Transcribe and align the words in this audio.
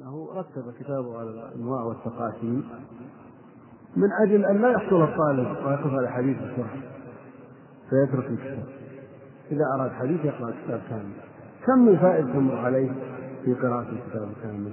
أنه 0.00 0.28
رتب 0.34 0.72
كتابه 0.80 1.18
على 1.18 1.30
الأنواع 1.30 1.82
والتقاسيم 1.82 2.68
من 3.96 4.12
أجل 4.12 4.44
أن 4.44 4.62
لا 4.62 4.70
يحصل 4.70 5.02
الطالب 5.02 5.66
ويقف 5.66 5.94
على 5.94 6.08
حديث 6.08 6.36
بسرعة 6.36 6.76
فيترك 7.90 8.30
الكتاب. 8.30 8.64
إذا 9.50 9.64
أراد 9.74 9.90
حديث 9.90 10.24
يقرأ 10.24 10.48
الكتاب 10.48 10.80
كامل. 10.88 11.12
كم 11.66 11.78
من 11.78 12.32
تمر 12.32 12.56
عليه 12.56 12.92
في 13.44 13.54
قراءة 13.54 13.88
الكتاب 13.88 14.28
كامل 14.42 14.72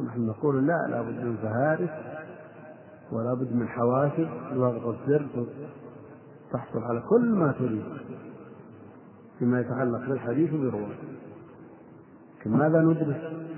ونحن 0.00 0.26
نقول 0.26 0.66
لا 0.66 0.86
لابد 0.90 1.24
من 1.24 1.36
فهارس 1.36 1.90
ولا 3.12 3.34
بد 3.34 3.52
من 3.52 3.68
حوافز 3.68 4.26
وضغط 4.56 4.86
الزر 4.86 5.46
تحصل 6.52 6.82
على 6.82 7.02
كل 7.10 7.34
ما 7.34 7.52
تريد 7.52 7.84
فيما 9.38 9.60
يتعلق 9.60 10.08
بالحديث 10.08 10.50
بالرواية 10.50 10.98
لكن 12.40 12.50
ماذا 12.50 12.80
ندرس؟ 12.80 13.51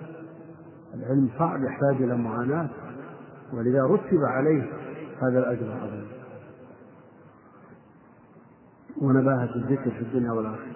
العلم 0.95 1.30
صعب 1.38 1.64
يحتاج 1.64 2.02
إلى 2.02 2.16
معاناة 2.16 2.71
ولذا 3.52 3.82
رتب 3.82 4.25
عليه 4.25 4.62
هذا 5.22 5.39
الأجر 5.39 5.66
العظيم. 5.66 6.08
ونباهة 8.96 9.54
الذكر 9.57 9.90
في 9.90 10.00
الدنيا 10.00 10.32
والآخرة. 10.32 10.75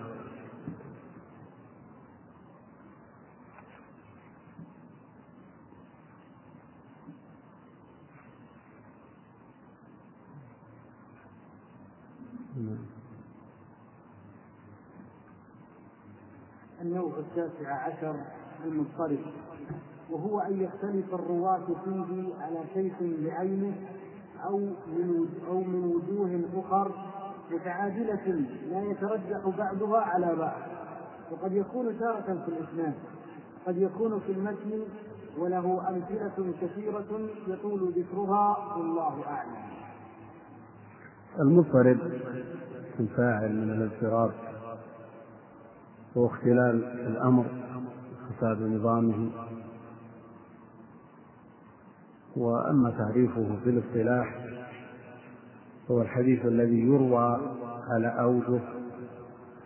النوع 16.80 17.18
التاسع 17.18 17.72
عشر 17.72 18.16
المضطرب. 18.64 19.18
وهو 20.10 20.40
أن 20.40 20.60
يختلف 20.60 21.14
الرواة 21.14 21.66
فيه 21.84 22.34
على 22.40 22.60
شيخ 22.74 22.94
بعينه 23.00 23.74
أو 24.44 24.58
من 24.86 25.28
أو 25.48 25.60
من 25.60 25.84
وجوه 25.84 26.40
أخر 26.64 26.92
متعادلة 27.50 28.44
لا 28.70 28.82
يترجح 28.82 29.48
بعضها 29.58 30.00
على 30.00 30.36
بعض. 30.36 30.60
وقد 31.32 31.52
يكون 31.52 31.98
تارة 31.98 32.44
في 32.44 32.48
الإسناد 32.48 32.94
قد 33.66 33.76
يكون 33.76 34.20
في 34.20 34.32
المتن 34.32 34.82
وله 35.38 35.88
أمثلة 35.88 36.52
كثيرة 36.60 37.28
يطول 37.46 37.92
ذكرها 37.92 38.74
والله 38.76 39.26
أعلم. 39.26 39.68
المضطرب 41.40 41.98
الفاعل 43.00 43.52
من 43.56 43.70
الاضطراب 43.70 44.30
هو 46.16 46.26
اختلال 46.26 46.84
الأمر 46.84 47.44
فساد 48.28 48.62
نظامه 48.62 49.30
وأما 52.38 52.90
تعريفه 52.90 53.56
في 53.64 53.70
الاصطلاح 53.70 54.34
هو 55.90 56.02
الحديث 56.02 56.46
الذي 56.46 56.80
يروى 56.80 57.38
على 57.90 58.06
أوجه 58.06 58.60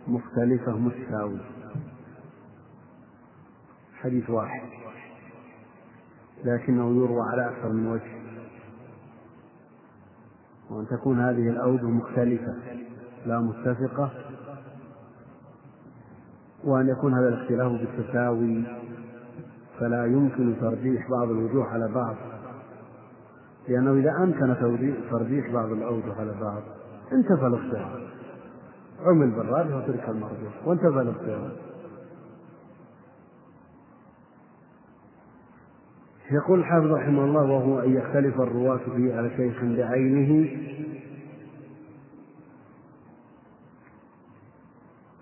مختلفة 0.07 0.77
متساوية 0.77 1.53
حديث 3.93 4.29
واحد. 4.29 4.61
لكنه 6.45 7.03
يروى 7.03 7.21
على 7.21 7.49
أكثر 7.49 7.69
من 7.69 7.87
وجه. 7.87 8.23
وأن 10.69 10.87
تكون 10.87 11.19
هذه 11.19 11.49
الأوجه 11.49 11.85
مختلفة 11.85 12.55
لا 13.25 13.39
متفقة. 13.39 14.11
وأن 16.63 16.89
يكون 16.89 17.13
هذا 17.13 17.27
الاختلاف 17.27 17.71
بالتساوي 17.71 18.63
فلا 19.79 20.05
يمكن 20.05 20.55
ترجيح 20.61 21.09
بعض 21.09 21.29
الوجوه 21.29 21.65
على 21.65 21.87
بعض. 21.87 22.32
لأنه 23.67 23.93
إذا 23.93 24.23
أمكن 24.23 24.55
ترجيح 25.11 25.51
بعض 25.53 25.71
الأوجه 25.71 26.13
على 26.19 26.35
بعض 26.41 26.61
انتفى 27.11 27.47
الاختلاف 27.47 28.03
عمل 29.05 29.31
بالراجح 29.31 29.75
وترك 29.75 30.09
المرجوح 30.09 30.67
وانتفى 30.67 31.01
الاختلاف 31.01 31.51
يقول 36.31 36.59
الحافظ 36.59 36.91
رحمه 36.91 37.23
الله 37.23 37.41
وهو 37.41 37.79
أن 37.79 37.93
يختلف 37.93 38.41
الرواة 38.41 38.79
فيه 38.95 39.15
على 39.15 39.29
شيخ 39.37 39.63
بعينه. 39.63 40.57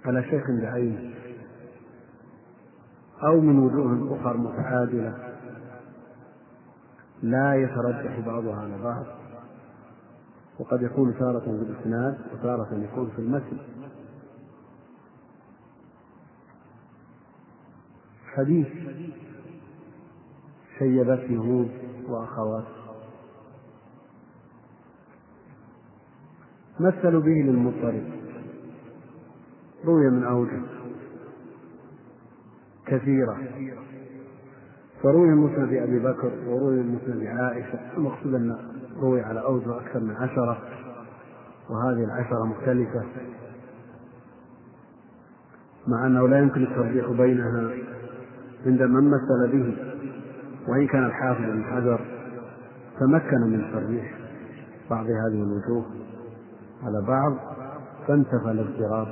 على 0.05 0.23
شيخ 0.23 0.43
بعينه. 0.61 1.13
أو 3.23 3.41
من 3.41 3.59
وجوه 3.59 4.19
أخرى 4.21 4.37
متعادلة. 4.37 5.30
لا 7.21 7.55
يترجح 7.55 8.19
بعضها 8.19 8.55
على 8.55 8.83
بعض 8.83 9.05
وقد 10.59 10.81
يكون 10.81 11.19
تارة 11.19 11.39
في 11.39 11.49
الإسناد 11.49 12.17
وتارة 12.33 12.83
يكون 12.83 13.09
في 13.09 13.19
المتن. 13.19 13.57
حديث 18.25 18.67
شيبت 20.79 21.19
يهود 21.29 21.71
وأخوات 22.07 22.65
مثلوا 26.79 27.21
به 27.21 27.31
للمضطرب؟ 27.31 28.03
روي 29.85 30.09
من 30.09 30.23
أوجه 30.23 30.61
كثيرة. 32.85 33.37
فروي 35.03 35.29
مسند 35.29 35.73
أبي 35.73 35.99
بكر 35.99 36.31
وروي 36.47 36.83
مسند 36.83 37.25
عائشة 37.25 37.79
المقصود 37.97 38.33
أن 38.33 38.57
روي 39.01 39.21
على 39.21 39.39
أوجه 39.39 39.77
أكثر 39.77 39.99
من 39.99 40.15
عشرة 40.15 40.57
وهذه 41.69 42.03
العشرة 42.03 42.45
مختلفة. 42.45 43.03
مع 45.87 46.07
أنه 46.07 46.27
لا 46.27 46.39
يمكن 46.39 46.63
الترجيح 46.63 47.09
بينها 47.09 47.71
عند 48.65 48.81
من 48.81 49.11
مثل 49.11 49.51
به 49.51 49.75
وإن 50.67 50.87
كان 50.87 51.05
الحافظ 51.05 51.41
بن 51.41 51.63
حجر 51.63 51.99
تمكن 52.99 53.41
من 53.41 53.71
ترجيح 53.73 54.17
بعض 54.89 55.05
هذه 55.05 55.43
الوجوه 55.43 55.85
على 56.83 57.01
بعض 57.07 57.33
فانتفى 58.07 58.51
الاضطراب 58.51 59.07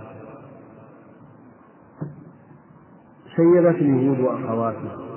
شيبت 3.35 3.75
اليهود 3.75 4.19
وأخواتها 4.19 5.08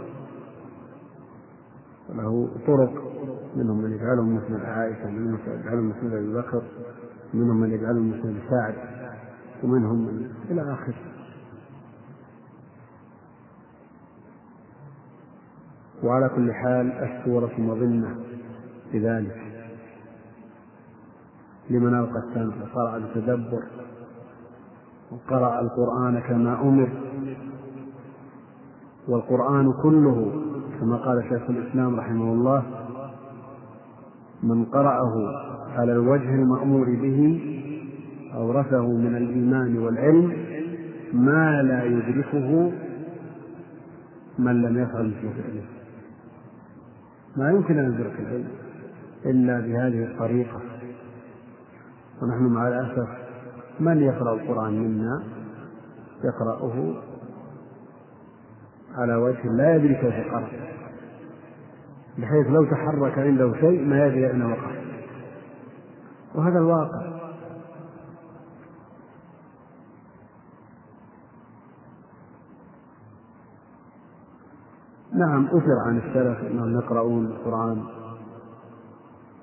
له 2.12 2.48
طرق 2.66 2.92
منهم 3.56 3.82
من 3.82 3.92
يجعلهم 3.92 4.36
مثل 4.36 4.66
عائشة 4.66 5.10
منهم 5.10 5.38
من 5.46 5.60
يجعلهم 5.60 5.88
مثل 5.88 6.16
أبي 6.16 6.32
بكر 6.34 6.62
منهم 7.34 7.60
من 7.60 7.70
يجعلهم 7.70 8.10
مثل 8.10 8.36
سعد 8.50 8.74
ومنهم 9.64 9.98
من 9.98 10.30
إلى 10.50 10.72
آخره. 10.72 10.94
وعلى 16.02 16.28
كل 16.28 16.52
حال 16.52 16.92
السورة 16.92 17.60
مظنة 17.60 18.16
بذلك. 18.92 19.42
لمن 21.70 21.94
ألقى 21.94 22.18
السمع 22.18 22.54
وقرأ 22.62 22.98
بتدبر 22.98 23.62
وقرأ 25.12 25.60
القرآن 25.60 26.20
كما 26.20 26.60
أمر 26.60 26.88
والقرآن 29.08 29.72
كله 29.82 30.42
كما 30.82 30.96
قال 30.96 31.24
شيخ 31.28 31.50
الإسلام 31.50 31.96
رحمه 31.96 32.32
الله 32.32 32.62
من 34.42 34.64
قرأه 34.64 35.12
على 35.76 35.92
الوجه 35.92 36.34
المأمور 36.34 36.84
به 36.84 37.40
أورثه 38.34 38.86
من 38.86 39.16
الإيمان 39.16 39.78
والعلم 39.78 40.32
ما 41.12 41.62
لا 41.62 41.84
يدركه 41.84 42.72
من 44.38 44.62
لم 44.62 44.78
يفعل 44.78 45.06
مثل 45.06 45.42
فعله. 45.42 45.64
ما 47.36 47.50
يمكن 47.50 47.78
أن 47.78 47.92
يدرك 47.92 48.20
العلم 48.20 48.48
إلا 49.26 49.60
بهذه 49.60 50.04
الطريقة. 50.04 50.60
ونحن 52.22 52.44
مع 52.44 52.68
الأسف 52.68 53.08
من 53.80 54.00
يقرأ 54.00 54.34
القرآن 54.34 54.72
منا؟ 54.72 55.22
يقرأه 56.24 56.94
على 58.94 59.14
وجه 59.14 59.42
لا 59.44 59.76
يدري 59.76 59.94
كيف 59.94 60.32
قرأ 60.32 60.48
بحيث 62.18 62.46
لو 62.46 62.64
تحرك 62.64 63.18
عنده 63.18 63.52
شيء 63.60 63.84
ما 63.84 64.06
يدري 64.06 64.30
أين 64.30 64.42
وقع 64.42 64.70
وهذا 66.34 66.58
الواقع. 66.58 67.12
نعم 75.12 75.46
أثر 75.46 75.78
عن 75.86 75.98
السلف 75.98 76.50
أنهم 76.50 76.74
يقرؤون 76.74 77.26
القرآن. 77.26 77.84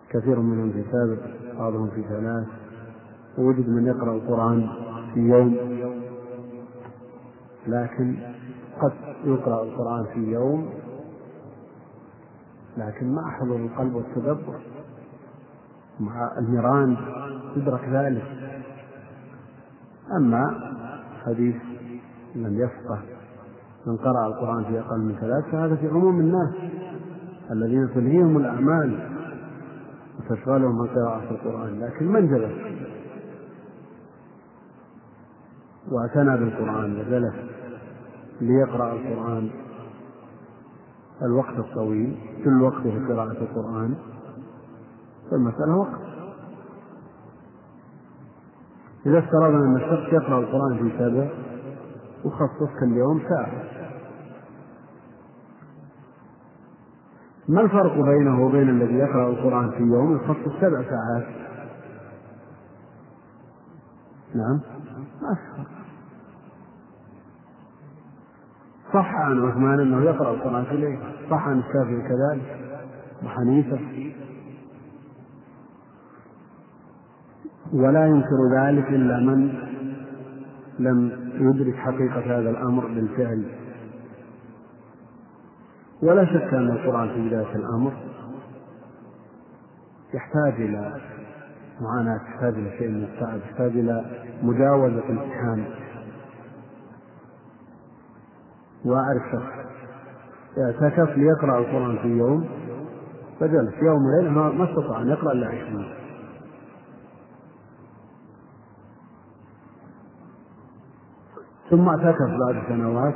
كثير 0.10 0.40
منهم 0.40 0.72
في 0.72 0.84
سابق 0.92 1.20
بعضهم 1.60 1.90
في 1.90 2.04
ثلاث. 2.04 2.48
ووجد 3.38 3.70
من 3.70 3.86
يقرأ 3.86 4.16
القرآن 4.16 4.70
في 5.14 5.20
يوم. 5.20 5.56
لكن 7.68 8.16
قد 8.82 8.92
يقرأ 9.26 9.64
القرآن 9.64 10.06
في 10.14 10.20
يوم 10.20 10.70
لكن 12.78 13.14
مع 13.16 13.32
حضور 13.40 13.56
القلب 13.56 13.96
والتدبر. 13.96 14.60
مع 16.00 16.38
النيران 16.38 16.98
يدرك 17.56 17.90
ذلك. 17.90 18.24
أما 20.18 20.74
حديث 21.26 21.56
من 22.36 22.60
يفقه 22.60 23.00
من 23.88 23.98
قرأ 23.98 24.28
القرآن 24.28 24.64
في 24.64 24.80
أقل 24.80 25.00
من 25.00 25.16
ثلاث 25.22 25.46
فهذا 25.46 25.76
في 25.76 25.88
عموم 25.88 26.20
الناس 26.20 26.56
الذين 27.52 27.90
تلهيهم 27.94 28.38
الأعمال 28.38 29.10
وتشغلهم 30.20 30.82
عن 30.82 30.88
قراءة 30.88 31.32
القرآن. 31.32 31.80
لكن 31.80 32.06
من 32.06 32.28
جلس؟ 32.28 32.80
واعتنى 35.92 36.38
بالقرآن 36.38 37.00
وجلس. 37.00 37.49
ليقرأ 38.42 38.94
القرآن. 38.94 39.50
الوقت 41.22 41.60
الطويل 41.60 42.18
كل 42.44 42.62
وقته 42.62 43.08
قراءة 43.08 43.38
القرآن. 43.42 43.96
فالمسألة 45.32 45.78
وقت. 45.78 46.02
إذا 49.06 49.20
افترضنا 49.20 49.66
أن 49.66 49.76
الشخص 49.76 50.14
يقرأ 50.14 50.40
القرآن 50.40 50.78
في 50.78 50.98
سبع 50.98 51.30
وخصص 52.26 52.80
كل 52.80 52.98
يوم 52.98 53.22
ساعة. 53.30 53.64
ما 57.50 57.62
الفرق 57.62 57.94
بينه 57.94 58.46
وبين 58.46 58.70
الذي 58.70 58.94
يقرأ 58.94 59.30
القرآن 59.30 59.72
في 59.72 59.84
يوم 59.84 60.16
يخصص 60.16 60.62
سبع 60.62 60.84
ساعات؟ 60.84 61.26
نعم. 64.36 64.60
ما 65.22 65.36
في 65.36 65.64
فرق 65.64 65.79
صح 68.94 69.16
عن 69.16 69.50
عثمان 69.50 69.80
أنه 69.80 70.02
يقرأ 70.02 70.34
القرآن 70.34 70.64
في 70.66 70.72
الليل 70.72 71.00
صح 71.30 71.48
عن 71.48 71.60
الشافعي 71.60 72.02
كذلك. 72.02 72.60
وحنيفه 73.26 73.80
ولا 77.74 78.06
ينكر 78.06 78.38
ذلك 78.58 78.88
إلا 78.90 79.20
من 79.20 79.54
لم 80.80 81.12
يدرك 81.34 81.76
حقيقة 81.76 82.40
هذا 82.40 82.50
الأمر 82.50 82.88
بالفعل. 82.88 83.46
ولا 86.04 86.26
شك 86.26 86.54
أن 86.54 86.70
القرآن 86.70 87.10
في 87.10 87.28
بداية 87.28 87.56
الأمر 87.56 87.94
يحتاج 90.14 90.62
إلى 90.62 91.02
معاناة 91.82 92.16
يحتاج 92.16 92.54
إلى 92.54 92.78
شيء 92.78 92.88
من 92.88 93.04
التعب 93.04 93.40
يحتاج 93.40 93.72
إلى 93.78 94.06
مجاوزة 94.44 95.10
امتحان 95.10 95.66
وأعرف 98.86 99.22
شخص 99.32 99.60
اعتكف 100.58 101.18
ليقرأ 101.18 101.60
القرآن 101.60 101.98
في 101.98 102.08
يوم؟ 102.08 102.50
فجلس. 103.40 103.74
يوم 103.82 104.06
وليلة 104.06 104.32
ما 104.32 104.64
استطاع 104.70 105.02
أن 105.02 105.10
يقرأ 105.10 105.32
إلا 105.32 105.48
عشرين 105.48 105.94
ثم 111.70 111.88
اعتكف 111.90 112.30
بعد 112.40 112.64
سنوات 112.68 113.16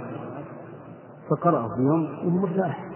فقرأ 1.30 1.75
في 1.75 1.81
يوم 1.81 2.04
وهو 2.04 2.30
مرتاح 2.30 2.89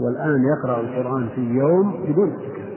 والآن 0.00 0.44
يقرأ 0.44 0.80
القرآن 0.80 1.28
في 1.28 1.40
يوم 1.40 1.92
بدون 2.02 2.30
اعتكاف. 2.30 2.68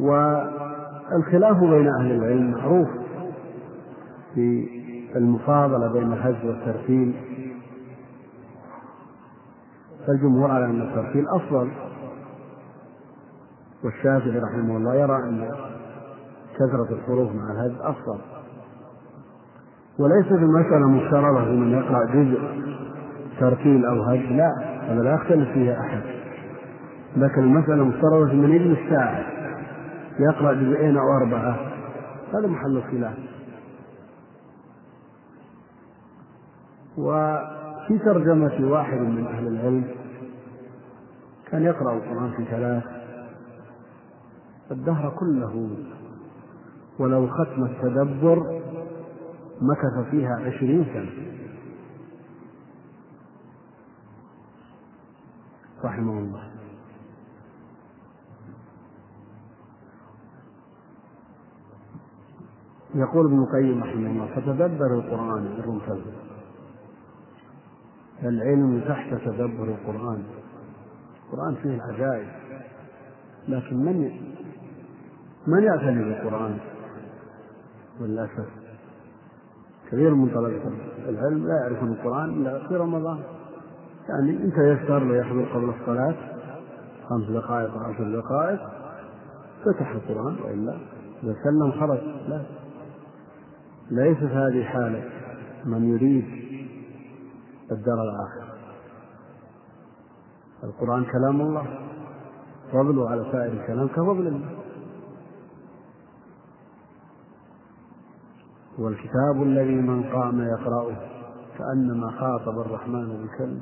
والخلاف 0.00 1.56
بين 1.56 1.88
أهل 1.88 2.12
العلم 2.12 2.50
معروف. 2.50 2.88
في 4.34 4.68
المفاضلة 5.16 5.92
بين 5.92 6.12
الهز 6.12 6.44
والترتيل 6.44 7.14
فالجمهور 10.06 10.50
على 10.50 10.64
أن 10.64 10.80
الترتيل 10.80 11.24
أفضل 11.28 11.70
والشافعي 13.84 14.38
رحمه 14.38 14.76
الله 14.76 14.94
يرى 14.94 15.16
أن 15.16 15.50
كثرة 16.54 16.88
الحروف 16.94 17.30
مع 17.32 17.52
الهز 17.52 17.80
أفضل. 17.80 18.18
وليست 19.98 20.32
المسألة 20.32 20.88
مفترضة 20.88 21.44
في 21.44 21.50
من 21.50 21.70
يقرأ 21.70 22.04
جزء 22.04 22.40
ترتيل 23.40 23.84
أو 23.86 24.02
هز 24.02 24.32
لا 24.32 24.50
هذا 24.88 25.02
لا 25.02 25.14
يختلف 25.14 25.48
فيها 25.48 25.80
أحد. 25.80 26.02
لكن 27.16 27.42
المسألة 27.42 27.84
مفترضة 27.84 28.28
في 28.28 28.36
من 28.36 28.52
يجلس 28.52 28.78
ساعة 28.90 29.24
يقرأ 30.20 30.52
جزئين 30.52 30.96
أو 30.96 31.16
أربعة 31.16 31.56
هذا 32.34 32.46
محل 32.46 32.76
الخلاف 32.76 33.33
وفي 36.98 37.98
ترجمة 38.04 38.70
واحد 38.72 38.98
من 38.98 39.26
أهل 39.26 39.46
العلم 39.46 39.84
كان 41.50 41.62
يقرأ 41.62 41.94
القرآن 41.96 42.30
في 42.36 42.44
ثلاث 42.44 42.84
الدهر 44.70 45.16
كله 45.18 45.76
ولو 46.98 47.28
ختم 47.28 47.64
التدبر 47.64 48.60
مكث 49.60 50.10
فيها 50.10 50.36
عشرين 50.46 50.84
سنة. 50.84 51.10
رحمه 55.84 56.18
الله. 56.18 56.50
يقول 62.94 63.26
ابن 63.26 63.42
القيم 63.42 63.82
رحمه 63.82 64.10
الله 64.10 64.26
فتدبر 64.26 64.94
القرآن 64.98 65.46
الرمتل 65.58 66.00
العلم 68.22 68.80
تحت 68.88 69.14
تدبر 69.24 69.64
القرآن. 69.64 70.22
القرآن 71.26 71.54
فيه 71.54 71.74
العجائب. 71.74 72.28
لكن 73.48 73.76
من 73.76 74.10
من 75.46 75.62
يعتني 75.62 76.04
بالقرآن؟ 76.04 76.58
للأسف 78.00 78.48
كثير 79.86 80.14
من 80.14 80.28
طلبة 80.28 80.62
العلم 81.08 81.46
لا 81.46 81.54
يعرفون 81.54 81.92
القرآن 81.92 82.30
إلا 82.30 82.68
في 82.68 82.76
رمضان. 82.76 83.18
يعني 84.08 84.30
إن 84.30 84.52
تيسر 84.52 84.98
له 84.98 85.16
يحضر 85.16 85.44
قبل 85.44 85.72
الصلاة 85.80 86.14
خمس 87.08 87.30
دقائق 87.30 87.74
أو 87.74 87.80
عشر 87.80 88.20
دقائق 88.20 88.60
فتح 89.64 89.90
القرآن 89.90 90.36
وإلا 90.44 90.76
إذا 91.22 91.34
سلم 91.44 91.72
خرج. 91.72 91.98
لا. 92.28 92.42
ليست 93.90 94.22
هذه 94.22 94.64
حالة. 94.64 95.02
من 95.64 95.94
يريد 95.94 96.43
الدار 97.72 98.02
الآخرة. 98.02 98.54
القرآن 100.64 101.04
كلام 101.04 101.40
الله. 101.40 101.66
فضله 102.72 103.10
على 103.10 103.24
سائر 103.32 103.52
الكلام 103.52 103.88
كفضل 103.88 104.26
الله. 104.26 104.50
والكتاب 108.78 109.42
الذي 109.42 109.74
من 109.74 110.02
قام 110.02 110.40
يقرأه 110.40 110.96
كأنما 111.58 112.10
خاطب 112.10 112.58
الرحمن 112.58 113.26
بكلمة 113.26 113.60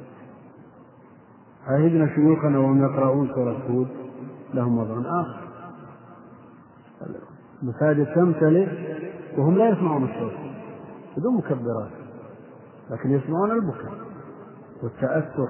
عهدنا 1.67 2.15
شيوخنا 2.15 2.59
وهم 2.59 2.85
يقرؤون 2.85 3.35
سورة 3.35 3.59
هود 3.71 3.89
لهم 4.55 4.79
وضع 4.79 5.21
آخر. 5.21 5.43
المساجد 7.63 8.15
تمتلئ 8.15 8.69
وهم 9.39 9.59
لا 9.59 9.69
يسمعون 9.69 10.05
الصوت. 10.05 10.33
بدون 11.17 11.37
مكبرات. 11.37 12.02
لكن 12.91 13.11
يسمعون 13.11 13.51
البكاء 13.51 13.93
والتأثر. 14.83 15.49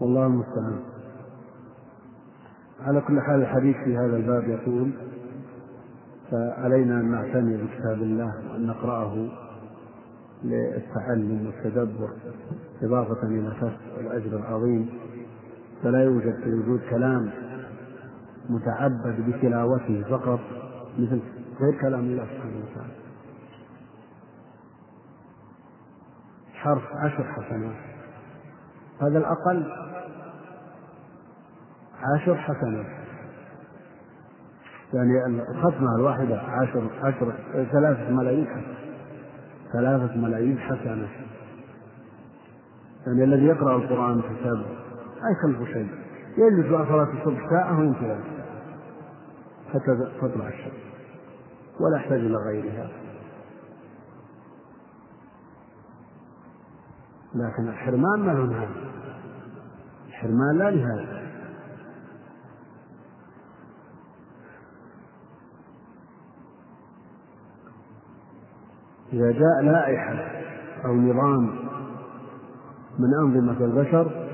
والله 0.00 0.26
المستعان. 0.26 0.80
على 2.80 3.00
كل 3.00 3.20
حال 3.20 3.40
الحديث 3.42 3.76
في 3.76 3.96
هذا 3.96 4.16
الباب 4.16 4.48
يقول 4.48 4.90
فعلينا 6.30 7.00
أن 7.00 7.10
نعتني 7.10 7.56
بكتاب 7.56 8.02
الله 8.02 8.50
وأن 8.50 8.66
نقرأه 8.66 9.28
للتعلم 10.44 11.46
والتدبر 11.46 12.10
إضافة 12.82 13.22
إلى 13.26 13.52
كسب 13.60 14.00
الأجر 14.00 14.36
العظيم. 14.36 14.88
فلا 15.82 16.04
يوجد 16.04 16.34
في 16.34 16.46
الوجود 16.46 16.80
كلام 16.90 17.30
متعبد 18.48 19.20
بتلاوته 19.28 20.04
فقط 20.10 20.40
مثل 20.98 21.20
غير 21.60 21.80
كلام 21.80 22.00
الله 22.00 22.24
سبحانه 22.24 22.56
وتعالى 22.70 22.92
حرف 26.58 26.82
عشر 26.96 27.24
حسنات. 27.24 27.76
هذا 29.02 29.18
الأقل 29.18 29.72
عشر 32.14 32.36
حسنات. 32.36 32.86
يعني 34.94 35.26
الختمة 35.26 35.96
الواحدة 35.96 36.40
عشر 36.40 36.90
عشر 37.02 37.32
ثلاثة 37.72 38.10
ملايين 38.10 38.46
حسنة. 38.46 38.74
ثلاثة 39.72 40.16
ملايين 40.16 40.58
حسنة. 40.58 41.08
يعني 43.06 43.24
الذي 43.24 43.46
يقرأ 43.46 43.76
القرآن 43.76 44.20
في 44.20 44.28
سبع 44.44 44.78
لا 45.22 45.30
يكلف 45.30 45.68
شيء. 45.68 45.88
يجلس 46.38 46.72
بعد 46.72 46.86
صلاة 46.86 47.12
الصبح 47.18 47.50
ساعة 47.50 47.80
وينتهي 47.80 48.18
حتى 49.74 50.10
تطلع 50.20 50.48
الشمس. 50.48 50.88
ولا 51.80 51.96
يحتاج 51.96 52.20
إلى 52.20 52.36
غيرها. 52.36 52.88
لكن 57.38 57.68
الحرمان 57.68 58.20
ما 58.20 58.32
له 58.32 58.44
نهاية 58.44 58.68
الحرمان 60.08 60.58
لا 60.58 60.70
نهاية 60.70 61.18
إذا 69.12 69.30
جاء 69.30 69.62
لائحة 69.62 70.14
أو 70.84 70.94
نظام 70.94 71.50
من 72.98 73.14
أنظمة 73.14 73.64
البشر 73.64 74.28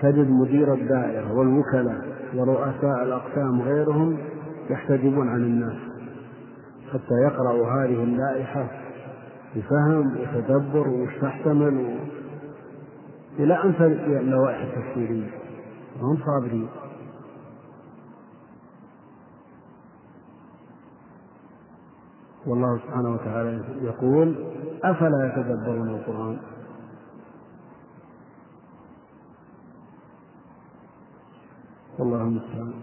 تجد 0.00 0.30
مدير 0.30 0.74
الدائرة 0.74 1.32
والوكلاء 1.32 2.14
ورؤساء 2.34 3.02
الأقسام 3.02 3.60
وغيرهم 3.60 4.18
يحتجبون 4.70 5.28
عن 5.28 5.40
الناس 5.40 5.76
حتى 6.92 7.14
يقرأوا 7.24 7.66
هذه 7.66 8.04
اللائحة 8.04 8.83
بفهم 9.56 10.16
وتدبر 10.16 10.88
وش 10.88 11.14
تحتمل 11.22 11.76
و... 11.76 11.98
إلى 13.38 13.56
تأتي 13.78 14.20
اللوائح 14.20 14.60
التفسيرية. 14.60 15.30
وهم 16.00 16.18
صابرين. 16.26 16.68
والله 22.46 22.78
سبحانه 22.78 23.14
وتعالى 23.14 23.64
يقول 23.82 24.34
أفلا 24.84 25.26
يتدبرون 25.26 25.88
القرآن؟ 25.88 26.38
والله 31.98 32.22
المستعان. 32.22 32.74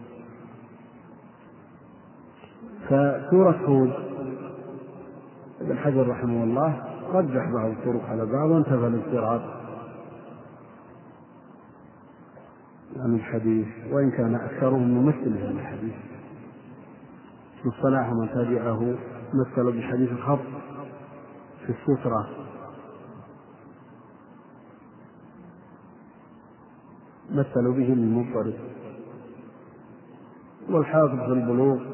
فسورة 2.86 3.66
هود 3.66 4.11
ابن 5.62 5.78
حجر 5.78 6.08
رحمه 6.08 6.44
الله 6.44 6.84
رجح 7.14 7.50
بعض 7.54 7.70
الطرق 7.72 8.10
على 8.10 8.26
بعض 8.26 8.50
وانتفى 8.50 8.88
الاضطراب. 8.88 9.42
عن 12.98 13.16
الحديث 13.16 13.68
وإن 13.92 14.12
كان 14.12 14.36
أكثرهم 14.36 14.90
ممثل 14.90 15.34
لهذا 15.34 15.52
الحديث. 15.52 15.94
الصلاح 17.66 18.10
من 18.12 18.30
تبعه 18.30 18.96
مثل 19.34 19.78
بحديث 19.78 20.12
الخط 20.12 20.40
في 21.66 21.70
السترة. 21.70 22.30
مثلوا 27.32 27.74
به 27.74 27.84
للمضطرب 27.84 28.54
والحافظ 30.70 31.16
في 31.16 31.32
البلوغ 31.32 31.91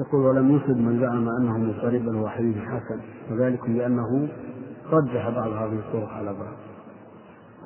يقول 0.00 0.20
ولم 0.20 0.56
يفد 0.56 0.76
من 0.76 1.00
زعم 1.00 1.28
أنه 1.28 1.58
مضطرب 1.58 2.04
بل 2.04 2.16
هو 2.16 2.28
حديث 2.28 2.56
حسن 2.56 3.00
وذلك 3.30 3.68
لأنه 3.68 4.28
رجح 4.90 5.28
بعض 5.28 5.50
هذه 5.50 5.78
الطرق 5.78 6.08
على 6.08 6.32
بعض. 6.32 6.56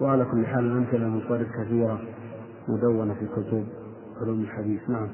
وعلى 0.00 0.24
كل 0.24 0.46
حال 0.46 0.64
الامثله 0.64 1.06
المضطرب 1.06 1.46
كثيرة 1.60 2.00
مدونة 2.68 3.14
في 3.14 3.26
كتب 3.26 3.66
علوم 4.20 4.40
الحديث. 4.40 4.90
نعم. 4.90 5.08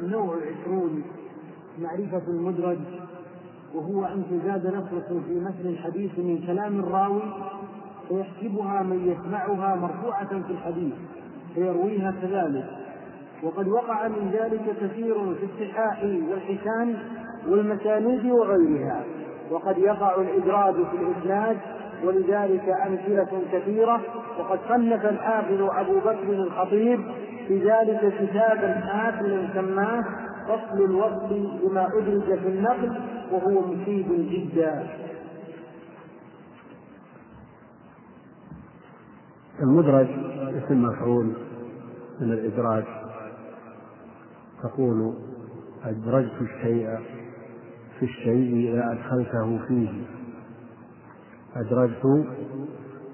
النوع 0.00 0.34
العشرون 0.34 1.02
معرفة 1.82 2.22
المدرج 2.28 2.78
وهو 3.74 4.04
أن 4.04 4.24
تزاد 4.30 4.66
لفظة 4.66 5.20
في 5.28 5.40
مثل 5.40 5.68
الحديث 5.68 6.18
من 6.18 6.46
كلام 6.46 6.80
الراوي 6.80 7.22
فيحسبها 8.08 8.82
من 8.82 9.08
يسمعها 9.08 9.76
مرفوعة 9.76 10.28
في 10.28 10.52
الحديث 10.52 10.94
فيرويها 11.54 12.10
كذلك. 12.10 12.83
وقد 13.42 13.68
وقع 13.68 14.08
من 14.08 14.30
ذلك 14.32 14.62
كثير 14.80 15.14
في 15.34 15.44
الصحاح 15.44 16.04
والحسان 16.04 16.96
والمسانيد 17.48 18.26
وغيرها. 18.26 19.04
وقد 19.50 19.78
يقع 19.78 20.14
الإدراج 20.20 20.74
في 20.74 20.96
الإسناد 20.96 21.56
ولذلك 22.04 22.68
أمثلة 22.86 23.42
كثيرة. 23.52 24.00
وقد 24.38 24.58
صنف 24.68 25.06
الحافظ 25.06 25.62
أبو 25.62 25.98
بكر 25.98 26.32
الخطيب 26.32 27.00
في 27.48 27.58
ذلك 27.58 28.14
كتابا 28.20 28.84
آخر 29.08 29.48
سماه 29.54 30.04
فصل 30.48 30.84
الوصل 30.84 31.58
بما 31.62 31.86
أدرج 31.86 32.38
في 32.38 32.48
النقل 32.48 33.00
وهو 33.32 33.60
مفيد 33.60 34.06
جدا. 34.30 34.86
المدرج 39.62 40.06
اسم 40.64 40.82
مفعول 40.82 41.32
من 42.20 42.32
الإدراج. 42.32 42.84
تقول 44.62 45.14
أدرجت 45.84 46.40
الشيء 46.40 46.98
في 47.98 48.04
الشيء 48.04 48.72
إذا 48.72 48.92
أدخلته 48.92 49.58
فيه. 49.68 49.90
أدرجت 51.56 52.26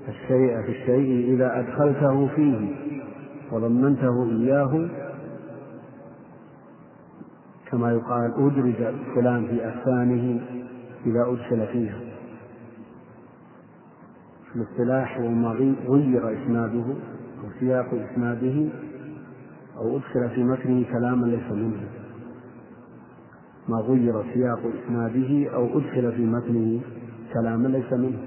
الشيء 0.08 0.62
في 0.62 0.70
الشيء 0.70 1.34
إذا 1.34 1.60
أدخلته 1.60 2.26
فيه. 2.26 2.74
وضمنته 3.52 4.30
إياه 4.30 4.88
كما 7.70 7.92
يقال 7.92 8.32
أدرج 8.34 8.94
فلان 9.14 9.46
في 9.46 9.68
أكفانه 9.68 10.40
إذا 11.06 11.22
أدخل 11.32 11.66
فيها. 11.72 12.00
في 14.52 14.56
الاصطلاح 14.56 15.18
هو 15.18 15.28
ما 15.28 15.48
غير 15.88 16.42
إسناده 16.42 16.84
أو 17.44 17.50
سياق 17.60 17.86
إسناده 17.94 18.68
أو 19.80 19.96
أدخل 19.96 20.30
في 20.34 20.44
متنه 20.44 20.84
كلاما 20.92 21.26
ليس 21.26 21.52
منه 21.52 21.88
ما 23.68 23.76
غير 23.76 24.34
سياق 24.34 24.58
إسناده 24.58 25.50
أو 25.54 25.78
أدخل 25.78 26.12
في 26.12 26.26
متنه 26.26 26.80
كلاما 27.34 27.68
ليس 27.68 27.92
منه. 27.92 28.18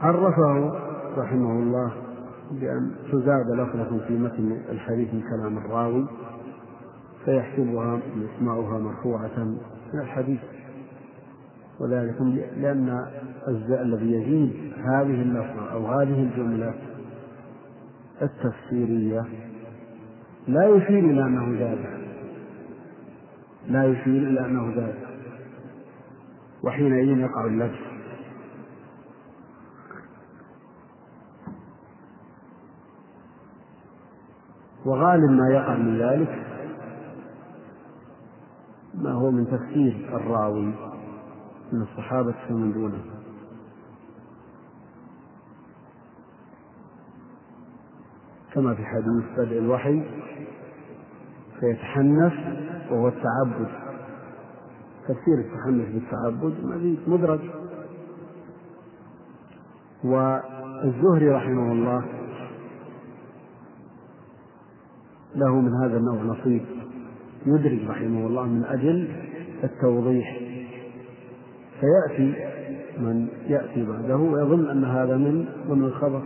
عرفه 0.00 0.72
رحمه 1.16 1.52
الله 1.52 1.92
بأن 2.50 2.94
تزاد 3.12 3.50
لفظة 3.50 4.06
في 4.06 4.18
متن 4.18 4.52
الحديث 4.68 5.14
من 5.14 5.20
كلام 5.20 5.58
الراوي 5.58 6.06
فيحسبها 7.24 8.00
يسمعها 8.16 8.78
مرفوعة 8.78 9.38
من 9.92 10.00
الحديث. 10.00 10.40
وذلك 11.80 12.20
لأن 12.56 13.06
الذي 13.68 14.12
يزيد 14.12 14.72
هذه 14.76 15.22
اللفظة 15.22 15.72
أو 15.72 15.86
هذه 15.86 16.22
الجملة 16.22 16.74
التفسيرية 18.22 19.24
لا 20.48 20.68
يشير 20.68 20.98
إلى 20.98 21.22
أنه 21.22 21.58
زاد. 21.58 21.78
لا 23.68 23.84
يشير 23.84 24.28
إلى 24.28 24.46
أنه 24.46 24.74
زاد. 24.74 24.94
وحينئذ 26.62 27.18
يقع 27.18 27.44
اللبس 27.44 27.78
وغالب 34.86 35.30
ما 35.30 35.48
يقع 35.48 35.76
من 35.76 35.98
ذلك 35.98 36.46
ما 38.94 39.12
هو 39.12 39.30
من 39.30 39.46
تفسير 39.46 40.08
الراوي. 40.12 40.95
من 41.72 41.82
الصحابة 41.82 42.34
فمن 42.48 42.72
دونه 42.72 43.04
كما 48.54 48.74
في 48.74 48.84
حديث 48.84 49.38
بدء 49.38 49.58
الوحي 49.58 50.02
فيتحنف 51.60 52.32
وهو 52.90 53.08
التعبد. 53.08 53.68
تفسير 55.02 55.38
التحنف 55.38 55.94
بالتعبد 55.94 56.54
مدرج. 57.06 57.40
والزهري 60.04 61.28
رحمه 61.30 61.72
الله 61.72 62.04
له 65.34 65.60
من 65.60 65.74
هذا 65.74 65.96
النوع 65.96 66.22
نصيب 66.22 66.64
يدرج 67.46 67.88
رحمه 67.88 68.26
الله 68.26 68.46
من 68.46 68.64
أجل 68.64 69.08
التوضيح. 69.64 70.55
فيأتي 71.80 72.34
من 72.98 73.28
يأتي 73.46 73.86
بعده 73.86 74.16
ويظن 74.16 74.70
أن 74.70 74.84
هذا 74.84 75.16
من 75.16 75.48
ضمن 75.68 75.84
الخبر. 75.84 76.22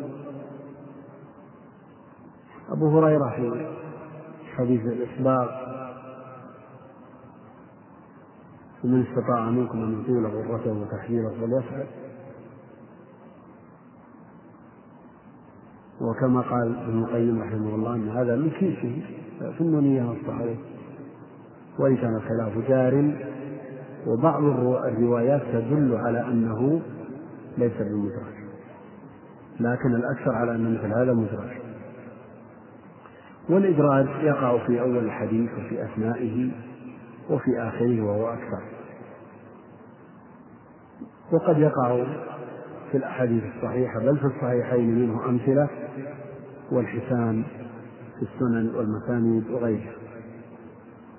أبو 2.68 2.98
هريرة 2.98 3.30
في 3.30 3.66
حديث 4.56 4.80
الإسباق 4.80 5.70
ومن 8.84 9.06
استطاع 9.06 9.50
منكم 9.50 9.82
أن 9.82 10.00
يطيل 10.00 10.26
غرته 10.26 10.72
وتحجيره 10.72 11.28
فليفعل 11.28 11.86
وكما 16.00 16.40
قال 16.40 16.76
ابن 16.78 16.98
القيم 16.98 17.42
رحمه 17.42 17.74
الله 17.74 17.94
أن 17.94 18.08
هذا 18.08 18.36
من 18.36 18.50
كيسه 18.50 19.02
في 19.38 19.60
النونية 19.60 20.04
والصحيح 20.08 20.58
وإن 21.78 21.96
كان 21.96 22.16
الخلاف 22.16 22.68
جار 22.68 23.29
وبعض 24.06 24.44
الروايات 24.84 25.42
تدل 25.52 25.96
على 25.96 26.20
أنه 26.20 26.80
ليس 27.58 27.76
بالمدرج 27.78 28.40
لكن 29.60 29.94
الأكثر 29.94 30.34
على 30.34 30.54
أن 30.54 30.74
مثل 30.74 30.92
هذا 30.92 31.12
مدرج 31.12 31.60
والإدراج 33.48 34.06
يقع 34.22 34.66
في 34.66 34.80
أول 34.80 34.98
الحديث 34.98 35.50
وفي 35.52 35.84
أثنائه 35.84 36.50
وفي 37.30 37.62
آخره 37.62 38.02
وهو 38.02 38.32
أكثر. 38.32 38.62
وقد 41.32 41.58
يقع 41.58 42.04
في 42.90 42.96
الأحاديث 42.96 43.42
الصحيحة 43.56 44.00
بل 44.00 44.18
في 44.18 44.24
الصحيحين 44.24 44.94
منه 44.98 45.28
أمثلة 45.28 45.68
والحسان 46.72 47.44
في 48.18 48.22
السنن 48.22 48.74
والمسانيد 48.74 49.50
وغيرها. 49.50 49.92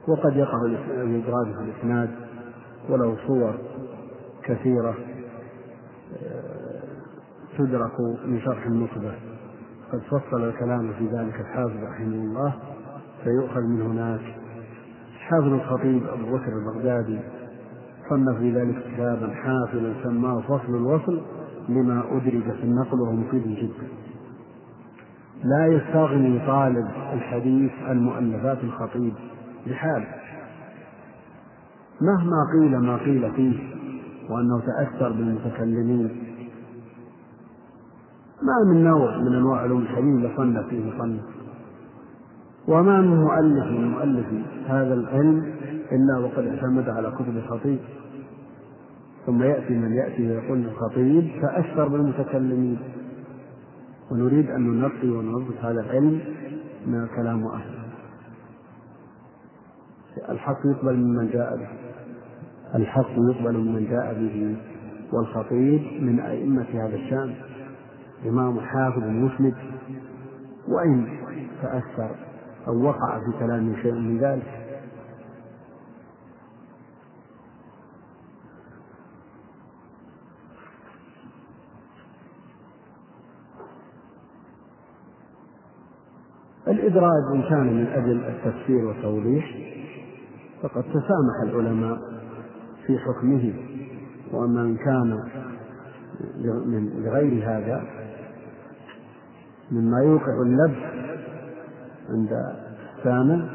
وقد 0.07 0.35
يقع 0.35 0.65
الإدراج 0.89 1.55
في 1.55 1.61
الإسناد 1.63 2.09
وله 2.89 3.17
صور 3.27 3.55
كثيرة 4.43 4.95
آه، 6.23 6.81
تدرك 7.57 7.99
من 8.25 8.41
شرح 8.45 8.65
النخبة 8.65 9.13
قد 9.91 9.99
فصل 9.99 10.43
الكلام 10.43 10.93
في 10.93 11.05
ذلك 11.05 11.39
الحافظ 11.39 11.83
رحمه 11.83 12.15
الله 12.15 12.53
فيؤخذ 13.23 13.61
من 13.61 13.81
هناك. 13.81 14.35
حافظ 15.19 15.53
الخطيب 15.53 16.07
أبو 16.07 16.37
بكر 16.37 16.51
البغدادي 16.57 17.19
صنف 18.09 18.37
في 18.37 18.51
ذلك 18.51 18.75
كتابا 18.93 19.33
حافلا 19.33 19.93
سماه 20.03 20.41
فصل 20.41 20.75
الوصل 20.75 21.21
لما 21.69 22.03
أدرج 22.11 22.43
في 22.43 22.63
النقل 22.63 23.01
وهو 23.01 23.11
مفيد 23.11 23.47
جدا. 23.47 23.87
لا 25.43 25.67
يستغني 25.67 26.47
طالب 26.47 26.87
الحديث 27.13 27.71
عن 27.81 27.99
مؤلفات 27.99 28.63
الخطيب 28.63 29.13
بحال. 29.67 30.20
مهما 32.01 32.37
قيل 32.53 32.77
ما 32.77 32.97
قيل 32.97 33.31
فيه 33.31 33.59
وأنه 34.29 34.59
تأثر 34.59 35.11
بالمتكلمين. 35.11 36.09
ما 38.41 38.73
من 38.73 38.83
نوع 38.83 39.17
من 39.17 39.35
أنواع 39.35 39.59
علوم 39.59 39.81
الحديث 39.81 40.25
لصنف 40.25 40.67
فيه 40.67 40.93
مصنف 40.93 41.21
وما 42.67 43.01
من 43.01 43.17
مؤلف 43.17 43.65
من 43.65 43.87
مؤلف 43.87 44.25
هذا 44.67 44.93
العلم 44.93 45.53
إلا 45.91 46.17
وقد 46.17 46.47
اعتمد 46.47 46.89
على 46.89 47.11
كتب 47.11 47.37
الخطيب. 47.37 47.79
ثم 49.25 49.43
يأتي 49.43 49.73
من 49.73 49.93
يأتي 49.93 50.27
ويقول 50.27 50.65
الخطيب 50.65 51.31
تأثر 51.41 51.87
بالمتكلمين. 51.87 52.77
ونريد 54.11 54.49
أن 54.49 54.61
ننقي 54.61 55.09
وننظف 55.09 55.65
هذا 55.65 55.81
العلم 55.81 56.19
من 56.87 57.03
الكلام 57.03 57.47
أهله 57.47 57.80
الحق 60.29 60.59
يقبل 60.65 60.95
ممن 60.95 61.29
جاء 61.29 61.57
به. 61.57 61.67
الحق 62.75 63.11
يقبل 63.11 63.57
ممن 63.57 63.89
جاء 63.89 64.13
به. 64.13 64.57
والخطيب 65.13 66.03
من 66.03 66.19
أئمة 66.19 66.67
هذا 66.73 66.95
الشأن. 66.95 67.35
إمام 68.25 68.59
حافظ 68.59 69.03
مسند 69.03 69.55
وإن 70.67 71.19
تأثر 71.61 72.15
أو 72.67 72.83
وقع 72.83 73.19
في 73.19 73.39
كلامه 73.39 73.81
شيء 73.81 73.93
من 73.93 74.17
ذلك. 74.17 74.57
الإدراج 86.67 87.23
إن 87.35 87.41
كان 87.49 87.73
من 87.73 87.87
أجل 87.87 88.25
التفسير 88.25 88.85
والتوضيح. 88.85 89.71
فقد 90.61 90.83
تسامح 90.83 91.41
العلماء 91.43 91.97
في 92.87 92.97
حكمه 92.99 93.53
وأما 94.31 94.61
إن 94.61 94.77
كان 94.77 95.17
من 96.45 97.03
لغير 97.03 97.49
هذا 97.49 97.83
مما 99.71 100.01
يوقع 100.01 100.41
اللبس 100.41 101.11
عند 102.09 102.29
السامع 102.97 103.47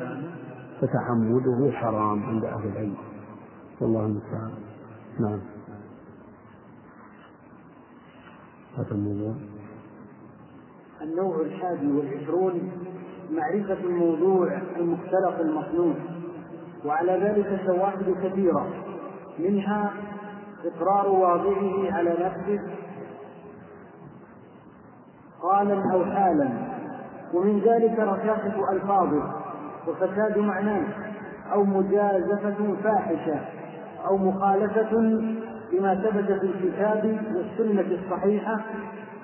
فتحمله 0.81 1.71
حرام 1.71 2.23
عند 2.23 2.45
أهل 2.45 2.69
العلم. 2.69 2.95
والله 3.81 4.07
المستعان. 4.07 4.51
نعم. 5.21 5.41
هذا 8.79 8.91
الموضوع. 8.91 9.35
النوع 11.03 11.41
الحادي 11.41 11.93
والعشرون 11.93 12.71
معرفة 13.31 13.85
الموضوع 13.85 14.61
المختلق 14.77 15.41
المصنوع 15.41 15.95
وعلى 16.87 17.13
ذلك 17.13 17.61
شواهد 17.67 18.15
كثيرة 18.23 18.67
منها 19.39 19.93
إقرار 20.65 21.09
واضعه 21.09 21.93
على 21.93 22.11
نفسه. 22.11 22.61
قالا 25.43 25.93
أو 25.93 26.05
حالا 26.05 26.49
ومن 27.35 27.61
ذلك 27.61 27.99
رشاقة 27.99 28.73
ألفاظه 28.73 29.33
وفساد 29.89 30.39
معناه 30.39 30.87
أو 31.53 31.65
مجازفة 31.65 32.77
فاحشة 32.85 33.41
أو 34.09 34.17
مخالفة 34.17 34.93
لما 35.73 35.95
ثبت 35.95 36.41
في 36.41 36.47
الكتاب 36.47 37.19
والسنة 37.35 37.99
الصحيحة. 37.99 38.61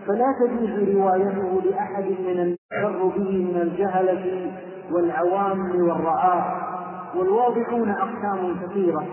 فلا 0.07 0.35
تجوز 0.41 0.97
روايته 0.97 1.61
لأحد 1.71 2.05
من 2.05 2.57
المغر 2.73 3.07
به 3.07 3.31
من 3.31 3.61
الجهلة 3.63 4.53
والعوام 4.93 5.61
والرعاة. 5.81 6.72
والواضحون 7.17 7.91
أقسام 7.91 8.57
كثيرة. 8.63 9.07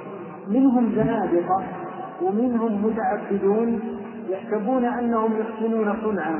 منهم 0.47 0.91
زنادقة 0.95 1.63
ومنهم 2.21 2.85
متعبدون 2.85 3.79
يحسبون 4.29 4.85
أنهم 4.85 5.33
يحسنون 5.39 5.95
صنعا. 6.03 6.39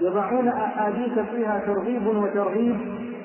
يضعون 0.00 0.48
أحاديث 0.48 1.18
فيها 1.18 1.62
ترغيب 1.66 2.06
وترغيب 2.06 2.76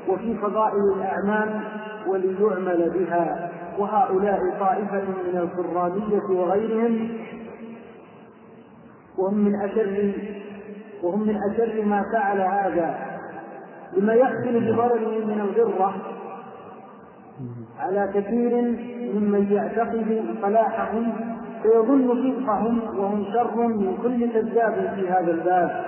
وفي 0.08 0.36
فضائل 0.38 0.94
الأعمال 0.96 1.62
وليعمل 2.08 2.90
بها. 2.90 3.50
وهؤلاء 3.80 4.40
طائفة 4.60 5.02
من 5.02 5.38
القرانية 5.38 6.40
وغيرهم 6.40 7.10
وهم 9.18 9.38
من 9.38 9.62
أشر 9.62 10.12
وهم 11.04 11.28
من 11.28 11.38
أشر 11.52 11.86
ما 11.86 12.04
فعل 12.14 12.42
هذا. 12.42 12.96
لما 13.98 14.14
يحصل 14.14 14.60
بضرره 14.60 15.26
من 15.26 15.42
الغرة 15.42 16.13
على 17.84 18.10
كثير 18.14 18.78
ممن 19.16 19.48
يعتقد 19.52 20.24
صلاحهم 20.42 21.14
فيظن 21.64 22.08
صدقهم 22.08 22.82
وهم 23.00 23.26
شر 23.34 23.68
من 23.68 23.98
كل 24.04 24.32
كذاب 24.34 24.94
في 24.96 25.10
هذا 25.10 25.32
الباب. 25.32 25.86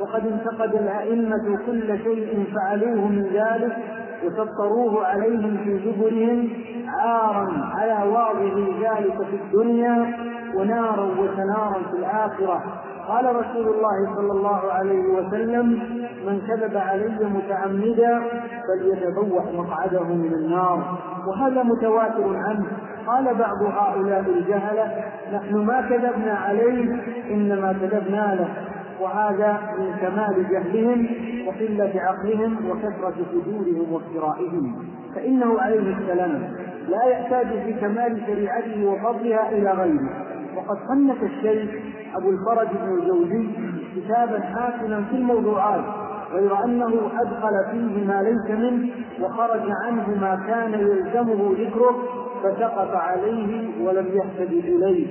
وقد 0.00 0.26
انتقد 0.26 0.74
الأئمة 0.74 1.58
كل 1.66 1.98
شيء 1.98 2.44
فعلوه 2.54 3.08
من 3.08 3.22
ذلك 3.22 3.76
وسطروه 4.24 5.06
عليهم 5.06 5.56
في 5.64 5.78
جبرهم 5.78 6.48
عارا 6.88 7.48
على 7.74 8.10
واضع 8.10 8.54
ذلك 8.80 9.16
في 9.16 9.36
الدنيا 9.36 10.16
ونارا 10.54 11.04
وسنارا 11.04 11.82
في 11.90 11.96
الآخرة. 11.98 12.62
قال 13.08 13.36
رسول 13.36 13.74
الله 13.74 14.16
صلى 14.16 14.32
الله 14.32 14.72
عليه 14.72 15.08
وسلم 15.08 15.66
من 16.26 16.40
كذب 16.48 16.76
علي 16.76 17.30
متعمدا 17.34 18.22
فليتبوأ 18.68 19.42
مقعده 19.52 20.04
من 20.04 20.32
النار. 20.34 20.98
وهذا 21.26 21.62
متواتر 21.62 22.36
عنه. 22.36 22.66
قال 23.06 23.24
بعض 23.24 23.62
هؤلاء 23.62 24.20
الجهلة 24.20 25.04
نحن 25.32 25.54
ما 25.54 25.80
كذبنا 25.80 26.32
عليه 26.32 26.96
إنما 27.30 27.72
كذبنا 27.72 28.34
له 28.34 28.48
وهذا 29.00 29.60
من 29.78 29.94
كمال 30.00 30.46
جهلهم 30.50 31.06
وقلة 31.46 31.92
عقلهم 31.96 32.70
وكثرة 32.70 33.14
فجورهم 33.32 33.92
وافترائهم. 33.92 34.84
فإنه 35.14 35.60
عليه 35.60 35.96
السلام 35.96 36.42
لا 36.88 37.04
يحتاج 37.04 37.46
في 37.46 37.72
كمال 37.72 38.22
شريعته 38.26 38.86
وفضلها 38.86 39.48
إلى 39.52 39.70
غيره. 39.70 40.10
وقد 40.56 40.78
صنف 40.88 41.22
الشيخ 41.22 41.70
أبو 42.16 42.30
الفرج 42.30 42.68
بن 42.68 42.98
الجوزي 42.98 43.48
كتابا 43.96 44.40
حاسنا 44.40 45.04
في 45.10 45.16
الموضوعات 45.16 45.84
غير 46.34 46.64
أنه 46.64 46.92
أدخل 47.20 47.70
فيه 47.70 48.06
ما 48.06 48.22
ليس 48.22 48.58
منه 48.58 48.88
وخرج 49.20 49.62
عنه 49.84 50.08
ما 50.20 50.40
كان 50.46 50.72
يلزمه 50.72 51.54
ذكره 51.58 51.96
فسقط 52.42 52.94
عليه 52.94 53.68
ولم 53.84 54.06
يهتد 54.06 54.52
إليه. 54.52 55.06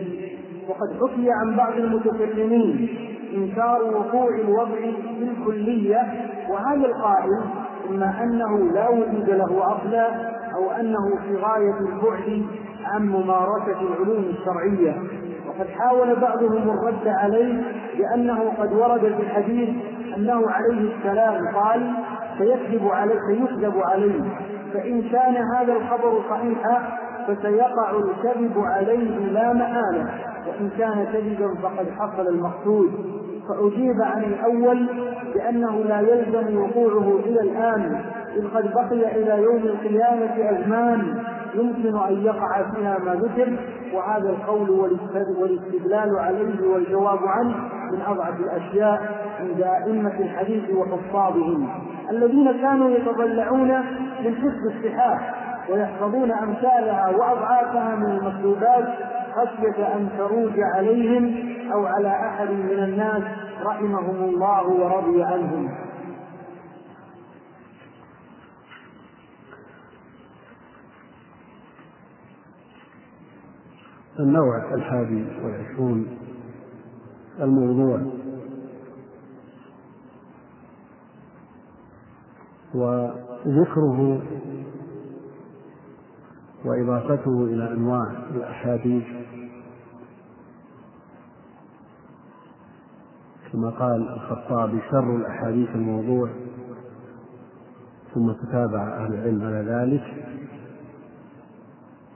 وقد 0.70 0.90
حكي 1.02 1.28
عن 1.32 1.56
بعض 1.56 1.74
المتكلمين 1.74 2.90
إنكار 3.36 3.84
وقوع 3.84 4.30
الوضع 4.36 4.76
في 5.20 5.24
الكلية 5.24 6.02
وهذا 6.50 6.86
القائل 6.86 7.42
إما 7.90 8.24
أنه 8.24 8.72
لا 8.74 8.90
وجود 8.90 9.30
له 9.30 9.76
أصلا 9.76 10.08
أو 10.56 10.72
أنه 10.72 11.16
في 11.28 11.36
غاية 11.36 11.80
البعد 11.80 12.44
عن 12.86 13.08
ممارسة 13.08 13.82
العلوم 13.82 14.24
الشرعية. 14.30 14.96
وقد 15.58 15.68
حاول 15.70 16.16
بعضهم 16.16 16.70
الرد 16.70 17.08
عليه 17.08 17.62
بأنه 17.98 18.54
قد 18.58 18.74
ورد 18.74 19.00
في 19.00 19.22
الحديث 19.24 19.70
أنه 20.18 20.50
عليه 20.50 20.96
السلام 20.96 21.48
قال 21.56 21.94
سيكذب 22.38 22.88
عليه 22.88 23.16
سيكذب 23.28 23.74
عليه. 23.78 24.22
فإن 24.74 25.02
كان 25.02 25.36
هذا 25.56 25.74
الخبر 25.74 26.20
صحيحا 26.30 26.98
فسيقع 27.28 27.92
الكذب 27.92 28.58
عليه 28.58 29.18
لا 29.18 29.54
محالة 29.54 30.10
وإن 30.48 30.70
كان 30.78 31.06
كذبا 31.14 31.56
فقد 31.62 31.88
حصل 32.00 32.28
المقصود. 32.28 32.92
فأجيب 33.50 34.02
عن 34.02 34.24
الأول 34.24 34.88
بأنه 35.34 35.84
لا 35.84 36.00
يلزم 36.00 36.58
وقوعه 36.58 37.20
إلى 37.26 37.42
الآن. 37.42 38.02
إذ 38.36 38.48
قد 38.48 38.74
بقي 38.74 39.16
إلى 39.16 39.44
يوم 39.44 39.64
القيامة 39.64 40.60
أزمان. 40.60 41.24
يمكن 41.56 41.98
أن 41.98 42.24
يقع 42.24 42.72
فيها 42.72 42.98
ما 43.00 43.16
ذكر 43.16 43.58
وهذا 43.94 44.30
القول 44.30 44.70
والاستدلال 45.40 46.20
عليه 46.20 46.68
والجواب 46.68 47.20
عنه 47.28 47.56
من 47.92 48.02
أضعف 48.08 48.40
الأشياء 48.40 49.02
عند 49.40 49.62
أئمة 49.62 50.20
الحديث 50.20 50.64
وحفاظهم. 50.76 51.70
الذين 52.10 52.52
كانوا 52.62 52.90
يتضلعون 52.90 53.70
من 54.24 54.36
حفظ 54.36 54.76
الصحاح 54.76 55.44
ويحفظون 55.70 56.32
أمثالها 56.32 57.10
وأضعافها 57.10 57.96
من 57.96 58.06
المكتوبات 58.06 58.86
خشية 59.34 59.96
أن 59.96 60.10
تروج 60.18 60.60
عليهم 60.76 61.54
أو 61.74 61.86
على 61.86 62.08
أحد 62.08 62.50
من 62.50 62.84
الناس 62.84 63.24
رحمهم 63.66 64.30
الله 64.30 64.68
ورضي 64.70 65.24
عنهم. 65.24 65.70
النوع 74.20 74.74
الحادي 74.74 75.26
والعشرون 75.44 76.18
الموضوع. 77.40 78.02
وذكره 82.74 84.22
وإضافته 86.66 87.44
إلى 87.46 87.72
أنواع 87.72 88.12
الأحاديث 88.36 89.04
كما 93.52 93.70
قال 93.70 94.10
الخطابي 94.10 94.82
شر 94.92 95.16
الأحاديث 95.16 95.70
الموضوع. 95.70 96.30
ثم 98.14 98.32
تتابع 98.32 98.98
أهل 98.98 99.14
العلم 99.14 99.44
على 99.44 99.66
ذلك. 99.70 100.34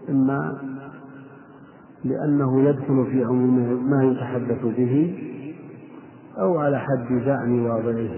إما 0.09 0.57
لأنه 2.07 2.69
يدخل 2.69 3.05
في 3.11 3.23
عموم 3.23 3.89
ما 3.89 4.03
يتحدث 4.03 4.65
به 4.65 5.23
أو 6.39 6.57
على 6.57 6.79
حد 6.79 7.21
زعم 7.25 7.65
واضعه. 7.65 8.09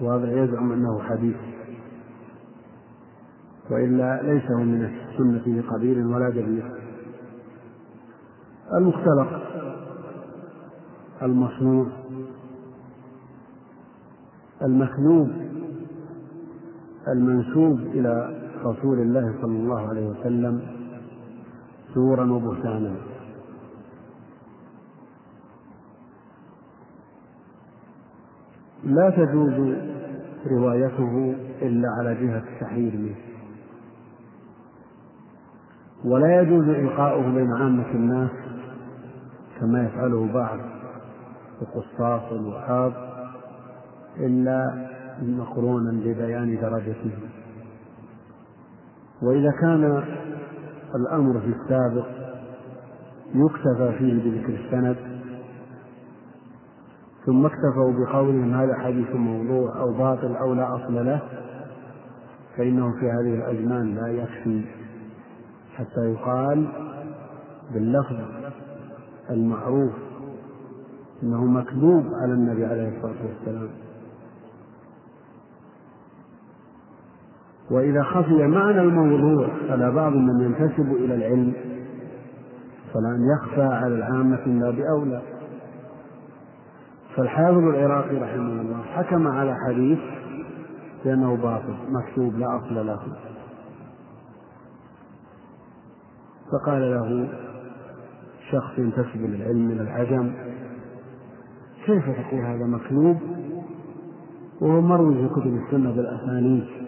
واضع 0.00 0.28
يزعم 0.28 0.72
أنه 0.72 1.00
حديث. 1.00 1.36
وإلا 3.70 4.22
ليس 4.22 4.50
هو 4.50 4.64
من 4.64 4.84
السنة 4.84 5.62
بقبيل 5.62 6.06
ولا 6.06 6.30
دليل. 6.30 6.62
المختلق. 8.74 9.42
المصنوع. 11.22 11.86
المكذوب 14.62 15.30
المنسوب 17.08 17.80
إلى 17.80 18.42
رسول 18.64 18.98
الله 18.98 19.34
صلى 19.42 19.56
الله 19.56 19.88
عليه 19.88 20.06
وسلم. 20.06 20.81
زورا 21.94 22.32
وبهتانا. 22.32 22.94
لا 28.84 29.10
تجوز 29.10 29.76
روايته 30.46 31.36
إلا 31.62 31.88
على 31.98 32.14
جهة 32.14 32.38
التحرير 32.38 32.96
منه. 32.96 33.16
ولا 36.04 36.40
يجوز 36.40 36.68
إلقاؤه 36.68 37.30
بين 37.30 37.52
عامة 37.52 37.90
الناس 37.90 38.30
كما 39.60 39.84
يفعله 39.84 40.32
بعض 40.32 40.58
القصاص 41.62 42.32
والوحاض 42.32 42.92
إلا 44.16 44.88
مقرونا 45.22 45.90
ببيان 45.90 46.60
درجته. 46.60 47.18
وإذا 49.22 49.50
كان 49.60 50.04
الأمر 50.94 51.40
في 51.40 51.46
السابق 51.46 52.06
يكتفى 53.34 53.98
فيه 53.98 54.14
بذكر 54.14 54.54
السند 54.54 54.96
ثم 57.26 57.46
اكتفوا 57.46 57.92
بقولهم 57.92 58.54
هذا 58.54 58.74
حديث 58.74 59.14
موضوع 59.14 59.80
أو 59.80 59.92
باطل 59.92 60.36
أو 60.36 60.54
لا 60.54 60.76
أصل 60.76 61.06
له 61.06 61.20
فإنه 62.56 62.92
في 63.00 63.10
هذه 63.10 63.34
الأزمان 63.34 63.94
لا 63.94 64.08
يكفي 64.08 64.64
حتى 65.76 66.00
يقال 66.12 66.68
باللفظ 67.74 68.16
المعروف 69.30 69.92
إنه 71.22 71.44
مكذوب 71.44 72.04
على 72.22 72.32
النبي 72.32 72.64
عليه 72.64 72.96
الصلاة 72.96 73.26
والسلام. 73.26 73.68
وإذا 77.72 78.02
خفي 78.02 78.46
معنى 78.46 78.80
الموضوع 78.80 79.48
على 79.70 79.90
بعض 79.90 80.12
من 80.12 80.40
ينتسب 80.40 80.92
إلى 80.92 81.14
العلم. 81.14 81.52
فلان 82.94 83.20
يخفى 83.36 83.62
على 83.62 83.94
العامة 83.94 84.38
إلا 84.46 84.70
بأولى. 84.70 85.22
فالحافظ 87.16 87.58
العراقي 87.58 88.16
رحمه 88.16 88.60
الله 88.60 88.82
حكم 88.82 89.26
على 89.26 89.56
حديث 89.66 89.98
بأنه 91.04 91.36
باطل 91.36 91.74
مكتوب 91.88 92.38
لا 92.38 92.56
أصل 92.56 92.86
له. 92.86 93.00
فقال 96.52 96.82
له 96.82 97.28
شخص 98.50 98.78
ينتسب 98.78 99.20
للعلم 99.20 99.68
من 99.68 99.80
العجم 99.80 100.32
كيف 101.86 102.04
تقول 102.04 102.40
هذا 102.40 102.66
مكذوب؟ 102.66 103.16
وهو 104.60 104.80
مروي 104.80 105.14
في 105.14 105.28
كتب 105.34 105.56
السنة 105.66 105.90
بالأسانيد. 105.90 106.81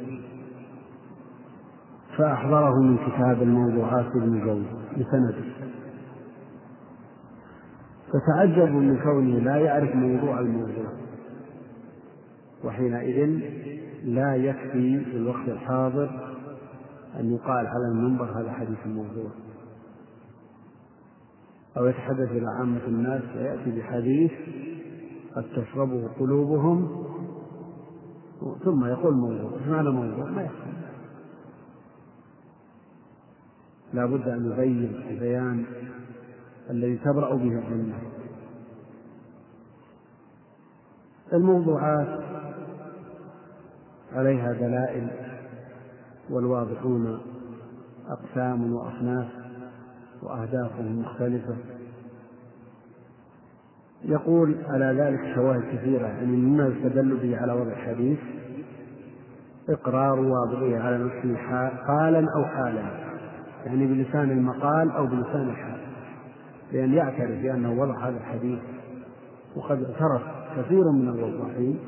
فأحضره 2.18 2.83
من 2.83 2.96
كتاب 2.98 3.42
الموضوعات 3.42 4.07
ابن 4.07 4.44
جوزي 4.44 4.85
بسنده 4.92 5.44
فتعجبوا 8.09 8.81
من 8.81 8.98
كونه 9.03 9.38
لا 9.38 9.57
يعرف 9.57 9.94
موضوع 9.94 10.40
الموضوع 10.40 10.92
وحينئذ 12.64 13.40
لا 14.05 14.35
يكفي 14.35 15.05
في 15.05 15.16
الوقت 15.16 15.48
الحاضر 15.48 16.35
أن 17.20 17.35
يقال 17.35 17.66
على 17.66 17.87
المنبر 17.92 18.24
هذا 18.24 18.53
حديث 18.53 18.87
موضوع 18.87 19.31
أو 21.77 21.87
يتحدث 21.87 22.31
إلى 22.31 22.46
عامة 22.59 22.87
الناس 22.87 23.22
فيأتي 23.22 23.79
بحديث 23.79 24.33
قد 25.37 25.44
تشربه 25.57 26.09
قلوبهم 26.20 27.05
ثم 28.64 28.85
يقول 28.85 29.14
موضوع 29.14 29.50
إيش 29.59 29.68
معنى 29.68 29.90
موضوع؟ 29.90 30.31
ما 30.31 30.42
يفهم 30.42 30.63
لا 33.94 34.07
بد 34.07 34.28
أن 34.28 34.52
يبين 34.52 35.02
البيان 35.11 35.64
الذي 36.70 36.96
تبرأ 36.96 37.35
به 37.35 37.59
الذمة 37.59 37.94
الموضوعات 41.33 42.20
عليها 44.12 44.52
دلائل 44.52 45.09
والواضحون 46.30 47.20
أقسام 48.09 48.72
وأصناف 48.72 49.28
وأهدافهم 50.22 50.98
مختلفة. 50.98 51.57
يقول 54.04 54.57
على 54.68 54.85
ذلك 54.85 55.35
شواهد 55.35 55.62
كثيرة 55.76 56.07
يعني 56.07 56.37
مما 56.37 56.66
يستدل 56.66 57.16
به 57.16 57.37
على 57.38 57.52
وضع 57.52 57.72
الحديث 57.72 58.18
إقرار 59.68 60.20
واضعه 60.20 60.83
على 60.83 60.98
نفسه 60.98 61.68
قالا 61.68 62.26
أو 62.37 62.44
حالا. 62.44 63.03
يعني 63.66 63.87
بلسان 63.87 64.31
المقال 64.31 64.90
أو 64.90 65.07
بلسان 65.07 65.48
الحال 65.48 65.81
لأن 66.72 66.94
يعترف 66.94 67.42
بأنه 67.42 67.72
وضع 67.72 68.09
هذا 68.09 68.16
الحديث 68.16 68.59
وقد 69.57 69.83
اعترف 69.83 70.22
كثير 70.57 70.90
من 70.90 71.09
الوضاحين 71.09 71.79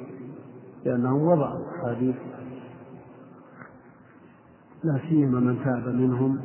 بأنهم 0.84 1.22
وضعوا 1.22 1.64
أحاديث 1.76 2.16
لا 4.84 5.00
سيما 5.08 5.40
من 5.40 5.64
تاب 5.64 5.94
منهم 5.94 6.38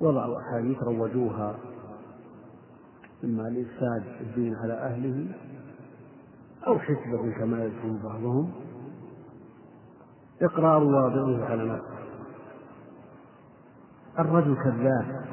وضعوا 0.00 0.40
أحاديث 0.40 0.82
روجوها 0.82 1.56
إما 3.24 3.42
لإفساد 3.42 4.02
الدين 4.20 4.54
على 4.54 4.72
أهله 4.72 5.26
أو 6.66 6.78
حسبة 6.78 7.32
كما 7.38 7.64
يذكر 7.64 7.98
بعضهم. 8.04 8.52
إقرار 10.42 10.84
واضعه 10.84 11.44
على 11.44 11.64
نفسه. 11.64 12.05
الرجل 14.18 14.56
كذاب 14.56 15.24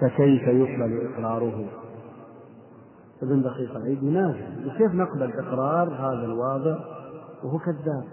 فكيف 0.00 0.42
يقبل 0.42 1.10
إقراره؟ 1.12 1.68
ابن 3.22 3.42
دقيق 3.42 3.76
العيد 3.76 4.02
ينازل 4.02 4.72
كيف 4.78 4.94
نقبل 4.94 5.32
إقرار 5.32 5.88
هذا 5.88 6.24
الواضع 6.24 6.78
وهو 7.44 7.58
كذاب؟ 7.58 8.04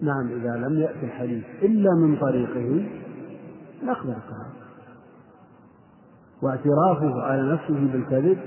نعم 0.00 0.28
إذا 0.28 0.56
لم 0.56 0.80
يأتي 0.80 1.06
الحديث 1.06 1.44
إلا 1.62 1.94
من 1.94 2.16
طريقه 2.16 2.88
نقبل 3.82 4.10
إقراره. 4.10 4.52
واعترافه 6.42 7.22
على 7.22 7.52
نفسه 7.52 7.92
بالكذب 7.92 8.38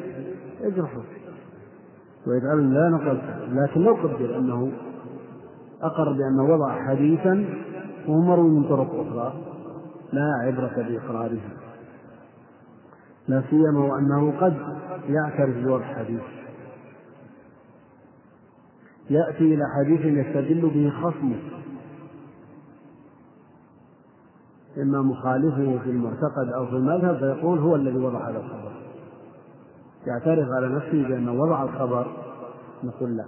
يجرحه 0.62 1.02
ويجعل 2.28 2.74
لا 2.74 2.89
نقل 2.89 3.22
لكن 3.56 3.82
لو 3.82 3.94
قدر 3.94 4.38
أنه 4.38 4.72
أقر 5.82 6.13
بأنه 6.13 6.44
وضع 6.44 6.86
حديثا 6.88 7.46
وهو 8.08 8.22
مروي 8.22 8.50
من 8.50 8.63
طرق 8.63 8.89
أخرى 8.94 9.34
لا 10.13 10.34
عبرة 10.44 10.88
بإقراره. 10.88 11.41
لا 13.28 13.44
سيما 13.50 13.80
وأنه 13.80 14.39
قد 14.41 14.58
يعترف 15.10 15.65
بوضع 15.65 15.84
حديث. 15.84 16.22
يأتي 19.10 19.54
إلى 19.54 19.63
حديث 19.78 20.02
يستدل 20.02 20.70
به 20.70 20.89
خصمه. 21.02 21.39
إما 24.78 25.02
مخالفه 25.02 25.80
في 25.84 25.89
المعتقد 25.89 26.48
أو 26.56 26.65
في 26.65 26.76
المذهب 26.76 27.17
فيقول 27.17 27.60
هو 27.60 27.76
الذي 27.76 27.98
وضع 27.98 28.30
هذا 28.30 28.38
الخبر. 28.38 28.72
يعترف 30.08 30.48
على 30.50 30.67
نفسه 30.67 31.08
بأنه 31.08 31.32
وضع 31.32 31.63
الخبر. 31.63 32.08
نقول 32.84 33.17
لا. 33.17 33.26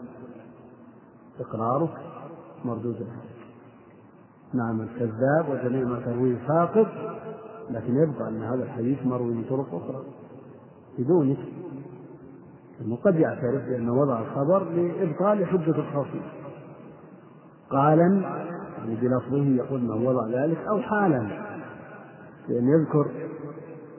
إقرارك 1.40 2.13
مردود 2.66 3.08
نعم 4.54 4.82
الكذاب 4.82 5.50
وجميع 5.50 5.88
ما 5.88 6.00
ترويه 6.00 6.38
ساقط 6.48 6.88
لكن 7.70 7.96
يبقى 7.96 8.30
أن 8.30 8.44
هذا 8.44 8.64
الحديث 8.64 9.06
مروي 9.06 9.34
من 9.34 9.44
طرق 9.50 9.76
أخرى 9.76 10.04
بدونك 11.00 11.38
لأنه 12.80 12.96
قد 12.96 13.16
يعترف 13.16 13.66
بأنه 13.70 13.94
وضع 13.94 14.20
الخبر 14.20 14.64
لإبطال 14.64 15.46
حجة 15.46 15.76
الخصم 15.76 16.22
قالا 17.70 18.22
يعني 18.78 18.96
بلفظه 18.96 19.46
يقول 19.46 19.80
أنه 19.80 20.10
وضع 20.10 20.28
ذلك 20.28 20.58
أو 20.58 20.80
حالا 20.80 21.28
لأن 22.50 22.68
يذكر 22.68 23.08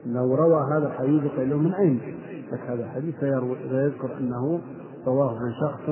لو 0.07 0.35
روى 0.35 0.63
هذا 0.63 0.87
الحديث 0.87 1.33
قيل 1.33 1.51
له 1.51 1.57
من 1.57 1.75
أين 1.75 2.01
لك 2.53 2.61
هذا 2.61 2.85
الحديث 2.85 3.15
فيذكر 3.71 4.19
أنه 4.19 4.61
رواه 5.07 5.39
عن 5.39 5.53
شخص 5.61 5.89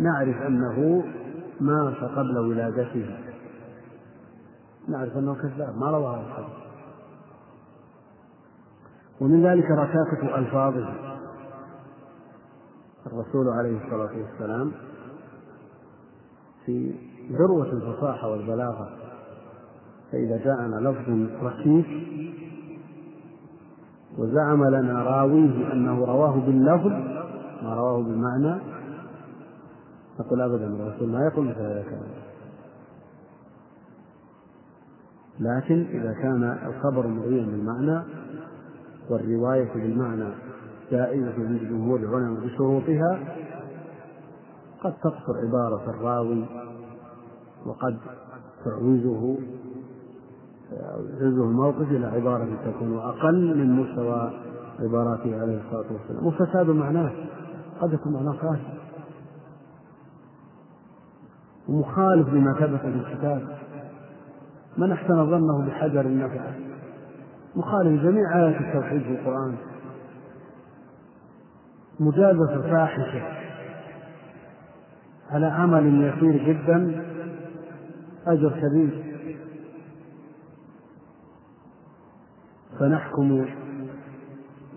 نعرف 0.00 0.42
أنه 0.42 1.04
مات 1.60 1.96
قبل 1.96 2.38
ولادته 2.38 3.16
نعرف 4.88 5.16
أنه 5.16 5.34
كذاب 5.34 5.78
ما 5.78 5.90
روى 5.90 6.16
هذا 6.16 6.26
الحديث 6.26 6.60
ومن 9.20 9.46
ذلك 9.46 9.70
ركاكة 9.70 10.38
ألفاظه. 10.38 10.94
الرسول 13.06 13.48
عليه 13.48 13.84
الصلاة 13.84 14.10
والسلام 14.22 14.72
في 16.66 16.94
ذروة 17.32 17.72
الفصاحة 17.72 18.28
والبلاغة. 18.28 18.88
فإذا 20.12 20.36
جاءنا 20.44 20.88
لفظ 20.88 21.28
ركيك 21.44 21.86
وزعم 24.18 24.64
لنا 24.64 25.02
راويه 25.02 25.72
أنه 25.72 26.04
رواه 26.04 26.40
باللفظ 26.46 26.92
ما 27.62 27.74
رواه 27.74 28.02
بالمعنى 28.02 28.60
نقول 30.20 30.40
أبدا 30.40 30.66
الرسول 30.66 31.08
ما 31.08 31.24
يقول 31.26 31.46
مثل 31.46 31.60
هذا 31.60 31.80
الكلام. 31.80 32.30
لكن 35.40 35.86
إذا 35.90 36.12
كان 36.12 36.58
الخبر 36.66 37.06
مرويا 37.06 37.46
بالمعنى 37.46 38.02
والرواية 39.10 39.72
بالمعنى 39.74 40.28
جائزة 40.90 41.34
عند 41.34 41.60
جمهور 41.60 42.00
العلماء 42.00 42.46
بشروطها 42.46 43.18
قد 44.84 44.92
تقصر 44.92 45.38
عبارة 45.46 45.90
الراوي 45.90 46.44
وقد 47.66 47.98
تعوزه 48.64 49.38
يعوزه 50.72 51.44
الموقف 51.44 51.90
إلى 51.90 52.06
عبارة 52.06 52.48
تكون 52.64 52.98
أقل 52.98 53.58
من 53.58 53.72
مستوى 53.72 54.30
عباراته 54.80 55.40
عليه 55.40 55.60
الصلاة 55.60 55.92
والسلام. 55.92 56.26
وفساد 56.26 56.66
معناه 56.70 57.12
قد 57.80 57.92
يكون 57.92 58.12
معناه 58.12 58.32
فاسد. 58.32 58.79
ومخالف 61.70 62.28
لما 62.28 62.54
ثبت 62.60 62.80
في 62.80 62.86
الكتاب. 62.86 63.48
من 64.78 64.92
أحسن 64.92 65.30
ظنه 65.30 65.66
بحجر 65.66 66.08
نفعه 66.08 66.54
مخالف 67.56 68.02
جميع 68.02 68.36
آيات 68.36 68.60
التوحيد 68.60 69.02
في 69.02 69.10
القرآن. 69.10 69.56
مجازفة 72.00 72.62
فاحشة 72.70 73.22
على 75.30 75.46
عمل 75.46 76.04
يسير 76.04 76.44
جدا 76.44 77.04
أجر 78.26 78.50
كبير 78.50 79.04
فنحكم 82.78 83.46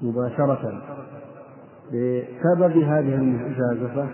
مباشرة 0.01 0.81
بسبب 1.87 2.77
هذه 2.77 3.15
المجازفة. 3.15 4.07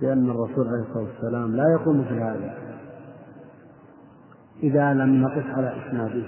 بأن 0.00 0.30
الرسول 0.30 0.68
عليه 0.68 0.80
الصلاة 0.80 1.04
والسلام 1.04 1.56
لا 1.56 1.64
يقول 1.72 1.96
مثل 1.96 2.14
هذا 2.14 2.54
إذا 4.62 4.94
لم 4.94 5.22
نقف 5.22 5.46
على 5.46 5.72
إسناده 5.86 6.22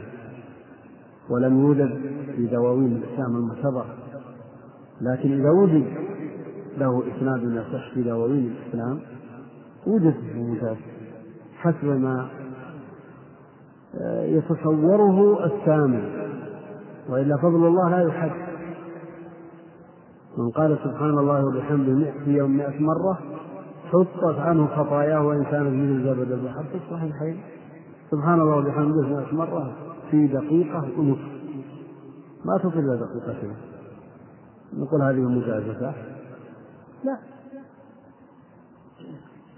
ولم 1.31 1.61
يوجد 1.61 2.01
في 2.37 2.47
دواوين 2.47 2.97
الإسلام 2.97 3.37
المعتبرة 3.37 3.87
لكن 5.01 5.41
إذا 5.41 5.51
وجد 5.51 5.85
له 6.79 7.03
إسناد 7.17 7.43
يصح 7.43 7.95
في 7.95 8.03
دواوين 8.03 8.47
الإسلام 8.57 9.01
وجد 9.87 10.15
في 10.15 10.33
المجاز 10.33 10.77
حسب 11.57 11.85
ما 11.85 12.29
يتصوره 14.23 15.45
السامع. 15.45 16.01
وإلا 17.09 17.37
فضل 17.37 17.67
الله 17.67 17.91
لا 17.91 18.09
يحد. 18.09 18.31
من 20.39 20.51
قال 20.51 20.79
سبحان 20.85 21.19
الله 21.19 21.47
وبحمده 21.47 22.13
في 22.25 22.31
يوم 22.31 22.57
مئة 22.57 22.81
مرة 22.81 23.19
حطت 23.93 24.39
عنه 24.39 24.67
خطاياه 24.67 25.27
وإن 25.27 25.45
كانت 25.45 25.67
مثل 25.67 26.05
زبد 26.05 26.33
البحر 26.33 26.65
في 26.65 26.77
الصحيحين. 26.77 27.41
سبحان 28.11 28.41
الله 28.41 28.57
وبحمده 28.57 29.03
مئة 29.03 29.35
مرة 29.35 29.73
في 30.11 30.27
دقيقة 30.27 30.89
ونصف. 30.99 31.33
ما 32.45 32.59
تصل 32.59 32.79
إلى 32.79 32.97
دقيقتين 32.97 33.57
نقول 34.75 35.03
هذه 35.03 35.21
مجازفة. 35.21 35.95
لا. 37.05 37.19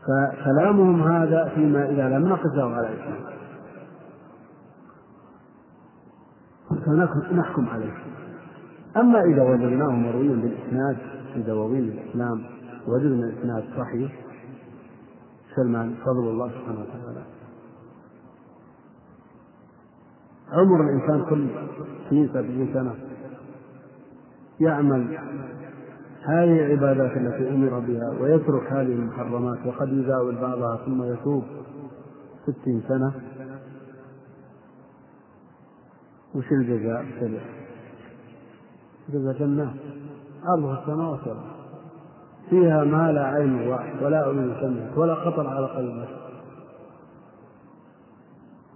فكلامهم 0.02 1.02
هذا 1.02 1.52
فيما 1.54 1.90
إذا 1.90 2.08
لم 2.08 2.28
نقسه 2.28 2.74
على 2.74 2.88
الإسلام 2.88 3.34
فنحكم 7.30 7.68
عليه. 7.68 7.92
أما 8.96 9.20
إذا 9.20 9.42
وجدناه 9.42 9.90
مرويا 9.90 10.34
بالإسناد 10.34 10.96
في 11.34 11.42
دواوين 11.42 11.84
الإسلام 11.84 12.42
وجدنا 12.86 13.26
الإسناد 13.26 13.64
صحيح 13.78 14.23
سلمان 15.56 15.94
فضل 16.04 16.28
الله 16.28 16.48
سبحانه 16.48 16.80
وتعالى. 16.80 17.24
عمر 20.52 20.80
الإنسان 20.80 21.24
كل 21.30 21.48
ستين 22.06 22.28
سبعين 22.28 22.74
سنة 22.74 22.94
يعمل 24.60 25.18
هذه 26.22 26.66
العبادات 26.66 27.16
التي 27.16 27.48
أمر 27.48 27.78
بها 27.78 28.10
ويترك 28.20 28.72
هذه 28.72 28.92
المحرمات 28.92 29.66
وقد 29.66 29.88
يزاول 29.88 30.34
بعضها 30.34 30.76
ثم 30.76 31.02
يتوب 31.02 31.44
ستين 32.42 32.82
سنة. 32.88 33.12
وش 36.34 36.52
الجزاء؟ 36.52 37.04
جزاء 39.08 39.38
جنات 39.38 39.74
عرضها 40.44 40.82
السماوات 40.82 41.20
والأرض. 41.20 41.53
فيها 42.50 42.84
ما 42.84 43.12
لا 43.12 43.24
عين 43.24 43.68
رأت 43.68 44.02
ولا 44.02 44.30
أذن 44.30 44.54
سمعت 44.60 44.98
ولا 44.98 45.14
خطر 45.14 45.46
على 45.46 45.66
قلب 45.66 46.02
بشر 46.02 46.24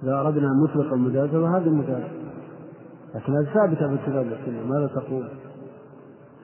إذا 0.03 0.21
أردنا 0.21 0.47
أن 0.47 0.63
نطلق 0.65 0.93
المجازفة 0.93 1.57
هذه 1.57 1.67
المجازفة 1.67 2.19
لكن 3.15 3.33
هذه 3.33 3.55
ثابتة 3.55 3.89
في 3.89 3.95
الكتاب 3.95 4.27
والسنة 4.27 4.67
ماذا 4.67 4.87
تقول؟ 4.87 5.29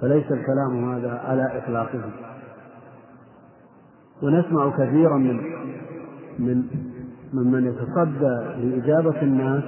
فليس 0.00 0.24
الكلام 0.32 0.92
هذا 0.92 1.10
على 1.10 1.58
إطلاقه. 1.58 2.10
ونسمع 4.22 4.70
كثيرا 4.70 5.18
من 5.18 5.40
من 6.38 6.64
ممن 7.32 7.66
يتصدى 7.66 8.66
لإجابة 8.66 9.22
الناس. 9.22 9.64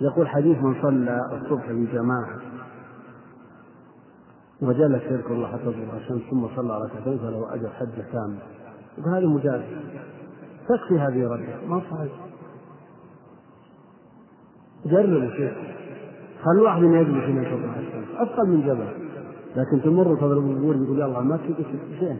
يقول 0.00 0.28
حديث 0.28 0.58
من 0.58 0.74
صلى 0.82 1.20
الصبح 1.32 1.72
بجماعة 1.72 2.53
وجلس 4.62 5.02
يذكر 5.02 5.34
الله 5.34 5.48
حتى 5.52 5.64
تطلع 5.64 5.96
الشمس 5.96 6.22
ثم 6.30 6.46
صلى 6.56 6.78
ركعتين 6.84 7.18
فله 7.18 7.54
أجر 7.54 7.68
حجة 7.68 8.04
كاملة 8.12 8.42
وهذه 8.98 9.26
مجازفة 9.26 9.80
تكفي 10.68 10.98
هذه 10.98 11.26
الردة 11.26 11.66
ما 11.66 11.82
صحيح. 11.90 12.12
جربوا 14.86 15.30
شيخ. 15.36 15.52
خلوا 16.44 16.64
واحد 16.64 16.82
يجلس 16.82 17.24
هنا 17.24 17.44
تطلع 17.44 17.78
الشمس. 17.78 18.08
أثقل 18.16 18.48
من 18.48 18.60
جبل. 18.60 18.88
لكن 19.56 19.82
تمر 19.82 20.16
تضرب 20.16 20.50
القبور 20.50 20.76
يقول 20.76 20.98
يلا 20.98 21.20
ما 21.20 21.36
في 21.36 21.54
شيء. 22.00 22.16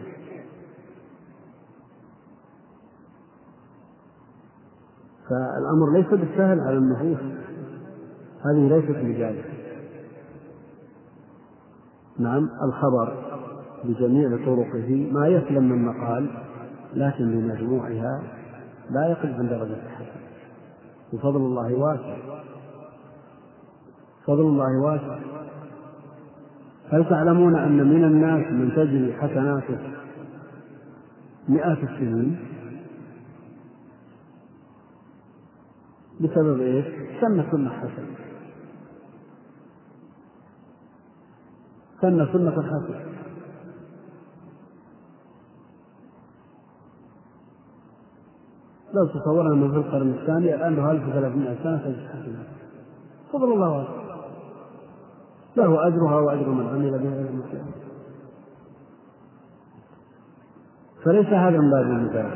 فالأمر 5.28 5.92
ليس 5.92 6.06
بالسهل 6.06 6.60
على 6.60 6.76
النفوس 6.76 7.18
هذه 8.44 8.68
ليست 8.68 8.98
بجائزة 8.98 9.53
نعم 12.18 12.50
الخبر 12.64 13.16
بجميع 13.84 14.28
طرقه 14.46 15.08
ما 15.12 15.28
يسلم 15.28 15.64
من 15.64 15.84
مقال 15.84 16.30
لكن 16.94 17.30
بمجموعها 17.30 18.22
لا 18.90 19.06
يقل 19.10 19.32
عن 19.34 19.48
درجة 19.48 19.76
الحسن. 19.86 20.20
وفضل 21.12 21.40
الله 21.40 21.74
واسع. 21.74 22.16
فضل 24.26 24.40
الله 24.40 24.80
واسع. 24.80 25.18
هل 26.90 27.08
تعلمون 27.08 27.56
أن 27.56 27.88
من 27.88 28.04
الناس 28.04 28.52
من 28.52 28.70
تجري 28.76 29.12
حسناته 29.12 29.78
مئات 31.48 31.78
السنين؟ 31.78 32.36
بسبب 36.20 36.60
إيش؟ 36.60 36.84
سن 37.20 37.44
سنة 37.50 37.70
حسنة 37.70 38.23
سن 42.04 42.26
سنة 42.32 42.62
حسنة 42.62 43.00
لو 48.94 49.06
تصورنا 49.06 49.54
انه 49.54 49.70
في 49.70 49.76
القرن 49.76 50.10
الثاني 50.10 50.54
الآن 50.54 50.76
له 50.76 50.90
1300 50.90 51.62
سنة 51.62 51.78
تجد 51.78 52.08
حسنات 52.08 52.46
فضل 53.32 53.52
الله 53.52 53.70
واسع 53.70 54.04
له 55.56 55.86
أجرها 55.86 56.20
وأجر 56.20 56.48
من 56.48 56.66
عمل 56.66 56.90
بها 56.90 57.20
يوم 57.20 57.42
القيامة. 57.44 57.70
فليس 61.04 61.26
هذا 61.26 61.58
من 61.58 61.70
باب 61.70 61.86
المثال 61.86 62.30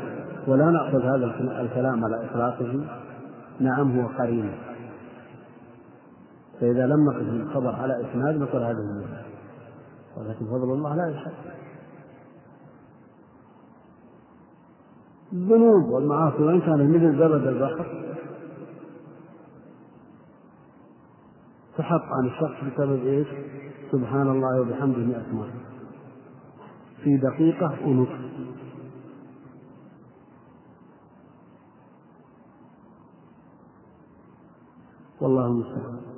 ولا 0.47 0.65
نأخذ 0.65 1.01
هذا 1.01 1.25
الكلام 1.61 2.05
على 2.05 2.25
إطلاقه. 2.25 2.85
نعم 3.59 3.99
هو 3.99 4.07
قرين. 4.07 4.51
فإذا 6.59 6.87
لم 6.87 7.09
نقف 7.09 7.21
الخبر 7.21 7.75
على 7.75 7.93
إسناد 8.01 8.35
نقول 8.35 8.63
هذا 8.63 8.79
من 8.79 9.28
ولكن 10.19 10.45
فضل 10.45 10.73
الله 10.73 10.95
لا 10.95 11.07
يشهد 11.09 11.33
الذنوب 15.33 15.89
والمعاصي 15.89 16.43
وإن 16.43 16.61
كانت 16.61 16.95
مثل 16.95 17.17
زبد 17.17 17.47
البحر 17.47 18.15
تحط 21.77 22.01
عن 22.01 22.27
الشخص 22.27 22.73
بسبب 22.73 23.05
إيش؟ 23.05 23.27
سبحان 23.91 24.27
الله 24.27 24.61
وبحمده 24.61 24.97
مئة 24.97 25.33
مرة. 25.33 25.53
في 27.03 27.17
دقيقة 27.17 27.87
ونصف. 27.87 28.19
والله 35.21 35.45
المستعان. 35.45 36.08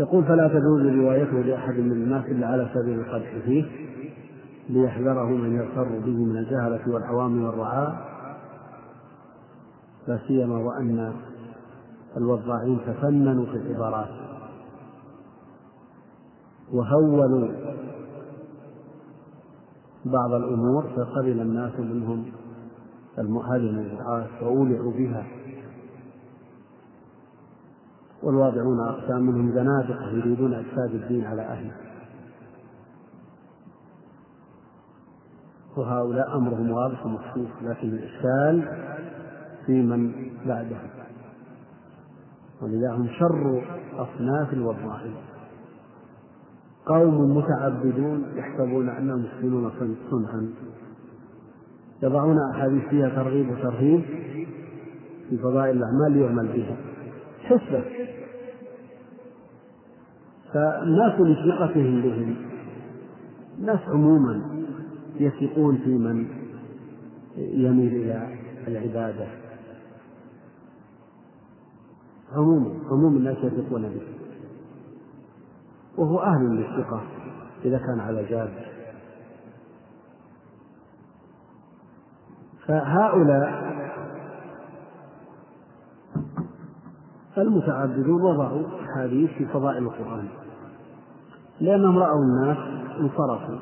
يقول 0.00 0.24
فلا 0.24 0.48
تجوز 0.48 0.82
روايته 0.82 1.40
لأحد 1.40 1.74
من 1.74 1.92
الناس 1.92 2.24
إلا 2.26 2.46
على 2.46 2.70
سبيل 2.74 3.00
القدح 3.00 3.38
فيه 3.44 3.64
ليحذره 4.68 5.28
من 5.28 5.56
يغتر 5.56 5.88
به 5.88 6.24
من 6.24 6.36
الجهلة 6.36 6.94
والعوام 6.94 7.44
والرعاة 7.44 7.96
لا 10.08 10.18
سيما 10.26 10.56
وأن 10.56 11.12
الوضاعين 12.16 12.78
تفننوا 12.86 13.46
في 13.46 13.56
العبارات. 13.56 14.08
وهولوا 16.72 17.48
بعض 20.04 20.32
الأمور 20.32 20.82
فقبل 20.82 21.40
الناس 21.40 21.80
منهم 21.80 22.24
هذه 23.18 23.56
الموضوعات 23.56 24.28
وأولعوا 24.42 24.92
بها. 24.92 25.26
والواضعون 28.22 28.80
أقسام 28.80 29.22
منهم 29.22 29.52
زنادقة 29.52 30.10
يريدون 30.10 30.54
إفساد 30.54 30.94
الدين 30.94 31.24
على 31.24 31.42
أهله. 31.42 31.72
وهؤلاء 35.76 36.36
أمرهم 36.36 36.70
واضح 36.70 37.06
ومكشوف 37.06 37.48
لكن 37.62 37.88
الإشكال 37.88 38.68
في 39.66 39.82
من 39.82 40.12
بعدهم. 40.46 40.90
ولذا 42.62 42.92
هم 42.92 43.08
شر 43.18 43.62
أصناف 43.94 44.52
الوضاعين 44.52 45.14
قوم 46.86 47.36
متعبدون 47.36 48.24
يحسبون 48.34 48.88
أنهم 48.88 49.24
يحسنون 49.24 49.70
صنعا 50.10 50.50
يضعون 52.02 52.36
أحاديث 52.54 52.84
فيها 52.88 53.08
ترغيب 53.08 53.50
وترهيب 53.50 54.00
في 55.28 55.38
فضائل 55.38 55.76
الأعمال 55.76 56.12
ليعمل 56.12 56.48
بها. 56.48 56.89
حسبة 57.50 57.84
فالناس 60.52 61.20
لثقتهم 61.20 62.02
بهم. 62.02 62.36
الناس 63.58 63.80
عموما 63.88 64.64
يثقون 65.16 65.76
في 65.76 65.90
من 65.90 66.28
يميل 67.36 67.94
إلى 67.94 68.38
العبادة. 68.68 69.26
عموما 72.32 72.74
عموم 72.90 73.16
الناس 73.16 73.36
يثقون 73.36 73.82
به. 73.82 74.02
وهو 75.98 76.20
أهل 76.20 76.42
للثقة 76.42 77.02
إذا 77.64 77.78
كان 77.78 78.00
على 78.00 78.24
جاد. 78.24 78.50
فهؤلاء 82.66 83.70
المتعبدون 87.40 88.22
وضعوا 88.22 88.62
أحاديث 88.84 89.30
في 89.30 89.46
فضائل 89.46 89.82
القرآن. 89.82 90.28
لأنهم 91.60 91.98
رأوا 91.98 92.22
الناس 92.22 92.58
انصرفوا 93.00 93.58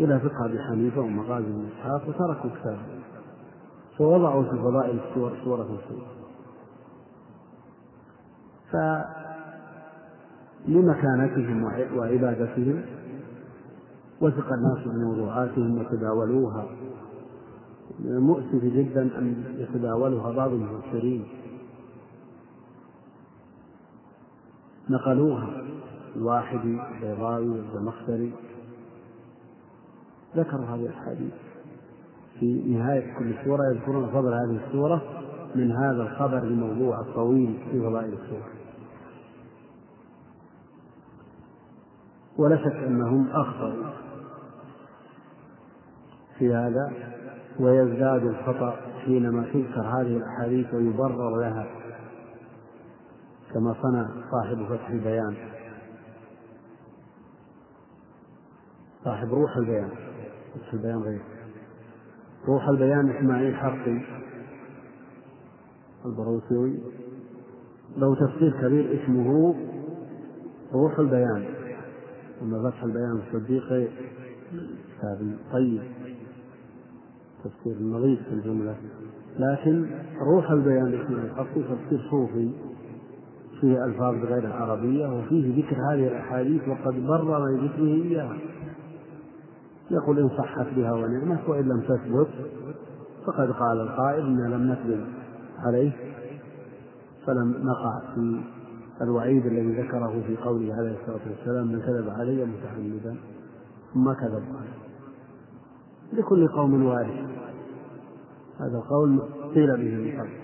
إلى 0.00 0.20
فقه 0.20 0.44
أبي 0.44 0.58
حنيفة 0.58 1.00
ومغازي 1.00 1.46
بن 1.46 1.66
إسحاق 1.66 2.08
وتركوا 2.08 2.50
كتابه 2.60 2.78
فوضعوا 3.98 4.42
في 4.42 4.50
فضائل 4.50 4.98
السور 5.08 5.32
سورة 5.44 5.62
السور. 5.62 6.02
فلمكانتهم 10.66 11.64
وعبادتهم 11.96 12.82
وثق 14.20 14.52
الناس 14.52 14.78
بموضوعاتهم 14.86 15.78
وتداولوها. 15.78 16.66
مؤسف 18.00 18.64
جدا 18.64 19.02
أن 19.18 19.44
يتداولها 19.58 20.32
بعض 20.32 20.50
المفسرين. 20.50 21.24
نقلوها. 24.90 25.62
الواحدي 26.16 26.78
البيضاوي 26.94 27.48
والزمخشري 27.48 28.32
ذكروا 30.36 30.64
هذه 30.64 30.86
الأحاديث. 30.86 31.32
في 32.40 32.62
نهاية 32.66 33.18
كل 33.18 33.34
سورة 33.44 33.62
يذكرون 33.74 34.08
فضل 34.08 34.32
هذه 34.34 34.60
السورة 34.66 35.02
من 35.54 35.72
هذا 35.72 36.02
الخبر 36.02 36.38
الموضوع 36.38 37.00
الطويل 37.00 37.58
في 37.70 37.80
فضائل 37.80 38.12
السورة. 38.12 38.48
ولا 42.38 42.56
شك 42.56 42.76
أنهم 42.76 43.28
أخطأوا 43.30 43.92
في 46.38 46.54
هذا 46.54 46.92
ويزداد 47.60 48.26
الخطأ 48.26 48.76
حينما 49.04 49.42
تذكر 49.42 49.80
هذه 49.80 50.16
الأحاديث 50.16 50.74
ويبرر 50.74 51.40
لها. 51.40 51.81
كما 53.54 53.74
صنع 53.82 54.08
صاحب 54.30 54.66
فتح 54.68 54.90
البيان. 54.90 55.34
صاحب 59.04 59.34
روح 59.34 59.56
البيان. 59.56 59.90
فتح 60.54 60.72
البيان 60.72 60.98
غير. 60.98 61.20
روح 62.48 62.68
البيان 62.68 63.10
إسماعيل 63.10 63.56
حقي 63.56 64.00
البروسوي 66.06 66.80
له 67.96 68.14
تفسير 68.14 68.50
كبير 68.62 69.02
اسمه 69.04 69.54
روح 70.72 70.98
البيان. 70.98 71.44
أما 72.42 72.70
فتح 72.70 72.82
البيان 72.82 73.22
الصديقي 73.26 73.88
كتاب 74.98 75.36
طيب. 75.52 75.82
تفسير 77.44 77.82
نظيف 77.82 78.22
في 78.22 78.34
الجملة. 78.34 78.76
لكن 79.38 79.86
روح 80.20 80.50
البيان 80.50 81.02
إسماعيل 81.04 81.30
حقي 81.30 81.62
تفسير 81.62 82.08
صوفي. 82.10 82.71
فيه 83.62 83.84
ألفاظ 83.84 84.14
غير 84.14 84.52
عربية 84.52 85.06
وفيه 85.06 85.62
ذكر 85.62 85.76
هذه 85.92 86.08
الأحاديث 86.08 86.68
وقد 86.68 87.06
برر 87.06 87.56
بذكره 87.56 88.04
إياها. 88.04 88.36
يقول 89.90 90.18
إن 90.18 90.28
صحت 90.28 90.66
بها 90.76 90.92
ونعمت 90.92 91.48
وإن 91.48 91.68
لم 91.68 91.80
تثبت 91.80 92.28
فقد 93.26 93.50
قال 93.50 93.80
القائل 93.80 94.26
إنا 94.26 94.54
لم 94.54 94.72
نكذب 94.72 95.04
عليه 95.58 95.92
فلم 97.26 97.50
نقع 97.50 98.14
في 98.14 98.40
الوعيد 99.02 99.46
الذي 99.46 99.82
ذكره 99.82 100.22
في 100.26 100.36
قوله 100.36 100.74
عليه 100.74 100.96
الصلاة 101.00 101.20
والسلام 101.30 101.66
من 101.66 101.80
كذب 101.80 102.08
علي 102.08 102.44
متعمدا 102.44 103.16
ثم 103.94 104.12
كذب 104.12 104.44
لكل 106.12 106.48
قوم 106.48 106.84
وارث 106.84 107.30
هذا 108.60 108.78
القول 108.78 109.22
قيل 109.54 109.76
به 109.76 109.96
من 109.96 110.20
قبل. 110.20 110.41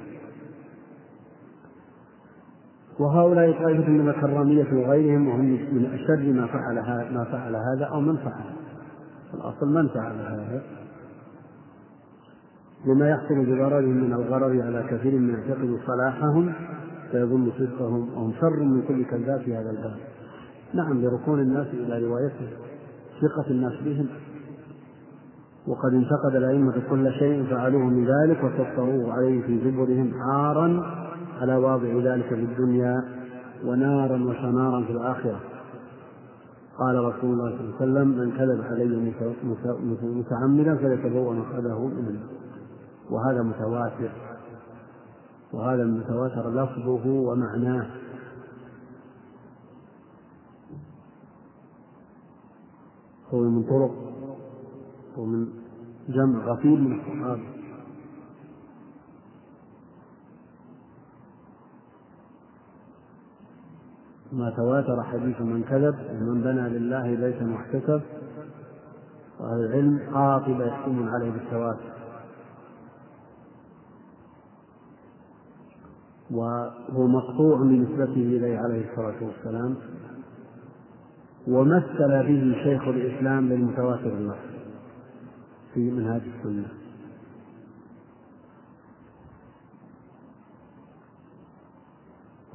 وهؤلاء 2.98 3.52
طائفة 3.52 3.88
من 3.88 4.08
الكرامية 4.08 4.66
وغيرهم 4.72 5.28
وهم 5.28 5.44
من 5.44 5.86
أشر 5.94 6.32
ما 6.32 6.46
فعل 6.46 6.74
ما 7.14 7.24
فعل 7.24 7.56
هذا 7.56 7.84
أو 7.84 8.00
من 8.00 8.16
فعل. 8.16 8.44
الأصل 9.34 9.66
من 9.66 9.88
فعل 9.88 10.12
هذا. 10.12 10.62
لما 12.86 13.10
يحصل 13.10 13.44
بضررهم 13.44 14.04
من 14.04 14.12
الغرر 14.12 14.62
على 14.62 14.86
كثير 14.90 15.18
من 15.18 15.28
يعتقد 15.28 15.78
صلاحهم 15.86 16.52
فيظن 17.10 17.50
صدقهم 17.58 18.08
وهم 18.14 18.32
شر 18.40 18.62
من 18.62 18.82
كل 18.82 19.04
كذاب 19.04 19.40
في 19.40 19.56
هذا 19.56 19.70
الباب. 19.70 19.96
نعم 20.74 21.02
لركون 21.02 21.40
الناس 21.40 21.66
إلى 21.66 22.06
روايته 22.06 22.48
ثقة 23.20 23.50
الناس 23.50 23.72
بهم. 23.84 24.06
وقد 25.66 25.94
انتقد 25.94 26.36
الأئمة 26.36 26.82
كل 26.90 27.12
شيء 27.12 27.44
فعلوه 27.50 27.84
من 27.84 28.04
ذلك 28.06 28.44
وسطروه 28.44 29.12
عليه 29.12 29.42
في 29.42 29.58
زبرهم 29.58 30.12
عارا 30.14 30.98
على 31.40 31.56
واضع 31.56 32.14
ذلك 32.14 32.28
في 32.28 32.34
الدنيا 32.34 33.04
ونارا 33.64 34.24
وشنارا 34.24 34.84
في 34.84 34.92
الآخرة. 34.92 35.40
قال 36.78 37.04
رسول 37.04 37.30
الله 37.30 37.50
صلى 37.50 37.60
الله 37.60 37.74
عليه 37.74 37.76
وسلم 37.76 38.08
من 38.08 38.30
كذب 38.30 38.64
علي 38.64 39.12
متعمدا 40.02 40.76
فليتبوأ 40.76 41.34
مقعده 41.34 41.86
من 41.86 42.20
وهذا 43.10 43.42
متواتر. 43.42 44.10
وهذا 45.52 45.82
المتواتر 45.82 46.50
لفظه 46.50 47.10
ومعناه. 47.10 47.86
هو 53.34 53.40
من 53.40 53.62
طرق 53.62 53.94
ومن 55.16 55.48
جمع 56.08 56.44
غفير 56.44 56.76
من 56.76 57.00
الصحابة. 57.00 57.57
ما 64.32 64.50
تواتر 64.50 65.02
حديث 65.02 65.40
من 65.40 65.62
كذب 65.62 65.94
ومن 66.10 66.40
بنى 66.40 66.78
لله 66.78 67.14
بيتا 67.14 67.50
واحتسب 67.52 68.02
وأهل 69.40 69.60
العلم 69.60 70.00
قاطبة 70.14 70.64
يحكمون 70.64 71.08
عليه 71.08 71.30
بالتواتر 71.30 71.98
وهو 76.30 77.06
مقطوع 77.06 77.58
بنسبته 77.58 78.12
إليه 78.12 78.58
عليه 78.58 78.90
الصلاة 78.90 79.16
والسلام. 79.22 79.74
ومثل 81.48 82.08
به 82.08 82.54
شيخ 82.64 82.82
الإسلام 82.82 83.48
للمتواتر 83.48 84.12
اللفظ 84.16 84.48
في 85.74 85.90
منهاج 85.90 86.22
السنة. 86.36 86.68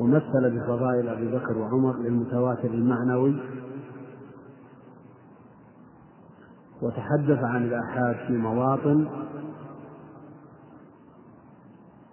ومثل 0.04 0.60
بفضائل 0.60 1.10
أبي 1.10 1.32
بكر 1.32 1.58
وعمر 1.58 1.98
للمتواتر 1.98 2.68
المعنوي 2.68 3.36
وتحدث 6.82 7.44
عن 7.44 7.64
الآحاد 7.64 8.16
في 8.28 8.38
مواطن 8.38 9.08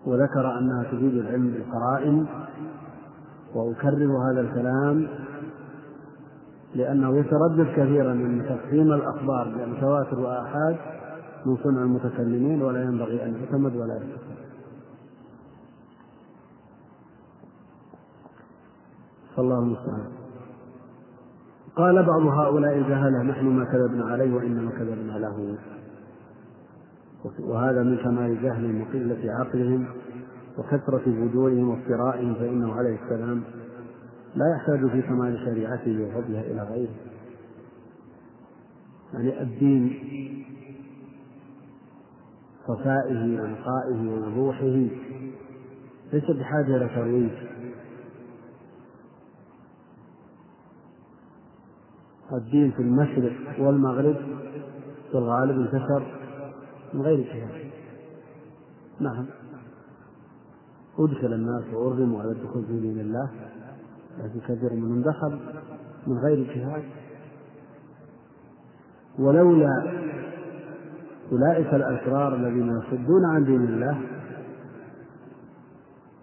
وذكر 0.06 0.58
أنها 0.58 0.82
تفيد 0.82 1.14
العلم 1.16 1.50
بالقرائن 1.50 2.26
وأكرر 3.54 4.30
هذا 4.30 4.40
الكلام 4.40 5.08
لأنه 6.74 7.16
يتردد 7.18 7.66
كثيرا 7.76 8.14
من 8.14 8.42
تقسيم 8.48 8.92
الأخبار 8.92 9.54
بمتواتر 9.56 10.20
وآحاد 10.20 10.76
من 11.46 11.56
صنع 11.56 11.82
المتكلمين 11.82 12.62
ولا 12.62 12.82
ينبغي 12.82 13.24
أن 13.24 13.34
يعتمد 13.34 13.76
ولا 13.76 13.94
يعتمد 13.94 14.29
فالله 19.40 19.58
المستعان. 19.58 20.06
قال 21.76 22.06
بعض 22.06 22.22
هؤلاء 22.22 22.78
الجهلة 22.78 23.22
نحن 23.22 23.46
ما 23.46 23.64
كذبنا 23.64 24.04
عليه 24.04 24.34
وإنما 24.34 24.70
كذبنا 24.70 25.18
له. 25.18 25.58
وهذا 27.40 27.82
من 27.82 27.96
كمال 27.96 28.42
جهلهم 28.42 28.80
وقلة 28.80 29.32
عقلهم 29.32 29.86
وكثرة 30.58 30.98
فجورهم 30.98 31.68
وافترائهم 31.68 32.34
فإنه 32.34 32.72
عليه 32.72 32.98
السلام 33.04 33.42
لا 34.34 34.56
يحتاج 34.56 34.90
في 34.90 35.02
كمال 35.02 35.38
شريعته 35.44 36.04
وفضلها 36.04 36.40
إلى 36.40 36.62
غيره. 36.62 36.94
يعني 39.12 39.42
الدين 39.42 39.98
صفائه 42.66 43.40
ونقائه 43.40 44.08
ووضوحه 44.08 44.86
ليس 46.12 46.30
بحاجة 46.30 46.76
إلى 46.76 46.88
ترويج. 46.88 47.59
الدين 52.32 52.70
في 52.70 52.82
المشرق 52.82 53.32
والمغرب 53.58 54.16
في 55.10 55.18
الغالب 55.18 55.60
انتشر 55.60 56.02
من 56.94 57.02
غير 57.02 57.18
اجتهاد 57.18 57.70
نعم. 59.00 59.26
أدخل 60.98 61.32
الناس 61.32 61.64
وأرغموا 61.74 62.20
على 62.20 62.32
الدخول 62.32 62.64
في 62.64 62.80
دين 62.80 63.00
الله 63.00 63.30
لكن 64.18 64.40
كثير 64.40 64.72
منهم 64.72 65.02
دخل 65.02 65.38
من 66.06 66.18
غير 66.18 66.50
اجتهاد 66.50 66.82
ولولا 69.18 70.00
أولئك 71.32 71.74
الأشرار 71.74 72.34
الذين 72.34 72.68
يصدون 72.68 73.24
عن 73.24 73.44
دين 73.44 73.64
الله 73.64 74.00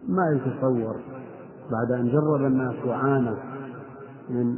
ما 0.07 0.23
يتصور 0.35 0.95
بعد 1.71 1.91
أن 1.91 2.11
جرب 2.11 2.45
الناس 2.45 2.75
وعانى 2.85 3.35
من 4.29 4.57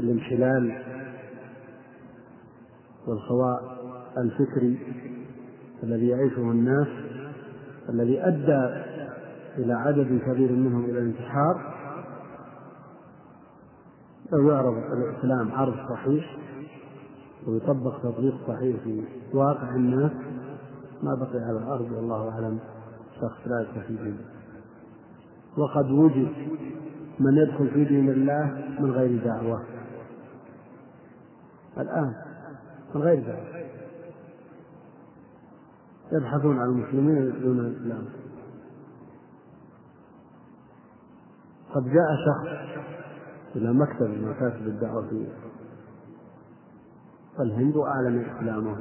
الانحلال 0.00 0.82
والخواء 3.06 3.76
الفكري 4.18 4.78
الذي 5.82 6.08
يعيشه 6.08 6.50
الناس 6.50 6.88
الذي 7.88 8.20
أدى 8.20 8.84
إلى 9.58 9.72
عدد 9.72 10.20
كبير 10.26 10.52
منهم 10.52 10.84
إلى 10.84 10.98
الانتحار 10.98 11.74
لو 14.32 14.50
يعرض 14.50 14.76
الإسلام 14.76 15.52
عرض 15.52 15.74
صحيح 15.90 16.36
ويطبق 17.46 17.98
تطبيق 18.02 18.34
صحيح 18.48 18.76
في 18.84 19.02
واقع 19.34 19.74
الناس 19.74 20.12
ما 21.02 21.14
بقي 21.14 21.44
على 21.44 21.58
الأرض 21.58 21.92
والله 21.92 22.28
أعلم 22.28 22.58
شخص 23.20 23.46
لا 23.46 23.60
يستفيد 23.60 24.00
منه 24.00 24.20
وقد 25.56 25.90
وجد 25.90 26.32
من 27.20 27.36
يدخل 27.36 27.70
في 27.70 27.84
دين 27.84 28.10
الله 28.10 28.64
من 28.80 28.90
غير 28.90 29.24
دعوة. 29.24 29.62
الآن 31.78 32.14
من 32.94 33.02
غير 33.02 33.26
دعوة 33.26 33.66
يبحثون 36.12 36.58
عن 36.58 36.68
المسلمين 36.68 37.40
دون 37.42 37.60
الإسلام 37.60 38.04
قد 41.74 41.84
جاء 41.84 42.06
شخص 42.26 42.66
إلى 43.56 43.72
مكتب 43.72 44.06
من 44.06 44.28
مكاتب 44.28 44.66
الدعوة 44.66 45.08
في 45.08 45.26
الهند 47.40 47.76
وأعلن 47.76 48.24
إسلامه. 48.24 48.76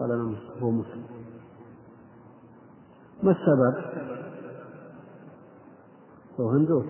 قال 0.00 0.12
أنا 0.12 0.36
هو 0.62 0.70
مسلم. 0.70 1.04
ما 3.22 3.30
السبب؟ 3.30 4.04
هو 6.40 6.50
هندوس 6.50 6.86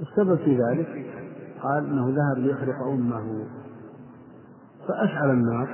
السبب 0.00 0.36
في 0.36 0.56
ذلك؟ 0.56 1.14
قال 1.62 1.86
إنه 1.86 2.08
ذهب 2.08 2.38
ليحرق 2.38 2.82
أمه. 2.82 3.46
فاشعل 4.88 5.30
النار 5.30 5.68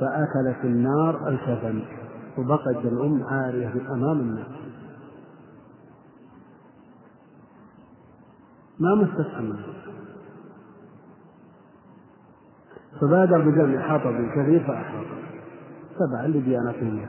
فاكلت 0.00 0.64
النار 0.64 1.28
الكفن 1.28 1.82
وبقت 2.38 2.84
الأم 2.84 3.22
عارية 3.24 3.72
أمام 3.90 4.20
الناس. 4.20 4.46
ما 8.80 8.94
مست 8.94 9.34
امامه 9.34 9.76
فبادر 13.00 13.50
بجمع 13.50 13.88
حطب 13.88 14.30
كثير 14.34 14.66
فأحاط 14.66 15.06
تبعا 15.98 16.26
لديانتهم. 16.26 17.06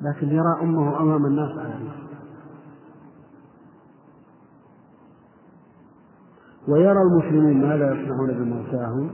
لكن 0.00 0.28
يرى 0.28 0.60
أمه 0.62 1.00
أمام 1.00 1.26
الناس 1.26 1.58
عارية. 1.58 2.01
ويرى 6.68 7.02
المسلمين 7.02 7.68
ماذا 7.68 7.94
يصنعون 7.94 8.32
بموتاهم 8.32 9.10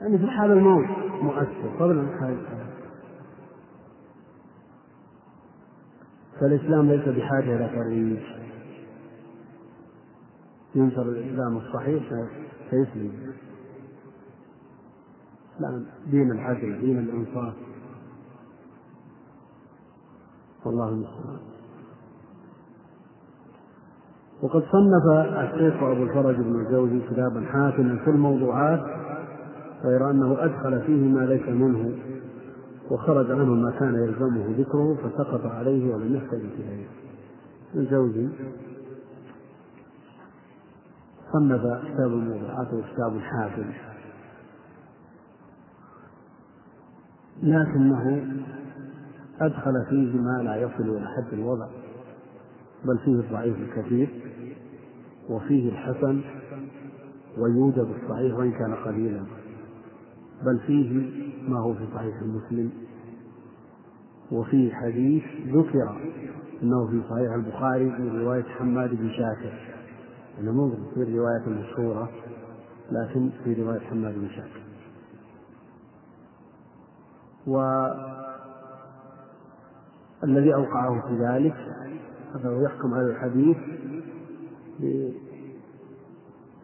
يعني 0.00 0.18
في 0.18 0.26
حال 0.26 0.52
الموت 0.52 0.86
مؤثر 1.22 1.68
قبل 1.80 2.08
حال 2.20 2.32
الحياة. 2.32 2.64
فالإسلام 6.40 6.86
ليس 6.86 7.08
بحاجة 7.08 7.56
إلى 7.56 7.68
ترويج. 7.68 8.22
ينشر 10.74 11.02
الإسلام 11.02 11.56
الصحيح 11.56 12.02
فيسلم. 12.70 13.32
لا 15.60 15.84
دين 16.10 16.30
العدل 16.32 16.80
دين 16.80 16.98
الإنصاف. 16.98 17.54
والله 20.64 20.88
المستعان. 20.88 21.53
وقد 24.44 24.62
صنف 24.72 25.06
الشيخ 25.38 25.82
أبو 25.82 26.02
الفرج 26.02 26.36
بن 26.36 26.60
الجوزي 26.60 27.00
كتابا 27.10 27.44
حافلا 27.52 27.96
في 28.04 28.10
الموضوعات 28.10 28.80
غير 29.84 30.10
أنه 30.10 30.44
أدخل 30.44 30.82
فيه 30.86 31.08
ما 31.08 31.20
ليس 31.20 31.48
منه 31.48 31.92
وخرج 32.90 33.30
عنه 33.30 33.44
ما 33.54 33.70
كان 33.70 33.94
يلزمه 33.94 34.54
ذكره 34.58 34.94
فسقط 34.94 35.46
عليه 35.46 35.94
ولم 35.94 36.16
يحتج 36.16 36.40
إليه. 36.58 36.86
الجوزي 37.74 38.28
صنف 41.32 41.60
كتاب 41.60 42.12
الموضوعات 42.12 42.68
وكتاب 42.72 43.18
حافل 43.18 43.66
لكنه 47.42 48.26
أدخل 49.40 49.86
فيه 49.90 50.18
ما 50.20 50.42
لا 50.42 50.56
يصل 50.56 50.96
إلى 50.96 51.06
حد 51.16 51.32
الوضع 51.32 51.66
بل 52.84 52.98
فيه 52.98 53.20
الضعيف 53.20 53.56
الكثير. 53.56 54.33
وفيه 55.30 55.68
الحسن 55.68 56.20
ويوجد 57.38 57.78
الصحيح 58.02 58.34
وإن 58.34 58.52
كان 58.52 58.74
قليلا 58.74 59.22
بل 60.42 60.58
فيه 60.66 61.10
ما 61.48 61.58
هو 61.60 61.74
في 61.74 61.86
صحيح 61.94 62.22
مسلم 62.22 62.70
وفيه 64.32 64.72
حديث 64.74 65.22
ذكر 65.46 65.96
أنه 66.62 66.86
في 66.86 67.02
صحيح 67.10 67.32
البخاري 67.32 67.84
من 67.84 68.20
رواية 68.20 68.42
حماد 68.42 68.90
بن 68.90 69.10
شاكر 69.10 69.52
أنه 70.40 70.52
مو 70.52 70.70
في 70.94 71.02
الرواية 71.02 71.46
المشهورة 71.46 72.10
لكن 72.92 73.30
في 73.44 73.62
رواية 73.62 73.80
حماد 73.80 74.14
بن 74.14 74.28
شاكر. 74.28 74.64
والذي 80.22 80.54
أوقعه 80.54 81.08
في 81.08 81.14
ذلك 81.16 81.56
أنه 82.34 82.62
يحكم 82.62 82.94
على 82.94 83.06
الحديث 83.06 83.56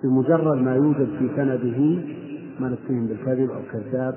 بمجرد 0.02 0.56
ما 0.56 0.74
يوجد 0.74 1.08
في 1.18 1.30
سنده 1.36 1.78
من 2.60 2.72
اتهم 2.72 3.06
بالكذب 3.06 3.50
أو 3.50 3.60
كذاب 3.72 4.14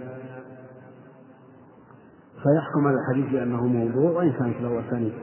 فيحكم 2.43 2.87
على 2.87 2.97
الحديث 2.97 3.31
بأنه 3.31 3.67
موضوع 3.67 4.11
وإن 4.11 4.31
كانت 4.31 4.61
له 4.61 4.87
أسانيد 4.87 5.13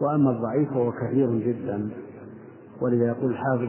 وأما 0.00 0.30
الضعيف 0.30 0.70
فهو 0.70 0.92
كثير 0.92 1.38
جدا. 1.38 1.90
ولذا 2.80 3.06
يقول 3.06 3.30
الحافظ 3.30 3.68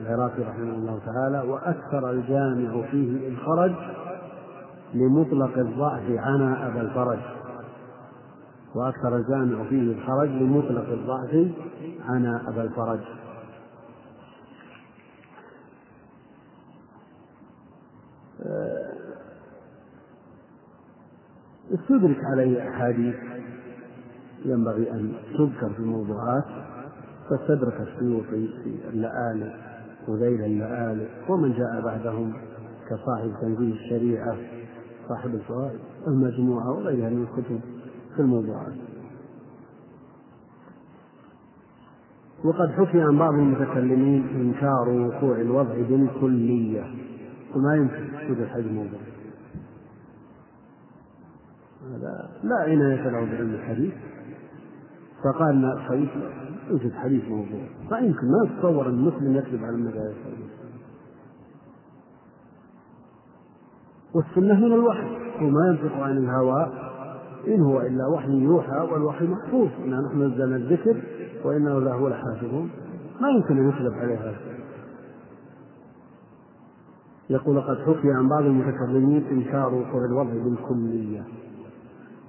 العراقي 0.00 0.42
رحمه 0.42 0.74
الله 0.74 1.00
تعالى 1.06 1.50
وأكثر 1.50 2.10
الجامع 2.10 2.90
فيه 2.90 3.28
إن 3.28 3.36
خرج 3.36 3.72
لمطلق 4.94 5.58
الضعف 5.58 6.02
عنا 6.10 6.66
أبا 6.66 6.80
الفرج. 6.80 7.18
وأكثر 8.78 9.16
الجامع 9.16 9.64
فيه 9.64 9.92
الخرج 9.92 10.28
لمطلق 10.28 10.88
الضعف 10.88 11.46
عنا 12.08 12.48
أبا 12.48 12.62
الفرج. 12.62 13.00
استدرك 21.74 22.24
عليه 22.24 22.68
أحاديث 22.70 23.14
ينبغي 24.44 24.90
أن 24.90 25.12
تذكر 25.38 25.70
في 25.72 25.78
الموضوعات 25.78 26.44
فاستدرك 27.30 27.80
السيوطي 27.80 28.48
في 28.64 28.88
اللآلئ 28.88 29.52
وذيل 30.08 30.44
اللآلئ 30.44 31.08
ومن 31.28 31.52
جاء 31.52 31.80
بعدهم 31.84 32.32
كصاحب 32.88 33.32
تنزيل 33.40 33.72
الشريعة 33.72 34.36
صاحب 35.08 35.34
الفوائد 35.34 35.78
المجموعة 36.06 36.70
وغيرها 36.70 37.10
من 37.10 37.22
الكتب. 37.22 37.60
في 38.18 38.24
الموضوعات 38.24 38.72
وقد 42.44 42.70
حكي 42.70 43.00
عن 43.00 43.18
بعض 43.18 43.34
المتكلمين 43.34 44.28
إنكار 44.28 44.88
وقوع 44.88 45.36
الوضع 45.36 45.74
بالكلية 45.74 46.84
وما 47.54 47.76
يمكن 47.76 48.08
وجود 48.14 48.40
هذا 48.40 48.58
الموضوع. 48.58 49.00
هذا 51.82 52.30
لا 52.42 52.56
عناية 52.56 53.08
له 53.08 53.24
بعلم 53.24 53.54
الحديث. 53.54 53.94
فقال 55.24 55.48
ان 55.48 55.64
الحديث 55.64 56.08
يوجد 56.70 56.92
حديث 56.92 57.24
موضوع. 57.28 57.60
ما 57.90 58.48
تتصور 58.56 58.86
أن 58.86 58.94
المسلم 58.94 59.36
يكذب 59.36 59.64
على 59.64 59.74
النبي 59.74 59.98
عليه 59.98 60.14
والسنة 64.14 64.54
من 64.54 64.72
الوحي 64.72 65.16
وما 65.42 65.68
ينطق 65.68 65.96
عن 65.96 66.16
الهوى. 66.16 66.87
إن 67.46 67.60
هو 67.60 67.80
إلا 67.80 68.06
وحي 68.06 68.32
يوحى 68.32 68.88
والوحي 68.92 69.26
محفوظ. 69.26 69.68
انا 69.84 70.00
نحن 70.00 70.22
نزلنا 70.22 70.56
الذكر 70.56 70.96
وإنه 71.44 71.78
له 71.78 72.08
لحافظون 72.08 72.70
ما 73.20 73.28
يمكن 73.30 73.58
أن 73.58 73.68
يكذب 73.68 73.92
عليه 73.92 74.18
هذا. 74.20 74.36
يقول 77.30 77.60
قد 77.60 77.76
حكي 77.78 78.12
عن 78.12 78.28
بعض 78.28 78.42
المتكلمين 78.42 79.24
إنكار 79.30 79.74
وقوع 79.74 80.04
الوضع 80.04 80.32
بالكلية. 80.32 81.24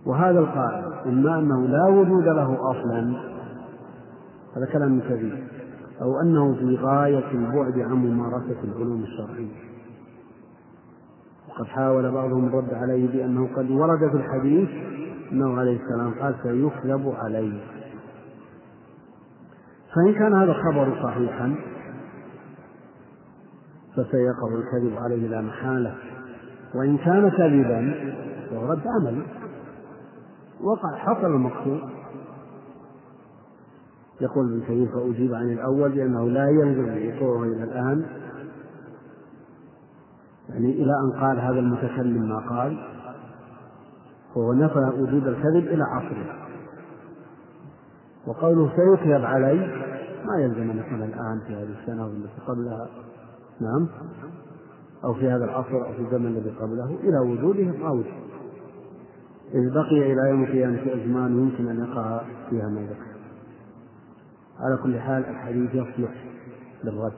وهذا 0.06 0.40
القائل 0.40 0.94
إما 1.06 1.40
أنه 1.40 1.68
لا 1.68 1.88
وجود 1.88 2.24
له 2.24 2.72
أصلا 2.72 3.14
هذا 4.56 4.66
كلام 4.74 5.00
كبير 5.00 5.44
أو 6.02 6.22
أنه 6.22 6.54
في 6.54 6.76
غاية 6.76 7.32
البعد 7.32 7.80
عن 7.80 7.96
ممارسة 7.96 8.58
العلوم 8.64 9.04
الشرعية. 9.04 9.69
وقد 11.60 11.68
حاول 11.68 12.12
بعضهم 12.12 12.48
الرد 12.48 12.74
عليه 12.74 13.08
بأنه 13.08 13.50
قد 13.56 13.72
ورد 13.72 14.00
في 14.00 14.18
الحديث 14.18 14.70
أنه 15.32 15.60
عليه 15.60 15.80
السلام 15.84 16.14
قال 16.22 16.36
سيكذب 16.44 17.14
عليه 17.16 17.62
فإن 19.96 20.14
كان 20.14 20.34
هذا 20.34 20.52
الخبر 20.52 21.04
صحيحا 21.04 21.56
فسيقع 23.94 24.48
الكذب 24.56 24.98
عليه 24.98 25.28
لا 25.28 25.42
محالة. 25.42 25.96
وإن 26.76 26.98
كان 26.98 27.30
كذبا 27.30 28.14
فهو 28.50 28.72
رد 28.72 28.88
عمل. 28.88 29.24
وقع 30.62 30.98
حصل 30.98 31.26
المقصود. 31.26 31.82
يقول 34.22 34.46
ابن 34.46 34.62
كثير 34.62 34.88
فأجيب 34.88 35.34
عن 35.34 35.52
الأول 35.52 35.92
بأنه 35.92 36.30
لا 36.30 36.50
يلزم 36.50 37.16
وقوعه 37.18 37.44
إلى 37.44 37.64
الآن. 37.64 38.06
يعني 40.50 40.72
إلى 40.72 40.92
أن 40.92 41.20
قال 41.20 41.40
هذا 41.40 41.60
المتكلم 41.60 42.30
ما 42.30 42.50
قال 42.50 42.78
وهو 44.36 44.54
نفى 44.54 44.80
وجود 44.80 45.28
الكذب 45.28 45.68
إلى 45.68 45.84
عصره. 45.84 46.36
وقوله 48.28 48.70
سيكذب 48.76 49.26
علي 49.26 49.56
ما 50.26 50.42
يلزم 50.42 50.70
أن 50.72 50.78
يكون 50.78 51.04
الآن 51.04 51.42
في 51.48 51.56
هذه 51.56 51.76
السنة 51.82 52.04
أو 52.04 52.08
التي 52.08 52.42
قبلها. 52.48 52.88
نعم. 53.62 53.88
أو 55.04 55.14
في 55.14 55.32
هذا 55.32 55.46
العصر 55.46 55.86
أو 55.86 55.94
في 55.94 56.02
الزمن 56.02 56.28
الذي 56.28 56.50
قبله 56.50 56.98
إلى 57.04 57.20
وجوده 57.20 57.90
وجد 57.92 58.06
إذ 59.54 59.74
بقي 59.74 60.14
إلى 60.14 60.30
يوم 60.30 60.44
القيامة 60.44 60.82
أزمان 60.94 61.40
يمكن 61.40 61.68
أن 61.68 61.80
يقع 61.80 62.22
فيها 62.50 62.70
ما 62.70 62.82
ذكر 62.82 63.10
على 64.60 64.78
كل 64.84 65.00
حال 65.00 65.26
الحديث 65.26 65.76
يصلح 65.76 66.26
للرد. 66.84 67.14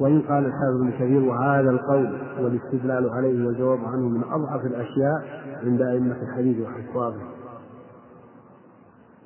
وإن 0.00 0.22
قال 0.22 0.46
الحافظ 0.46 0.80
بن 0.80 0.90
كثير 0.90 1.22
وهذا 1.22 1.70
القول 1.70 2.18
والاستدلال 2.40 3.10
عليه 3.10 3.46
والجواب 3.46 3.78
عنه 3.84 4.08
من 4.08 4.22
أضعف 4.24 4.66
الأشياء 4.66 5.42
عند 5.64 5.82
أئمة 5.82 6.22
الحديث 6.22 6.66
وحفاظه. 6.66 7.22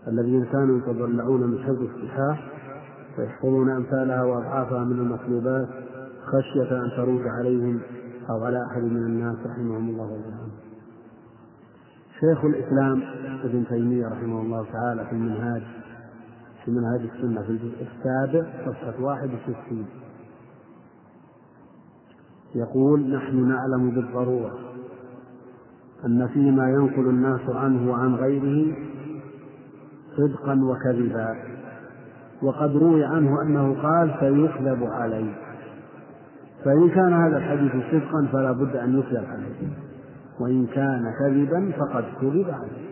الذين 0.08 0.44
كانوا 0.44 0.78
يتضلعون 0.78 1.50
من 1.50 1.58
حفظ 1.58 1.82
الصحاح 1.82 2.48
فيحفظون 3.16 3.70
أمثالها 3.70 4.24
وأضعافها 4.24 4.84
من 4.84 4.98
المطلوبات 4.98 5.68
خشية 6.24 6.84
أن 6.84 6.90
تروج 6.96 7.28
عليهم 7.28 7.80
أو 8.30 8.44
على 8.44 8.66
أحد 8.66 8.82
من 8.82 9.02
الناس 9.06 9.36
رحمهم 9.46 9.88
الله 9.88 10.04
ويرحمهم 10.04 10.50
شيخ 12.20 12.44
الإسلام 12.44 13.02
ابن 13.44 13.64
تيمية 13.68 14.06
رحمه 14.06 14.40
الله 14.40 14.66
تعالى 14.72 15.06
في 15.06 15.12
المنهاج 15.12 15.62
في 16.64 16.70
منهاج 16.70 17.00
السنة 17.00 17.42
في 17.42 17.50
الجزء 17.50 17.86
السابع 17.86 18.46
صفحة 18.66 19.04
واحد 19.04 19.30
وستين. 19.34 19.86
يقول 22.54 23.16
نحن 23.16 23.48
نعلم 23.48 23.90
بالضرورة 23.90 24.58
أن 26.06 26.28
فيما 26.28 26.70
ينقل 26.70 27.08
الناس 27.08 27.40
عنه 27.48 27.90
وعن 27.90 28.14
غيره 28.14 28.76
صدقا 30.16 30.60
وكذبا 30.64 31.36
وقد 32.42 32.76
روي 32.76 33.04
عنه 33.04 33.42
أنه 33.42 33.82
قال 33.82 34.14
سيكذب 34.20 34.84
عليه 34.84 35.34
فإن 36.64 36.90
كان 36.90 37.12
هذا 37.12 37.36
الحديث 37.36 37.72
صدقا 37.90 38.28
فلا 38.32 38.52
بد 38.52 38.76
أن 38.76 38.98
يكذب 38.98 39.24
عليه 39.30 39.68
وإن 40.40 40.66
كان 40.66 41.12
كذبا 41.18 41.72
فقد 41.78 42.04
كذب 42.20 42.46
عليه. 42.50 42.91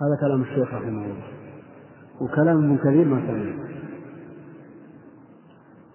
هذا 0.00 0.16
كلام 0.20 0.42
الشيخ 0.42 0.74
رحمه 0.74 1.04
الله. 1.04 1.22
وكلام 2.20 2.56
ابن 2.56 2.76
كثير 2.76 3.08
ما 3.08 3.20
كان 3.20 3.54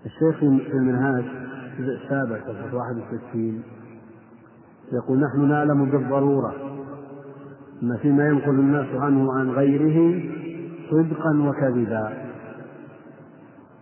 الشيخ 0.06 0.40
في 0.40 0.74
المنهاج 0.74 1.24
الجزء 1.80 2.04
السابع 2.04 2.40
صفحة 2.40 2.76
61 2.76 3.64
يقول 4.94 5.20
نحن 5.20 5.50
نعلم 5.50 5.86
بالضرورة 5.86 6.56
أن 7.84 7.98
فيما 7.98 8.28
ينقل 8.28 8.50
الناس 8.50 8.88
عنه 8.96 9.34
عن 9.34 9.50
غيره 9.50 10.24
صدقا 10.92 11.50
وكذبا. 11.50 12.14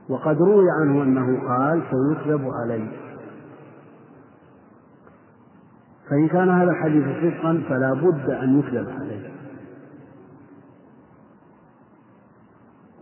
وقد 0.10 0.42
روي 0.42 0.66
عنه 0.82 1.04
أنه 1.04 1.48
قال 1.48 1.82
سيكذب 1.92 2.50
علي. 2.62 2.88
فإن 6.10 6.28
كان 6.28 6.50
هذا 6.50 6.72
الحديث 6.72 7.04
صدقا 7.04 7.64
فلا 7.70 7.94
بد 7.94 8.30
أن 8.30 8.60
يكذب 8.60 8.90
عليه. 8.90 9.34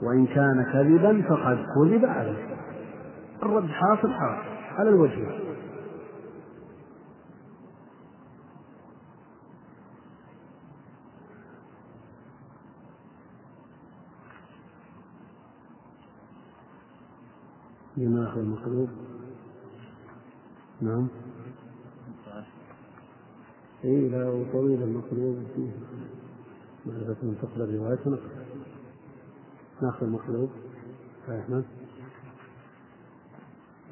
وإن 0.01 0.25
كان 0.25 0.63
كذبا 0.73 1.21
فقد 1.29 1.65
كذب 1.75 2.05
عليه. 2.05 2.57
الرد 3.43 3.67
حاصل 3.67 4.11
حاصل 4.11 4.51
على 4.77 4.89
الوجه. 4.89 5.41
جماح 17.97 18.33
المقلوب 18.33 18.89
نعم. 20.81 21.07
اي 23.83 24.09
لا 24.09 24.29
وطويل 24.29 24.83
المقلوب 24.83 25.43
فيه. 25.55 25.71
معرفة 26.85 27.17
من 27.23 27.37
تقبل 27.41 27.75
رواية 27.75 27.99
نقل 28.05 28.41
ناخذ 29.81 30.03
المقلوب 30.03 30.49
يا 31.27 31.39
أحمد 31.39 31.65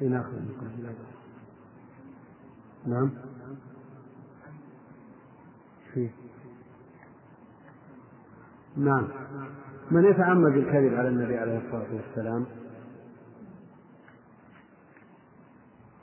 اي 0.02 0.08
ناخذ 0.08 0.32
المقلوب 0.32 0.96
نعم. 2.86 3.10
فيه 5.94 6.10
نعم. 8.76 9.08
من 9.90 10.04
يتعمد 10.04 10.52
الكذب 10.56 10.94
على 10.94 11.08
النبي 11.08 11.38
عليه 11.38 11.58
الصلاة 11.58 11.94
والسلام؟ 11.94 12.46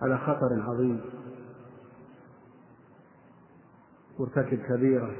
على 0.01 0.17
خطر 0.17 0.61
عظيم. 0.61 1.01
مرتكب 4.19 4.57
كبيرة. 4.57 5.15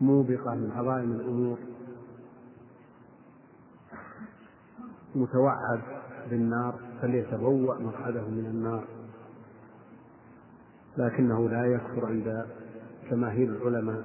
موبقة 0.00 0.54
من 0.54 0.70
عظائم 0.70 1.12
الأمور. 1.12 1.58
متوعد 5.16 5.80
بالنار 6.30 6.74
فليتبوأ 7.02 7.78
مقعده 7.78 8.22
من 8.28 8.46
النار. 8.46 8.84
لكنه 10.98 11.48
لا 11.48 11.64
يكفر 11.64 12.06
عند 12.06 12.46
جماهير 13.10 13.48
العلماء. 13.48 14.04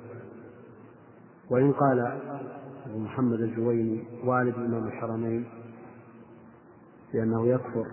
وإن 1.49 1.72
قال 1.72 1.99
أبو 2.86 2.99
محمد 2.99 3.41
الجويني 3.41 4.03
والد 4.24 4.55
إمام 4.55 4.88
الحرمين 4.88 5.45
بأنه 7.14 7.47
يكفر. 7.47 7.88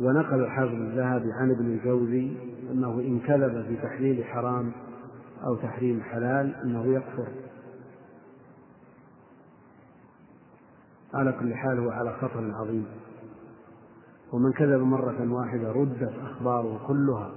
ونقل 0.00 0.40
الحافظ 0.40 0.74
الذهبي 0.74 1.32
عن 1.32 1.50
ابن 1.50 1.66
الجوزي 1.66 2.36
أنه 2.70 2.92
إن 2.92 3.20
كذب 3.20 3.64
في 3.68 3.76
تحليل 3.76 4.24
حرام 4.24 4.72
أو 5.44 5.56
تحريم 5.56 6.02
حلال 6.02 6.54
أنه 6.54 6.86
يكفر. 6.86 7.28
على 11.14 11.32
كل 11.32 11.54
حال 11.54 11.78
هو 11.78 11.90
على 11.90 12.12
خطر 12.12 12.54
عظيم. 12.54 12.86
ومن 14.32 14.52
كذب 14.52 14.80
مرة 14.80 15.32
واحدة 15.32 15.72
ردت 15.72 16.12
أخباره 16.22 16.86
كلها. 16.86 17.30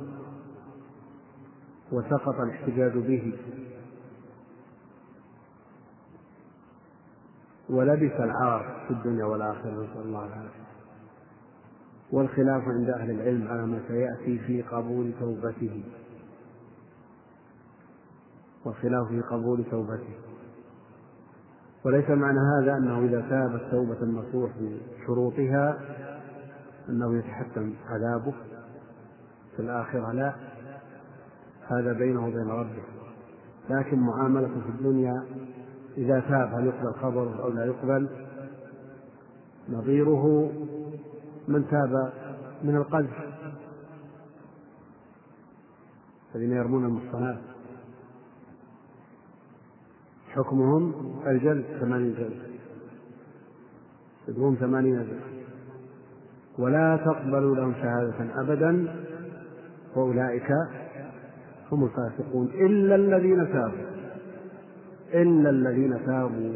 وسقط 1.92 2.40
الاحتجاج 2.40 2.98
به. 2.98 3.34
ولبس 7.70 8.12
العار 8.20 8.86
في 8.88 8.94
الدنيا 8.94 9.26
والآخرة 9.26 9.72
نسأل 9.72 10.02
الله 10.02 10.26
العافية. 10.26 10.64
والخلاف 12.12 12.64
عند 12.68 12.90
أهل 12.90 13.12
العلم 13.12 13.48
على 13.48 13.66
ما 13.66 13.82
سيأتي 13.88 14.40
في 14.40 14.62
قبول 14.62 15.12
توبته. 15.20 15.84
والخلاف 18.66 19.08
في 19.08 19.22
قبول 19.22 19.64
توبته. 19.72 20.33
وليس 21.86 22.10
معنى 22.10 22.40
هذا 22.40 22.78
أنه 22.78 23.00
إذا 23.00 23.22
تاب 23.30 23.56
التوبة 23.56 24.02
النصوح 24.02 24.52
بشروطها 24.60 25.80
أنه 26.90 27.18
يتحتم 27.18 27.74
عذابه 27.90 28.34
في 29.56 29.62
الآخرة 29.62 30.12
لا. 30.12 30.34
هذا 31.68 31.94
بينه 31.94 32.28
وبين 32.28 32.48
ربه. 32.48 32.84
لكن 33.70 34.00
معاملته 34.00 34.62
في 34.62 34.70
الدنيا 34.70 35.24
إذا 35.98 36.20
تاب 36.20 36.54
هل 36.54 36.66
يقبل 36.66 36.94
خبره 36.94 37.44
أو 37.44 37.50
لا 37.50 37.66
يقبل؟ 37.66 38.10
نظيره 39.70 40.52
من 41.48 41.68
تاب 41.68 42.14
من 42.64 42.76
القذف 42.76 43.24
الذين 46.36 46.52
يرمون 46.52 46.86
المحصنات. 46.86 47.53
حكمهم 50.36 50.94
الجلد 51.28 51.66
ثمانين 51.80 52.14
جلد. 52.14 52.42
يدوم 54.28 54.56
ثمانين 54.56 54.96
جلد. 54.96 55.20
ولا 56.60 56.98
تقبلوا 57.06 57.56
لهم 57.56 57.74
شهادة 57.74 58.42
أبدا 58.42 58.96
وأولئك 59.96 60.52
هم 61.72 61.84
الفاسقون. 61.84 62.48
إلا 62.48 62.96
الذين 62.96 63.48
تابوا. 63.54 63.86
إلا 65.14 65.50
الذين 65.50 66.06
تابوا. 66.06 66.54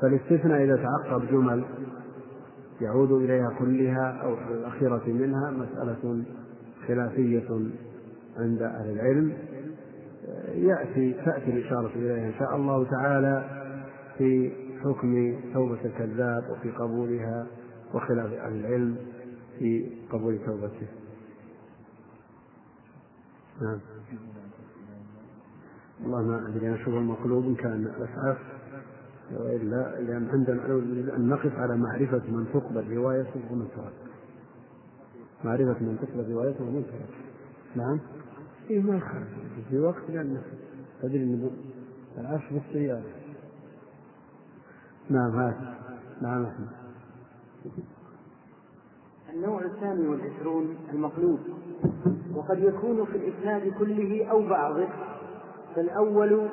فالاستثناء 0.00 0.64
إذا 0.64 0.76
تعقب 0.76 1.26
جمل 1.30 1.64
يعود 2.80 3.12
إليها 3.12 3.50
كلها 3.58 4.20
أو 4.22 4.34
الأخيرة 4.54 5.02
منها 5.06 5.50
مسألة 5.50 6.24
خلافية 6.88 7.48
عند 8.38 8.62
أهل 8.62 8.90
العلم. 8.90 9.32
يأتي 10.54 11.12
تأتي 11.12 11.50
الإشارة 11.50 11.90
إليها 11.94 12.26
إن 12.26 12.34
شاء 12.38 12.56
الله 12.56 12.90
تعالى 12.90 13.62
في 14.18 14.52
حكم 14.84 15.40
توبة 15.54 15.84
الكذاب 15.84 16.50
وفي 16.50 16.70
قبولها 16.70 17.46
وخلاف 17.94 18.32
أهل 18.32 18.60
العلم 18.60 18.96
في 19.58 19.90
قبول 20.10 20.38
توبته. 20.46 20.86
نعم. 23.62 23.78
والله 26.02 26.22
ما 26.22 26.48
أدري 26.48 26.68
أنا 26.68 26.74
أشوف 26.74 26.94
المقلوب 26.94 27.56
كان 27.56 27.86
الأسعاف 27.86 28.38
وإلا 29.32 30.00
لأن 30.00 30.28
عندنا 30.32 30.66
أن 31.16 31.28
نقف 31.28 31.56
على 31.56 31.76
معرفة 31.76 32.22
من 32.30 32.46
تقبل 32.52 32.96
روايته 32.96 33.40
ومن 33.50 33.68
ترك. 33.76 33.92
معرفة 35.44 35.84
من 35.84 35.98
تقبل 36.02 36.32
روايته 36.32 36.64
ومن 36.64 36.84
ترك. 36.84 37.16
نعم. 37.76 38.00
إيه 38.70 38.80
ما 38.82 38.96
يخالف. 38.96 39.28
في 39.70 39.78
وقت 39.78 40.10
لأن 40.10 40.42
تدري 41.02 41.22
أن 41.22 41.50
العفش 42.18 42.44
بالسيارة 42.52 43.02
نعم 45.10 45.40
هذا. 45.40 45.74
نعم 46.22 46.44
أحمد 46.44 46.68
النوع 49.34 49.62
الثاني 49.64 50.08
والعشرون 50.08 50.76
المقلوب. 50.92 51.38
وقد 52.34 52.58
يكون 52.58 53.04
في 53.04 53.16
الإسناد 53.16 53.72
كله 53.78 54.26
أو 54.30 54.48
بعضه 54.48 54.88
فالأول 55.76 56.48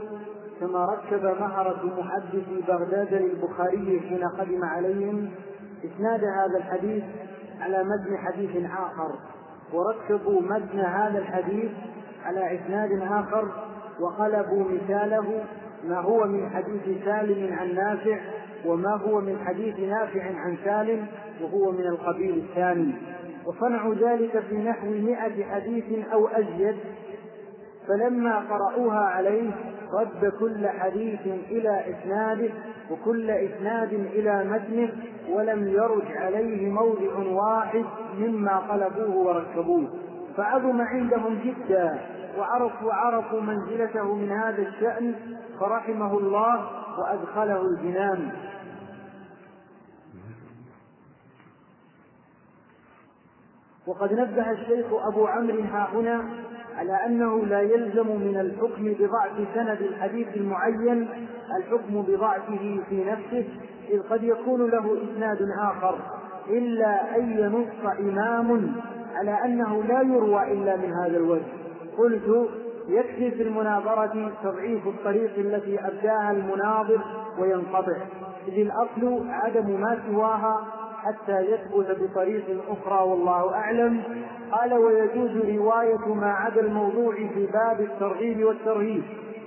كما 0.59 0.85
ركب 0.85 1.23
مهرة 1.23 1.99
محدثي 1.99 2.61
بغداد 2.67 3.13
للبخاري 3.13 3.99
حين 3.99 4.23
قدم 4.23 4.63
عليهم 4.63 5.31
إسناد 5.85 6.23
هذا 6.23 6.57
الحديث 6.57 7.03
على 7.59 7.83
متن 7.83 8.17
حديث 8.17 8.65
آخر. 8.71 9.15
وركبوا 9.73 10.41
متن 10.41 10.79
هذا 10.79 11.19
الحديث 11.19 11.71
على 12.25 12.59
إسناد 12.59 13.01
آخر 13.01 13.47
وقلبوا 13.99 14.65
مثاله 14.71 15.43
ما 15.83 15.99
هو 15.99 16.25
من 16.25 16.49
حديث 16.49 17.05
سالم 17.05 17.53
عن 17.53 17.75
نافع 17.75 18.19
وما 18.65 18.95
هو 18.95 19.21
من 19.21 19.39
حديث 19.45 19.79
نافع 19.79 20.23
عن 20.23 20.57
سالم 20.65 21.05
وهو 21.41 21.71
من 21.71 21.87
القبيل 21.87 22.37
الثاني. 22.37 22.93
وصنعوا 23.45 23.95
ذلك 23.95 24.39
في 24.49 24.57
نحو 24.57 24.87
مئة 24.87 25.43
حديث 25.43 26.05
أو 26.13 26.27
أزيد 26.27 26.75
فلما 27.87 28.39
قرأوها 28.39 28.99
عليه 28.99 29.51
رد 29.93 30.33
كل 30.39 30.67
حديث 30.67 31.19
إلى 31.51 31.83
إسناده 31.89 32.49
وكل 32.91 33.31
إسناد 33.31 33.93
إلى 33.93 34.43
متنه 34.43 34.91
ولم 35.29 35.67
يرج 35.67 36.17
عليه 36.17 36.69
موضع 36.69 37.17
واحد 37.17 37.85
مما 38.17 38.57
قلبوه 38.57 39.17
وركبوه. 39.17 39.87
فعظم 40.39 40.81
عندهم 40.81 41.39
جدا 41.43 41.99
وعرفوا 42.37 42.93
عرفوا 42.93 43.41
منزلته 43.41 44.15
من 44.15 44.31
هذا 44.31 44.61
الشأن 44.61 45.15
فرحمه 45.59 46.17
الله 46.17 46.69
وأدخله 46.99 47.61
الجنان. 47.61 48.31
وقد 53.87 54.13
نبه 54.13 54.51
الشيخ 54.51 54.85
أبو 54.93 55.27
عمرو 55.27 55.61
ها 55.61 55.89
هنا 55.93 56.29
على 56.77 57.05
أنه 57.05 57.45
لا 57.45 57.61
يلزم 57.61 58.07
من 58.07 58.39
الحكم 58.39 58.93
بضعف 58.99 59.47
سند 59.55 59.81
الحديث 59.81 60.27
المعين 60.35 61.09
الحكم 61.57 62.01
بضعفه 62.01 62.81
في 62.89 63.03
نفسه 63.03 63.47
إذ 63.89 63.99
قد 64.09 64.23
يكون 64.23 64.69
له 64.69 64.97
إسناد 65.03 65.39
آخر 65.59 65.99
إلا 66.49 67.17
أن 67.17 67.31
ينص 67.31 67.99
إمام 67.99 68.75
على 69.19 69.45
أنه 69.45 69.83
لا 69.83 70.01
يروى 70.01 70.53
إلا 70.53 70.77
من 70.77 70.93
هذا 70.93 71.17
الوجه. 71.17 71.45
قلت 71.97 72.49
يكفي 72.87 73.31
في 73.31 73.43
المناظرة 73.43 74.31
تضعيف 74.43 74.87
الطريق 74.87 75.31
التي 75.37 75.79
أبداها 75.79 76.31
المناظر 76.31 77.01
وينقطع. 77.39 77.97
إذ 78.47 78.59
الأصل 78.59 79.29
عدم 79.29 79.81
ما 79.81 79.99
سواها 80.09 80.65
حتى 81.03 81.39
يثبت 81.39 81.97
بطريق 82.01 82.43
أخرى 82.69 83.09
والله 83.09 83.53
أعلم. 83.53 84.01
قال 84.51 84.73
ويجوز 84.73 85.37
رواية 85.57 86.13
ما 86.13 86.31
عدا 86.31 86.61
الموضوع 86.61 87.15
في 87.15 87.47
باب 87.53 87.81
الترغيب 87.81 88.43
والترهيب 88.43 89.03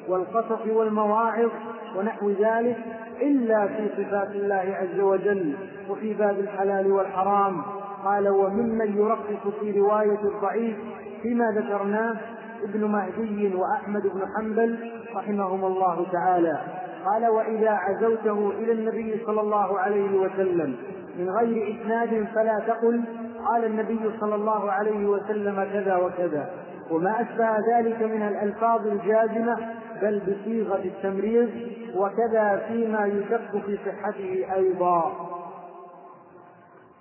والقصص 0.09 0.67
والمواعظ 0.67 1.51
ونحو 1.97 2.31
ذلك 2.31 2.77
إلا 3.23 3.67
في 3.67 3.89
صفات 3.97 4.31
الله 4.31 4.77
عز 4.81 5.01
وجل 5.01 5.57
وفي 5.91 6.15
باب 6.15 6.39
الحلال 6.41 6.93
والحرام. 6.93 7.63
قال 8.05 8.29
وممن 8.29 8.97
يرخص 8.97 9.55
في 9.61 9.81
رواية 9.81 10.19
الضعيف 10.25 10.77
فيما 11.23 11.45
ذكرناه 11.51 12.17
ابن 12.63 12.85
مهدي 12.85 13.55
وأحمد 13.55 14.03
بن 14.03 14.23
حنبل 14.37 14.91
رحمهم 15.17 15.65
الله 15.65 16.07
تعالى. 16.13 16.61
قال 17.05 17.27
وإذا 17.27 17.71
عزوته 17.71 18.51
إلى 18.51 18.73
النبي 18.73 19.21
صلى 19.27 19.41
الله 19.41 19.79
عليه 19.79 20.19
وسلم 20.19 20.77
من 21.19 21.31
غير 21.31 21.77
إسناد 21.77 22.27
فلا 22.35 22.59
تقل 22.67 23.03
قال 23.47 23.65
النبي 23.65 24.01
صلى 24.21 24.35
الله 24.35 24.71
عليه 24.73 25.07
وسلم 25.07 25.65
كذا 25.73 25.97
وكذا. 25.97 26.51
وما 26.91 27.21
أشبه 27.21 27.79
ذلك 27.79 28.03
من 28.03 28.23
الألفاظ 28.23 28.87
الجازمة 28.87 29.57
بل 30.03 30.21
بصيغة 30.21 30.83
التمريض 30.85 31.51
وكذا 31.97 32.63
فيما 32.69 33.07
يشك 33.07 33.65
في 33.67 33.79
صحته 33.87 34.55
أيضا. 34.55 35.32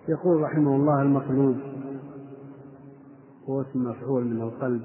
يقول 0.08 0.42
رحمه 0.42 0.76
الله 0.76 1.02
المقلوب 1.02 1.58
هو 3.50 3.62
اسم 3.62 3.84
مفعول 3.84 4.24
من 4.24 4.42
القلب 4.42 4.82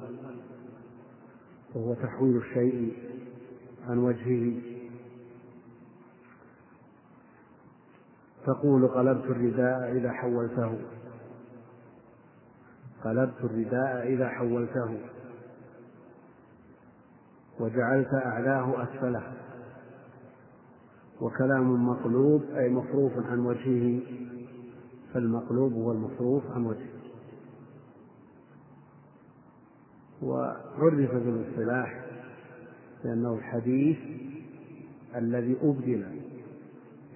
وهو 1.75 1.95
تحويل 1.95 2.37
الشيء 2.37 2.97
عن 3.89 3.99
وجهه. 3.99 4.61
تقول 8.47 8.89
قلبت 8.89 9.25
الرداء 9.25 9.93
إذا 9.93 10.13
حولته. 10.13 10.79
قلبت 13.05 13.45
الرداء 13.45 14.13
إذا 14.13 14.29
حولته. 14.29 14.99
وجعلت 17.61 18.15
أعلاه 18.15 18.83
أسفله. 18.83 19.33
وكلام 21.21 21.89
مقلوب 21.89 22.43
أي 22.43 22.71
مصروف 22.71 23.13
عن 23.31 23.39
وجهه. 23.39 24.03
فالمقلوب 25.17 25.73
هو 25.73 25.93
المصروف 25.93 26.43
عن 26.51 26.67
وجهه. 26.67 26.97
وعرف 30.23 31.11
في 31.11 31.29
الاصطلاح 31.29 32.05
لأنه 33.05 33.35
الحديث 33.35 33.99
الذي 35.17 35.57
أبدل 35.63 36.05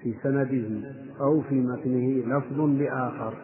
في 0.03 0.15
سنده 0.23 0.93
أو 1.21 1.41
في 1.43 1.55
متنه 1.55 2.37
لفظ 2.37 2.61
لآخر 2.61 3.35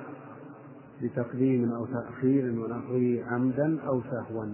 بتقديم 1.03 1.73
أو 1.73 1.87
تأخير 1.87 2.61
ونحوه 2.61 3.25
عمدا 3.27 3.81
أو 3.81 4.03
سهوا. 4.03 4.47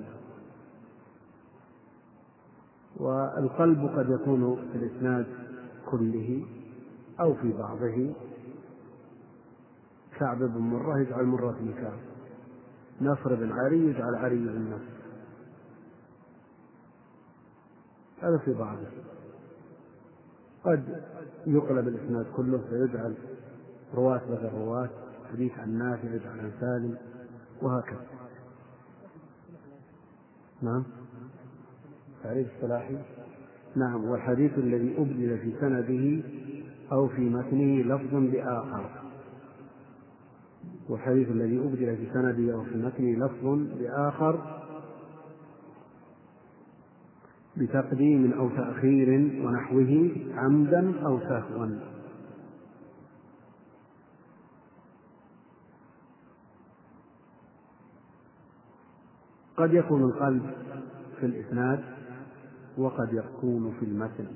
والقلب 2.96 3.86
قد 3.86 4.11
يكون 4.11 4.57
في 4.72 4.78
الإسناد 4.78 5.26
كله 5.90 6.44
أو 7.20 7.34
في 7.34 7.53
بعضه. 7.53 8.12
كعب 10.23 10.39
بن 10.39 10.61
مرة 10.61 10.99
يجعل 10.99 11.25
مرة 11.25 11.57
بن 11.61 11.73
كعب 11.73 11.99
نصر 13.01 13.35
بن 13.35 13.53
علي 13.53 13.87
يجعل 13.87 14.14
علي 14.14 14.37
بن 14.37 14.70
نصر. 14.70 15.03
هذا 18.20 18.39
في 18.39 18.53
بعضه. 18.53 18.87
قد 20.64 21.03
يقلب 21.47 21.89
الإسناد 21.89 22.27
كله 22.37 22.59
فيجعل 22.59 23.14
رواة 23.95 24.20
بدل 24.29 24.51
رواة 24.55 24.91
حديث 25.33 25.59
عن 25.59 25.79
نافع 25.79 26.14
يجعل 26.14 26.41
عن 26.41 26.53
سالم 26.61 26.99
وهكذا. 27.62 28.07
نعم. 30.62 30.85
تعريف 32.23 32.49
الصلاحي؟ 32.57 32.99
نعم. 33.77 34.05
والحديث 34.05 34.59
الذي 34.59 34.99
أبدل 34.99 35.39
في 35.39 35.55
سنده 35.61 36.29
أو 36.93 37.09
في 37.09 37.20
متنه 37.20 37.95
لفظ 37.95 38.14
بآخر. 38.14 39.01
والحديث 40.89 41.28
الذي 41.28 41.59
أبدل 41.59 41.97
في 41.97 42.07
سنده 42.12 42.55
أو 42.55 42.64
في 42.64 42.76
متنه 42.76 43.26
لفظ 43.26 43.45
بآخر 43.78 44.62
بتقديم 47.57 48.33
أو 48.33 48.49
تأخير 48.49 49.09
ونحوه 49.47 50.11
عمدا 50.35 51.07
أو 51.07 51.20
سهوا. 51.20 51.66
قد 59.57 59.74
يكون 59.74 60.03
القلب 60.05 60.43
في 61.20 61.26
الإسناد 61.26 61.85
وقد 62.78 63.12
يكون 63.12 63.74
في 63.80 63.85
المتن. 63.85 64.26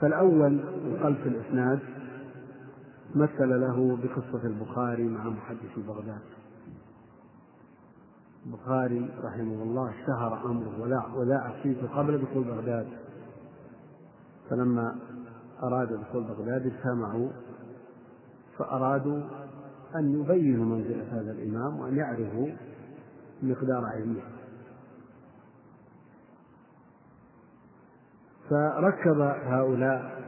فالأول 0.00 0.60
القلب 0.60 1.16
في 1.16 1.28
الإسناد 1.28 1.80
مثل 3.14 3.60
له 3.60 3.96
بقصة 3.96 4.46
البخاري 4.46 5.08
مع 5.08 5.28
محدث 5.28 5.78
بغداد 5.78 6.20
البخاري 8.46 9.10
رحمه 9.24 9.62
الله 9.62 9.90
اشتهر 9.90 10.46
أمره 10.46 10.80
ولا 10.80 11.06
ولا 11.14 11.52
صيته 11.62 11.86
قبل 11.98 12.18
دخول 12.18 12.44
بغداد. 12.44 12.86
فلما 14.50 14.96
أراد 15.62 15.92
دخول 15.92 16.24
بغداد 16.24 16.66
اجتمعوا 16.66 17.28
فأرادوا 18.58 19.22
أن 19.94 20.20
يبينوا 20.20 20.64
منزلة 20.64 21.20
هذا 21.20 21.30
الإمام 21.30 21.80
وأن 21.80 21.96
يعرفوا 21.96 22.48
مقدار 23.42 23.84
علمه. 23.84 24.22
فركب 28.50 29.20
هؤلاء 29.44 30.22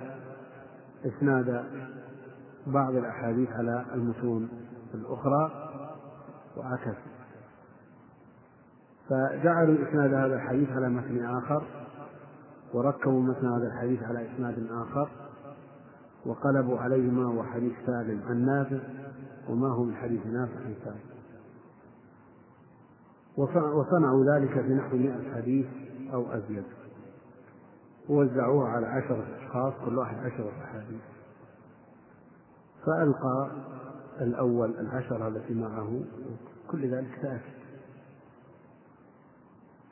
إسناد 1.06 1.64
بعض 2.66 2.94
الأحاديث 2.94 3.50
على 3.50 3.84
المتون 3.94 4.48
الأخرى 4.94 5.70
وعكس 6.56 6.96
فجعلوا 9.08 9.88
إسناد 9.88 10.14
هذا 10.14 10.34
الحديث 10.34 10.70
على 10.70 10.88
متن 10.88 11.24
آخر 11.24 11.62
وركبوا 12.74 13.22
متن 13.22 13.46
هذا 13.46 13.66
الحديث 13.66 14.02
على 14.02 14.34
إسناد 14.34 14.66
آخر 14.70 15.08
وقلبوا 16.26 16.78
عليه 16.78 17.10
ما 17.10 17.24
هو 17.24 17.42
حديث 17.42 17.72
سالم 17.86 18.22
عن 18.28 18.46
نافع 18.46 18.78
وما 19.48 19.68
هو 19.68 19.84
من 19.84 19.94
حديث 19.94 20.26
نافع 20.26 20.56
عن 20.56 20.74
سالم. 20.84 21.10
وصنعوا 23.74 24.24
ذلك 24.24 24.60
في 24.60 24.74
نحو 24.74 24.96
مئة 24.96 25.34
حديث 25.34 25.66
أو 26.12 26.32
أزيد. 26.32 26.64
ووزعوه 28.08 28.68
على 28.68 28.86
عشرة 28.86 29.24
أشخاص 29.38 29.74
كل 29.84 29.98
واحد 29.98 30.16
عشرة 30.16 30.52
أحاديث. 30.64 31.00
فألقى 32.86 33.50
الأول 34.20 34.70
العشرة 34.70 35.28
التي 35.28 35.54
معه 35.54 36.02
كل 36.70 36.90
ذلك 36.90 37.18
تأكد 37.22 37.60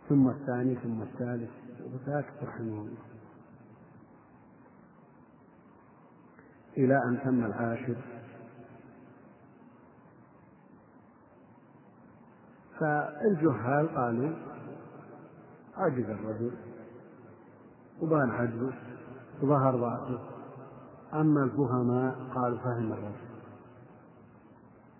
ثم 0.09 0.29
الثاني 0.29 0.75
ثم 0.75 1.03
الثالث 1.03 1.51
وساكت 1.81 2.33
رحمه 2.43 2.81
الله. 2.81 2.99
إلى 6.77 7.05
أن 7.05 7.21
تم 7.25 7.45
العاشر. 7.45 7.97
فالجهال 12.81 13.97
قالوا 13.97 14.37
عجز 15.77 16.11
الرجل 16.11 16.53
وبان 18.03 18.31
عجزه 18.31 18.73
وظهر 19.43 19.77
ضعفه 19.77 20.38
أما 21.15 21.45
الفهماء 21.45 22.17
قالوا 22.35 22.59
فهم 22.59 22.93
الرجل 22.93 23.29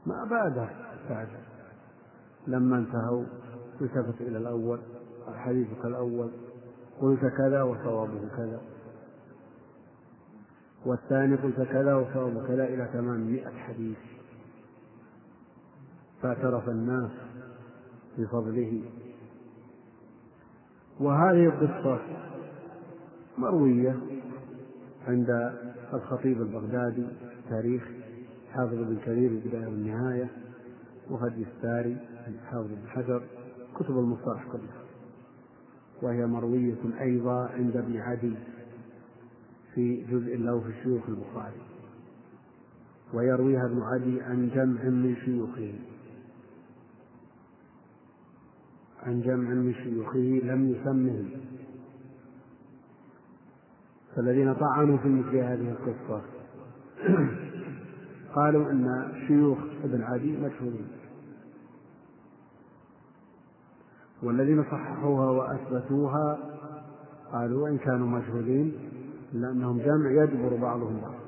ما 0.07 0.25
بادر 0.25 0.69
بعد. 1.11 1.29
لما 2.47 2.79
انتهوا 2.79 3.25
التفت 3.81 4.21
إلى 4.21 4.39
الأول 4.39 4.79
حديثك 5.35 5.85
الأول 5.85 6.31
قلت 7.01 7.21
كذا 7.21 7.63
وصوابه 7.63 8.29
كذا. 8.37 8.61
والثاني 10.87 11.37
قلت 11.37 11.57
كذا 11.57 11.95
وصوابه 11.95 12.47
كذا 12.47 12.65
إلى 12.65 12.89
تمام 12.93 13.21
مئة 13.21 13.51
حديث. 13.51 13.99
فاعترف 16.23 16.69
الناس 16.69 17.11
بفضله. 18.19 18.83
وهذه 21.01 21.47
القصة 21.47 22.01
مروية. 23.39 23.97
عند 25.09 25.53
الخطيب 25.93 26.43
البغدادي 26.43 27.07
تاريخ 27.51 27.89
حافظ 28.53 28.75
بن 28.75 28.97
كثير 29.03 29.31
البداية 29.31 29.67
والنهاية 29.67 30.31
وهدي 31.11 31.47
الساري 31.57 31.97
حافظ 32.51 32.67
بن 32.69 32.89
حجر 32.89 33.23
كتب 33.77 33.99
المصطلح 33.99 34.45
كلها 34.53 34.83
وهي 36.03 36.27
مروية 36.27 37.01
أيضا 37.01 37.49
عند 37.49 37.77
ابن 37.77 37.97
عدي 37.97 38.35
في 39.75 40.05
جزء 40.11 40.37
له 40.37 40.61
في 40.61 40.73
شيوخ 40.83 41.09
البخاري. 41.09 41.61
ويرويها 43.15 43.67
ابن 43.67 43.83
عدي 43.83 44.21
عن 44.23 44.49
جمع 44.55 44.85
من 44.85 45.17
شيوخه. 45.25 45.75
عن 49.03 49.21
جمع 49.21 49.51
من 49.51 49.75
شيوخه 49.75 50.41
لم 50.45 50.69
يسمهم. 50.69 51.31
فالذين 54.17 54.55
طعنوا 54.55 54.97
في 54.97 55.09
مثل 55.09 55.37
هذه 55.37 55.71
القصة. 55.71 56.23
قالوا 58.37 58.71
أن 58.71 59.13
شيوخ 59.27 59.59
ابن 59.85 60.03
عدي 60.03 60.37
مشهورين. 60.37 60.89
والذين 64.23 64.65
صححوها 64.65 65.31
وأثبتوها 65.31 66.39
قالوا 67.33 67.63
وإن 67.63 67.79
كانوا 67.79 68.07
مجهولين 68.07 68.79
إلا 69.35 69.51
أنهم 69.51 69.79
جمع 69.79 70.11
يجبر 70.11 70.57
بعضهم 70.57 71.01
بعضا 71.01 71.19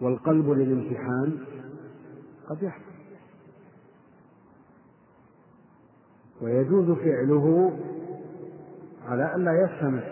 والقلب 0.00 0.50
للامتحان 0.50 1.38
قد 2.48 2.62
يحصل. 2.62 2.94
ويجوز 6.42 6.90
فعله 6.90 7.76
على 9.08 9.34
ألا 9.34 9.52
يستمع 9.64 10.02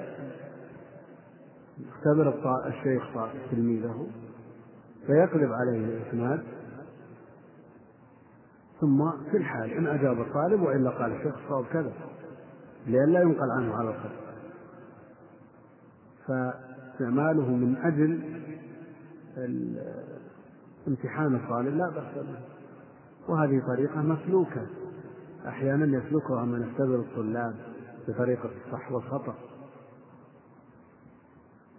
يختبر 1.78 2.34
الشيخ 2.66 3.02
تلميذه 3.50 4.06
فيقلب 5.06 5.52
عليه 5.52 5.84
الإسناد 5.84 6.42
ثم 8.80 9.10
في 9.30 9.36
الحال 9.36 9.70
إن 9.70 9.86
أجاب 9.86 10.20
الطالب 10.20 10.62
وإلا 10.62 10.90
قال 10.90 11.12
الشيخ 11.12 11.34
صواب 11.48 11.64
كذا 11.64 11.92
لئلا 12.86 13.20
ينقل 13.20 13.50
عنه 13.50 13.74
على 13.74 13.90
الخط 13.90 14.22
فاستعماله 16.26 17.48
من 17.48 17.76
أجل 17.76 18.20
امتحان 20.88 21.34
الطالب 21.34 21.76
لا 21.76 21.88
بأس 21.88 22.14
به. 22.14 22.38
وهذه 23.28 23.62
طريقة 23.66 24.02
مسلوكة 24.02 24.66
أحيانا 25.48 25.98
يسلكها 25.98 26.44
من 26.44 26.62
يختبر 26.62 26.94
الطلاب. 26.94 27.54
بطريقة 28.08 28.50
الصح 28.66 28.92
والخطأ. 28.92 29.34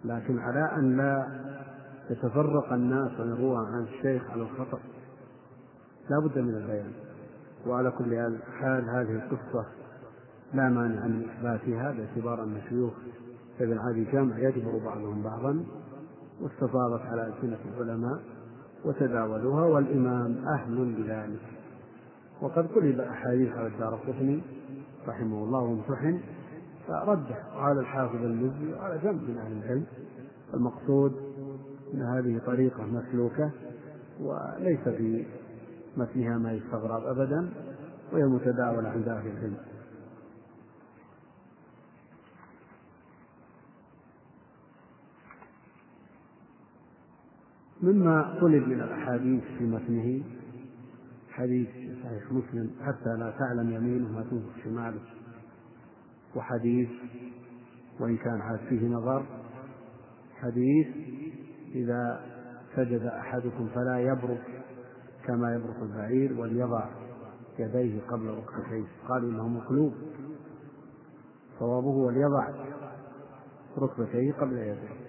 لكن 0.04 0.38
على 0.38 0.72
أن 0.76 0.96
لا 0.96 1.26
يتفرق 2.10 2.72
الناس 2.72 3.20
ويروى 3.20 3.66
عن 3.66 3.82
الشيخ 3.82 4.30
على 4.30 4.42
الخطأ 4.42 4.78
لا 6.10 6.18
بد 6.18 6.38
من 6.38 6.54
البيان. 6.54 6.92
وعلى 7.66 7.90
كل 7.90 8.38
حال 8.60 8.90
هذه 8.90 9.24
القصة 9.24 9.66
لا 10.54 10.68
مانع 10.68 11.06
من 11.06 11.28
إثباتها 11.28 11.92
باعتبار 11.92 12.42
أن 12.42 12.60
شيوخ 12.68 12.92
ابن 13.60 13.78
عدي 13.78 14.04
جمع 14.04 14.38
يجبر 14.38 14.78
بعضهم 14.84 15.22
بعضا 15.22 15.64
واستفاضت 16.40 17.00
على 17.00 17.26
ألسنة 17.26 17.58
العلماء 17.76 18.20
وتداولوها 18.84 19.64
والإمام 19.64 20.44
أهل 20.48 20.94
بذلك 20.94 21.40
وقد 22.40 22.66
قلب 22.66 23.00
أحاديث 23.00 23.52
على 23.52 23.66
الدار 23.66 23.94
القطني 23.94 24.42
رحمه 25.08 25.44
الله 25.44 25.60
وامتحن 25.60 26.20
فرده 26.86 27.36
على 27.52 27.80
الحافظ 27.80 28.16
المزي 28.16 28.72
وعلى 28.72 28.98
جنب 28.98 29.22
من 29.22 29.38
أهل 29.38 29.52
العلم. 29.52 29.86
المقصود 30.54 31.12
أن 31.94 32.02
هذه 32.02 32.40
طريقة 32.46 32.86
مسلوكة 32.86 33.50
وليس 34.20 34.80
في 34.80 35.26
متنها 35.96 36.38
ما 36.38 36.52
يستغرب 36.52 37.04
أبدا 37.04 37.50
وهي 38.12 38.24
متداولة 38.24 38.88
عند 38.88 39.08
أهل 39.08 39.26
العلم. 39.26 39.56
مما 47.82 48.38
طلب 48.40 48.68
من 48.68 48.80
الأحاديث 48.80 49.42
في 49.58 49.64
متنه 49.64 50.22
حديث 51.30 51.68
صحيح 52.04 52.32
مسلم 52.32 52.70
حتى 52.80 53.16
لا 53.18 53.30
تعلم 53.38 53.70
يمينه 53.70 54.08
ما 54.12 54.22
تنفق 54.22 54.64
شماله. 54.64 55.00
وحديث 56.36 56.88
وإن 58.00 58.16
كان 58.16 58.40
عاد 58.40 58.58
فيه 58.68 58.88
نظر. 58.88 59.26
حديث 60.34 60.86
إذا 61.74 62.20
سجد 62.76 63.02
أحدكم 63.02 63.68
فلا 63.68 64.00
يبرك 64.00 64.64
كما 65.26 65.54
يبرك 65.54 65.76
البعير 65.82 66.40
وليضع 66.40 66.90
يديه 67.58 68.00
قبل 68.00 68.26
ركبتيه. 68.26 68.86
قالوا 69.08 69.30
إنه 69.30 69.48
مقلوب. 69.48 69.94
صوابه 71.58 71.88
وليضع 71.88 72.48
ركبتيه 73.78 74.32
قبل 74.32 74.58
يديه 74.58 75.04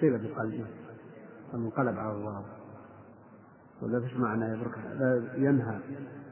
قيل 0.00 0.18
بقلبه. 0.18 0.89
المنقلب 1.54 1.98
على 1.98 2.12
الله. 2.12 2.44
ولا 3.82 4.00
فيش 4.00 4.16
معنى 4.16 4.44
يبرك 4.44 4.78
لا 4.78 5.22
ينهى 5.34 5.80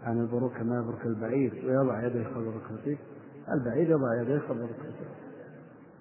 عن 0.02 0.20
البروك 0.20 0.52
كما 0.52 0.78
يبرك 0.78 1.06
البعير 1.06 1.62
ويضع 1.66 2.06
يديه 2.06 2.26
قبل 2.26 2.46
ركبتيه 2.46 2.98
البعير 3.52 3.90
يضع 3.90 4.22
يديه 4.22 4.38
قبل 4.38 4.62
ركبتيه 4.62 5.08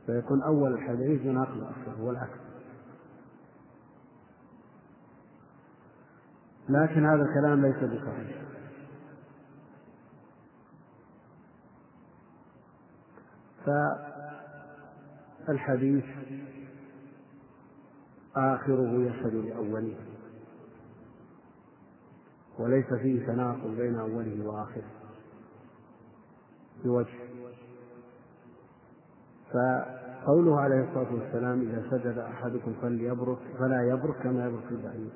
فيكون 0.06 0.44
أول 0.44 0.74
الحديث 0.74 1.26
يناقض 1.26 1.58
الأصل 1.58 2.02
هو 2.02 2.12
العكس 2.12 2.40
لكن 6.70 7.06
هذا 7.06 7.22
الكلام 7.22 7.66
ليس 7.66 7.76
بصحيح. 7.76 8.48
فالحديث 15.48 16.06
آخره 18.38 18.92
يشهد 18.94 19.34
لأوله. 19.34 19.96
وليس 22.60 22.94
فيه 22.94 23.26
تناقض 23.28 23.76
بين 23.78 23.96
أوله 23.96 24.48
وآخره. 24.48 24.92
بوجه. 26.84 27.08
فقوله 29.54 30.60
عليه 30.60 30.90
الصلاة 30.90 31.14
والسلام 31.14 31.62
إذا 31.62 31.84
سجد 31.92 32.18
أحدكم 32.18 32.74
فليبرك 32.82 33.38
فلا 33.60 33.82
يبرك 33.82 34.16
كما 34.24 34.46
يبرك 34.46 34.72
البعير. 34.72 35.10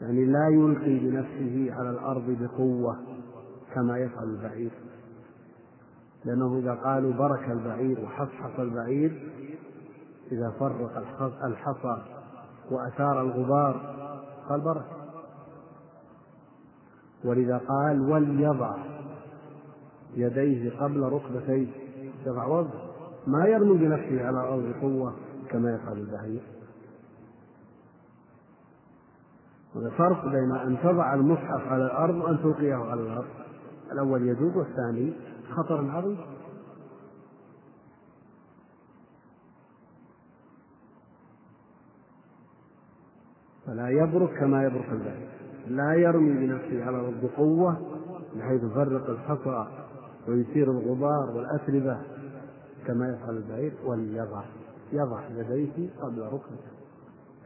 يعني 0.00 0.24
لا 0.24 0.48
يلقي 0.48 0.98
بنفسه 0.98 1.74
على 1.74 1.90
الأرض 1.90 2.36
بقوة 2.40 2.96
كما 3.74 3.98
يفعل 3.98 4.24
البعير. 4.24 4.70
لأنه 6.24 6.58
إذا 6.58 6.74
قالوا 6.74 7.12
برك 7.12 7.50
البعير 7.50 8.00
وحصحص 8.00 8.60
البعير 8.60 9.33
إذا 10.32 10.52
فرق 10.60 11.02
الحصى 11.44 12.02
وأثار 12.70 13.20
الغبار 13.20 13.94
قال 14.48 14.60
برك. 14.60 14.86
ولذا 17.24 17.60
قال 17.68 18.00
وليضع 18.10 18.76
يديه 20.14 20.78
قبل 20.80 21.00
ركبتيه. 21.00 21.66
يضع 22.26 22.46
وضع. 22.46 22.70
ما 23.26 23.46
يرمي 23.46 23.78
بنفسه 23.78 24.26
على 24.26 24.40
الأرض 24.40 24.62
بقوة 24.62 25.14
كما 25.50 25.74
يفعل 25.74 25.98
البعير 25.98 26.42
فرق 29.98 30.24
بين 30.24 30.52
أن 30.52 30.78
تضع 30.82 31.14
المصحف 31.14 31.68
على 31.68 31.84
الأرض 31.84 32.14
وأن 32.14 32.38
تلقيه 32.42 32.74
على 32.74 33.00
الأرض. 33.00 33.28
الأول 33.92 34.28
يجوز 34.28 34.56
والثاني 34.56 35.12
خطر 35.50 35.90
عظيم. 35.90 36.18
فلا 43.66 43.88
يبرك 43.88 44.38
كما 44.38 44.64
يبرك 44.64 44.88
البعير 44.92 45.28
لا 45.68 45.94
يرمي 45.94 46.46
بنفسه 46.46 46.84
على 46.84 47.00
الأرض 47.00 47.14
بقوة 47.22 47.76
بحيث 48.36 48.64
يفرق 48.64 49.10
الحصى 49.10 49.66
ويثير 50.28 50.70
الغبار 50.70 51.36
والأتربة 51.36 51.98
كما 52.86 53.08
يفعل 53.08 53.36
البعير 53.36 53.72
وليضع 53.84 54.44
يضع 54.92 55.28
يديه 55.28 55.90
قبل 56.02 56.22
ركبته 56.22 56.74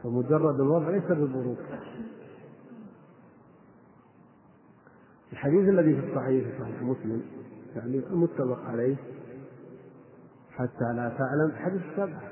فمجرد 0.03 0.59
الوضع 0.59 0.89
ليس 0.89 1.03
ببروك 1.03 1.57
الحديث 5.31 5.69
الذي 5.69 6.01
في 6.01 6.09
الصحيح 6.09 6.47
في 6.47 6.59
صحيح 6.59 6.81
مسلم 6.81 7.21
يعني 7.75 7.97
المتفق 7.97 8.59
عليه 8.65 8.95
حتى 10.51 10.93
لا 10.95 11.09
تعلم 11.17 11.51
حديث 11.55 11.81
السبعة 11.91 12.31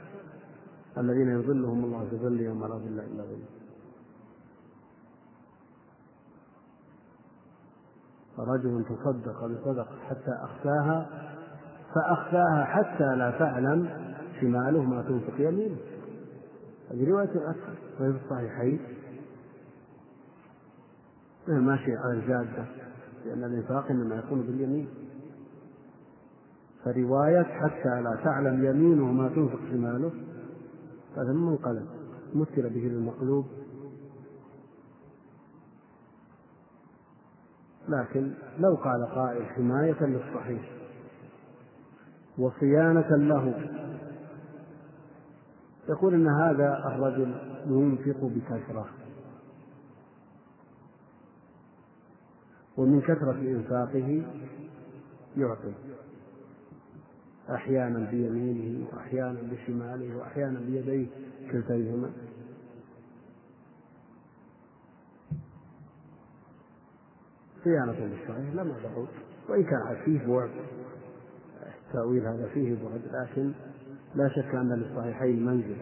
الذين 0.98 1.30
يظلهم 1.30 1.86
الله 1.86 2.08
في 2.10 2.18
ظل 2.18 2.42
يوم 2.42 2.62
لا 2.62 2.68
ظل 2.68 3.00
إلا 3.00 3.24
ظله 3.24 3.57
رجل 8.40 8.86
تصدق 8.86 9.46
بصدقة 9.46 9.98
حتى 10.10 10.32
أخفاها 10.32 11.10
فأخفاها 11.96 12.64
حتى 12.66 13.16
لا 13.16 13.32
تعلم 13.32 13.90
شماله 14.42 14.84
ما 14.84 15.02
تنفق 15.02 15.34
يمينه. 15.40 15.78
هذه 16.92 17.10
رواية 17.10 17.50
أكثر 17.50 17.74
وهي 18.00 18.14
في 18.14 18.20
الصحيحين 18.26 18.80
ماشي 21.48 21.96
على 21.96 22.14
الجادة 22.14 22.66
لأن 23.26 23.44
الإنفاق 23.44 23.86
إنما 23.90 24.16
يكون 24.16 24.42
باليمين. 24.42 24.88
فرواية 26.84 27.44
حتى 27.44 28.02
لا 28.02 28.20
تعلم 28.24 28.66
يمينه 28.66 29.06
ما 29.06 29.30
تنفق 29.30 29.60
شماله 29.72 30.12
هذا 31.18 31.34
منقلب 31.34 31.86
مثل 32.36 32.70
به 32.70 32.80
للمقلوب 32.80 33.46
لكن 37.88 38.34
لو 38.60 38.76
قال 38.76 39.06
قائل 39.06 39.46
حماية 39.46 40.04
للصحيح 40.04 40.72
وصيانة 42.38 43.16
له. 43.16 43.72
يقول 45.90 46.14
إن 46.14 46.28
هذا 46.28 46.84
الرجل 46.86 47.36
ينفق 47.66 48.24
بكثرة. 48.24 48.90
ومن 52.78 53.02
كثرة 53.02 53.40
إنفاقه 53.42 54.26
يعطي. 55.38 55.74
أحيانا 57.50 58.12
بيمينه 58.12 58.88
وأحيانا 58.94 59.40
بشماله 59.52 60.18
وأحيانا 60.18 60.60
بيديه 60.60 61.08
كلتيهما. 61.52 62.10
صيانة 67.68 67.92
للصحيح 67.92 68.54
لما 68.54 68.76
بعود 68.84 69.08
وإن 69.50 69.64
كان 69.64 69.98
فيه 70.06 70.28
بعد 70.28 70.50
التأويل 71.88 72.28
هذا 72.28 72.48
فيه 72.54 72.76
بعد 72.84 73.02
لكن 73.12 73.52
لا 74.16 74.30
شك 74.30 74.56
أن 74.56 74.74
للصحيحين 74.74 75.46
منزل. 75.46 75.78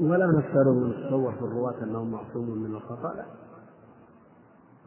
ولا 0.00 0.26
نفترض 0.38 0.76
ونتصور 0.76 1.32
في 1.32 1.42
الرواة 1.42 1.82
أنهم 1.82 2.10
معصومون 2.10 2.58
من 2.58 2.74
الخطأ 2.74 3.14
لا. 3.14 3.26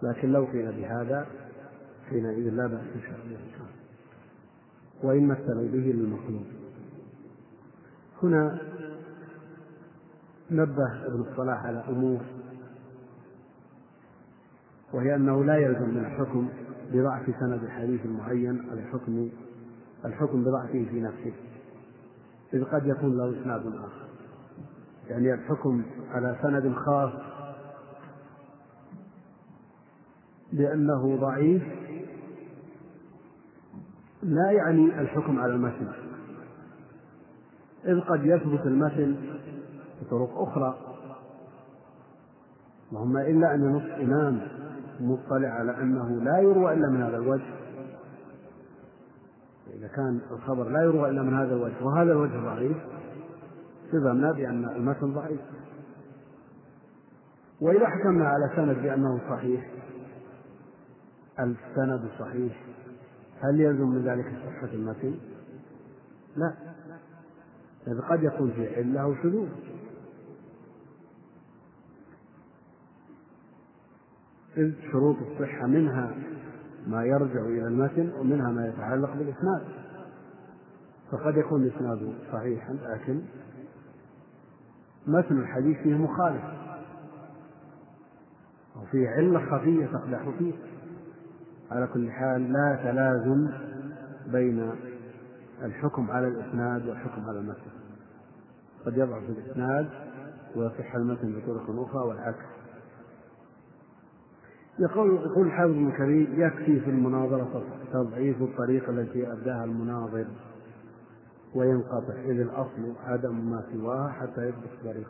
لكن 0.03 0.31
لو 0.31 0.45
قيل 0.45 0.71
بهذا 0.71 1.27
حينئذ 2.09 2.49
لا 2.49 2.67
بأس 2.67 2.81
إن 2.95 3.01
شاء 3.01 3.19
الله. 3.25 3.39
وإن 5.03 5.27
مثلوا 5.27 5.67
به 5.67 5.91
للمخلوق. 5.91 6.45
هنا 8.23 8.61
نبه 10.51 11.05
ابن 11.05 11.21
الصلاح 11.31 11.65
على 11.65 11.83
أمور 11.89 12.19
وهي 14.93 15.15
أنه 15.15 15.43
لا 15.43 15.55
يلزم 15.55 15.89
من 15.89 16.05
الحكم 16.05 16.49
بضعف 16.93 17.25
سند 17.39 17.63
الحديث 17.63 18.05
المعين 18.05 18.69
على 18.71 18.81
الحكم 18.81 19.29
الحكم 20.05 20.43
بضعفه 20.43 20.85
في 20.89 21.01
نفسه. 21.01 21.33
إذ 22.53 22.63
قد 22.63 22.85
يكون 22.85 23.17
له 23.17 23.41
إسناد 23.41 23.67
آخر. 23.67 24.07
يعني 25.07 25.33
الحكم 25.33 25.83
على 26.09 26.37
سند 26.41 26.73
خاص 26.73 27.11
بأنه 30.53 31.17
ضعيف 31.17 31.63
لا 34.23 34.51
يعني 34.51 35.01
الحكم 35.01 35.39
على 35.39 35.53
المتن. 35.53 35.87
إذ 37.85 37.99
قد 37.99 38.25
يثبت 38.25 38.65
المتن 38.65 39.15
بطرق 40.01 40.41
أخرى. 40.41 40.77
اللهم 42.91 43.17
إلا 43.17 43.55
أن 43.55 43.61
ينص 43.63 43.99
إمام 43.99 44.41
مطلع 44.99 45.49
على 45.49 45.77
أنه 45.81 46.21
لا 46.23 46.39
يروى 46.39 46.73
إلا 46.73 46.89
من 46.89 47.01
هذا 47.03 47.17
الوجه. 47.17 47.53
إذا 49.73 49.87
كان 49.87 50.21
الخبر 50.31 50.69
لا 50.69 50.83
يروى 50.83 51.09
إلا 51.09 51.21
من 51.21 51.33
هذا 51.33 51.55
الوجه 51.55 51.83
وهذا 51.83 52.11
الوجه 52.11 52.45
ضعيف. 52.45 52.77
سببنا 53.91 54.31
بأن 54.31 54.65
المتن 54.65 55.13
ضعيف 55.13 55.41
وإذا 57.61 57.87
حكمنا 57.87 58.27
على 58.27 58.51
سند 58.55 58.83
بأنه 58.83 59.19
صحيح 59.29 59.71
السند 61.39 62.09
صحيح 62.19 62.63
هل 63.41 63.61
يلزم 63.61 63.87
من 63.87 64.03
ذلك 64.03 64.25
صحة 64.25 64.73
المتن؟ 64.73 65.15
لا. 66.35 66.53
إذ 67.87 68.01
قد 68.01 68.23
يكون 68.23 68.51
في 68.51 68.75
علة 68.75 69.01
أو 69.01 69.15
شذوذ. 69.15 69.49
إذ 74.57 74.73
شروط 74.91 75.15
الصحة 75.17 75.67
منها 75.67 76.15
ما 76.87 77.03
يرجع 77.03 77.41
إلى 77.41 77.67
المتن 77.67 78.11
ومنها 78.19 78.51
ما 78.51 78.67
يتعلق 78.67 79.13
بالإسناد. 79.13 79.61
فقد 81.11 81.37
يكون 81.37 81.63
الإسناد 81.63 82.13
صحيحا 82.31 82.73
لكن 82.73 83.21
متن 85.07 85.39
الحديث 85.39 85.77
فيه 85.77 85.95
مخالف 85.95 86.43
أو 88.75 88.85
فيه 88.91 89.09
علة 89.09 89.39
خفية 89.51 89.85
تقدح 89.85 90.29
فيه. 90.39 90.53
على 91.71 91.87
كل 91.87 92.11
حال 92.11 92.53
لا 92.53 92.79
تلازم 92.83 93.49
بين 94.27 94.71
الحكم 95.63 96.11
على 96.11 96.27
الإسناد 96.27 96.87
والحكم 96.87 97.29
على 97.29 97.39
المتن. 97.39 97.71
قد 98.85 98.97
يضعف 98.97 99.23
الإسناد 99.29 99.89
ويصح 100.55 100.95
المتن 100.95 101.33
بطرق 101.33 101.69
أخرى 101.69 102.07
والعكس. 102.07 102.60
يقول 104.81 105.15
يقول 105.15 105.47
الحافظ 105.47 105.71
ابن 105.71 105.91
كريم 105.91 106.27
يكفي 106.37 106.79
في 106.79 106.89
المناظرة 106.89 107.63
تضعيف 107.93 108.41
الطريقة 108.41 108.89
التي 108.89 109.31
أبداها 109.31 109.63
المناظر 109.63 110.25
وينقطع 111.55 112.13
إذ 112.13 112.39
الأصل 112.39 112.93
عدم 113.05 113.51
ما 113.51 113.63
سواها 113.73 114.09
حتى 114.09 114.47
يثبت 114.47 114.69
طريق. 114.83 115.07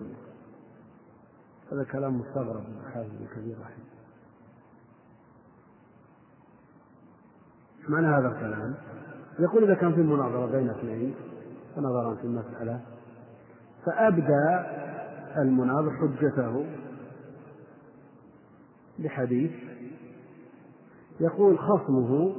هذا 1.72 1.84
كلام 1.84 2.20
مستغرب 2.20 2.62
من 2.70 2.82
الحافظ 2.88 3.10
ابن 3.16 3.26
كثير 3.36 3.56
رحمه 3.62 3.86
معنى 7.90 8.08
هذا 8.08 8.28
الكلام؟ 8.28 8.76
يقول 9.40 9.64
إذا 9.64 9.74
كان 9.74 9.94
في 9.94 10.02
مناظرة 10.02 10.52
بين 10.52 10.70
اثنين 10.70 11.16
فنظرا 11.76 12.16
في 12.16 12.24
المسألة 12.24 12.80
فأبدى 13.86 14.60
المناظر 15.38 15.92
حجته 15.92 16.66
بحديث 19.04 19.52
يقول 21.20 21.60
خصمه 21.60 22.36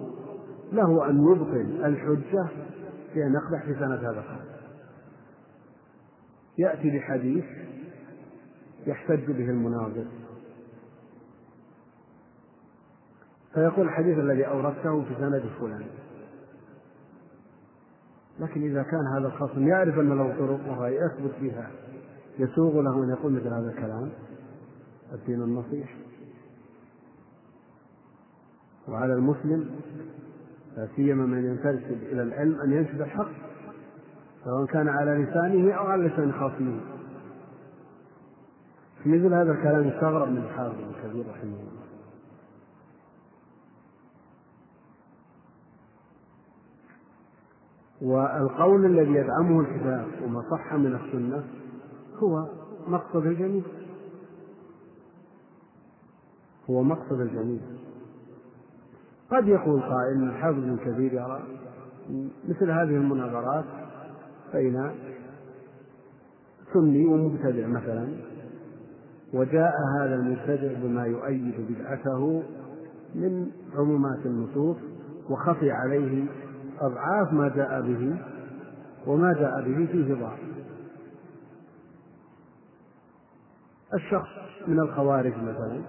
له 0.72 1.10
أن 1.10 1.22
يبطل 1.22 1.84
الحجة 1.84 2.48
بأن 3.14 3.34
يقدح 3.34 3.64
في 3.64 3.74
سنة 3.74 3.94
هذا 3.94 4.18
الخصم. 4.20 4.52
يأتي 6.58 6.98
بحديث 6.98 7.44
يحتج 8.86 9.30
به 9.30 9.50
المناظر. 9.50 10.06
فيقول 13.54 13.86
الحديث 13.86 14.18
الذي 14.18 14.46
أوردته 14.46 15.02
في 15.02 15.14
سند 15.18 15.42
فلان. 15.60 15.86
لكن 18.40 18.62
إذا 18.62 18.82
كان 18.82 19.06
هذا 19.16 19.26
الخصم 19.26 19.68
يعرف 19.68 19.98
أن 19.98 20.08
له 20.08 20.36
طرق 20.38 20.78
وهي 20.78 20.96
يثبت 20.96 21.34
بها 21.40 21.70
يسوغ 22.38 22.80
له 22.80 23.04
أن 23.04 23.08
يقول 23.10 23.32
مثل 23.32 23.48
هذا 23.48 23.70
الكلام 23.70 24.10
الدين 25.12 25.42
النصيح. 25.42 26.01
وعلى 28.88 29.14
المسلم 29.14 29.70
لا 30.76 30.88
سيما 30.96 31.26
من 31.26 31.44
ينتسب 31.44 32.02
إلى 32.02 32.22
العلم 32.22 32.60
أن 32.60 32.72
ينشد 32.72 33.00
الحق 33.00 33.30
سواء 34.44 34.66
كان 34.66 34.88
على 34.88 35.10
لسانه 35.10 35.72
أو 35.72 35.86
على 35.86 36.04
لسان 36.08 36.32
خاصمه. 36.32 36.80
في 39.02 39.08
مثل 39.08 39.34
هذا 39.34 39.52
الكلام 39.52 39.88
يستغرب 39.88 40.28
من 40.28 40.38
الحافظ 40.38 40.78
الكبير 40.80 41.30
رحمه 41.30 41.42
الله. 41.42 41.82
والقول 48.02 48.86
الذي 48.86 49.12
يدعمه 49.12 49.60
الكتاب 49.60 50.06
وما 50.24 50.42
صح 50.50 50.74
من 50.74 50.94
السنة 50.94 51.44
هو 52.22 52.48
مقصد 52.86 53.26
الجميع. 53.26 53.62
هو 56.70 56.82
مقصد 56.82 57.20
الجميع. 57.20 57.60
قد 59.32 59.48
يقول 59.48 59.80
قائل 59.80 60.22
الحافظ 60.22 60.58
ابن 60.58 60.76
كثير 60.76 61.12
يرى 61.12 61.42
مثل 62.48 62.70
هذه 62.70 62.96
المناظرات 62.96 63.64
بين 64.54 64.90
سني 66.72 67.06
ومبتدع 67.06 67.66
مثلا 67.66 68.08
وجاء 69.34 69.72
هذا 69.98 70.14
المبتدع 70.14 70.72
بما 70.82 71.06
يؤيد 71.06 71.54
بدعته 71.68 72.42
من 73.14 73.50
عمومات 73.74 74.26
النصوص 74.26 74.76
وخفي 75.30 75.70
عليه 75.70 76.24
أضعاف 76.80 77.32
ما 77.32 77.48
جاء 77.48 77.80
به 77.82 78.16
وما 79.06 79.32
جاء 79.32 79.62
به 79.62 79.86
فيه 79.86 80.14
ضعف 80.14 80.38
الشخص 83.94 84.28
من 84.68 84.80
الخوارج 84.80 85.32
مثلا 85.36 85.80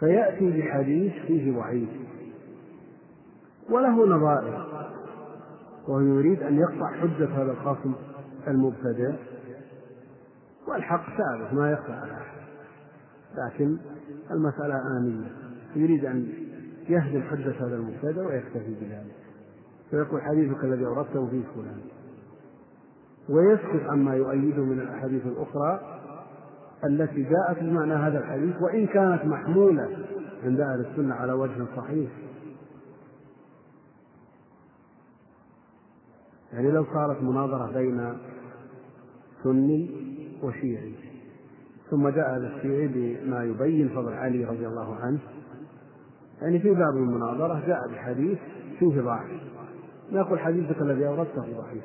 فيأتي 0.00 0.50
بحديث 0.50 1.12
فيه 1.26 1.56
وعيد. 1.56 1.88
وله 3.70 4.06
نظائر. 4.06 4.66
وهو 5.88 6.00
يريد 6.00 6.42
أن 6.42 6.58
يقطع 6.58 6.92
حجة 6.92 7.28
هذا 7.28 7.52
الخصم 7.52 7.92
المبتدع 8.48 9.14
والحق 10.68 11.06
ثابت 11.06 11.52
ما 11.52 11.70
يخفى 11.70 11.92
على 11.92 12.12
أحد. 12.12 12.36
لكن 13.36 13.78
المسألة 14.30 14.98
آنية. 14.98 15.32
يريد 15.76 16.04
أن 16.04 16.28
يهدم 16.88 17.22
حجة 17.22 17.66
هذا 17.66 17.76
المبتدع 17.76 18.26
ويكتفي 18.26 18.74
بذلك. 18.80 19.16
فيقول 19.90 20.22
حديثك 20.22 20.64
الذي 20.64 20.86
أوردته 20.86 21.26
فيه 21.26 21.42
فلان. 21.54 21.80
ويسكت 23.28 23.86
عما 23.90 24.14
يؤيده 24.14 24.62
من 24.62 24.80
الأحاديث 24.80 25.26
الأخرى 25.26 25.95
التي 26.84 27.22
جاءت 27.22 27.62
بمعنى 27.62 27.94
هذا 27.94 28.18
الحديث 28.18 28.62
وإن 28.62 28.86
كانت 28.86 29.24
محمولة 29.24 29.88
عند 30.44 30.60
أهل 30.60 30.86
السنة 30.90 31.14
على 31.14 31.32
وجه 31.32 31.66
صحيح. 31.76 32.10
يعني 36.52 36.70
لو 36.70 36.84
صارت 36.84 37.22
مناظرة 37.22 37.72
بين 37.72 38.18
سني 39.44 39.90
وشيعي 40.42 40.94
ثم 41.90 42.08
جاء 42.08 42.36
هذا 42.36 42.56
الشيعي 42.56 42.88
بما 42.88 43.44
يبين 43.44 43.88
فضل 43.88 44.12
علي 44.12 44.44
رضي 44.44 44.66
الله 44.66 44.94
عنه 44.94 45.18
يعني 46.42 46.58
في 46.58 46.70
باب 46.70 46.96
المناظرة 46.96 47.66
جاء 47.66 47.88
بحديث 47.88 48.38
فيه 48.78 49.00
ضعف. 49.00 49.26
نقول 50.12 50.38
حديثك 50.38 50.82
الذي 50.82 51.06
أوردته 51.06 51.42
ضعيف. 51.42 51.84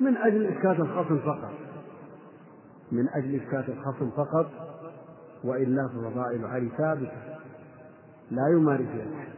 من 0.00 0.16
أجل 0.16 0.46
إسكات 0.46 0.80
الخصم 0.80 1.18
فقط. 1.18 1.69
من 2.92 3.08
أجل 3.08 3.40
إسكات 3.40 3.68
الخصم 3.68 4.10
فقط 4.10 4.46
وإلا 5.44 5.88
ففضائل 5.88 6.44
علي 6.44 6.68
ثابتة. 6.78 7.30
لا 8.30 8.48
يمارس 8.48 8.88
أحد 8.88 9.30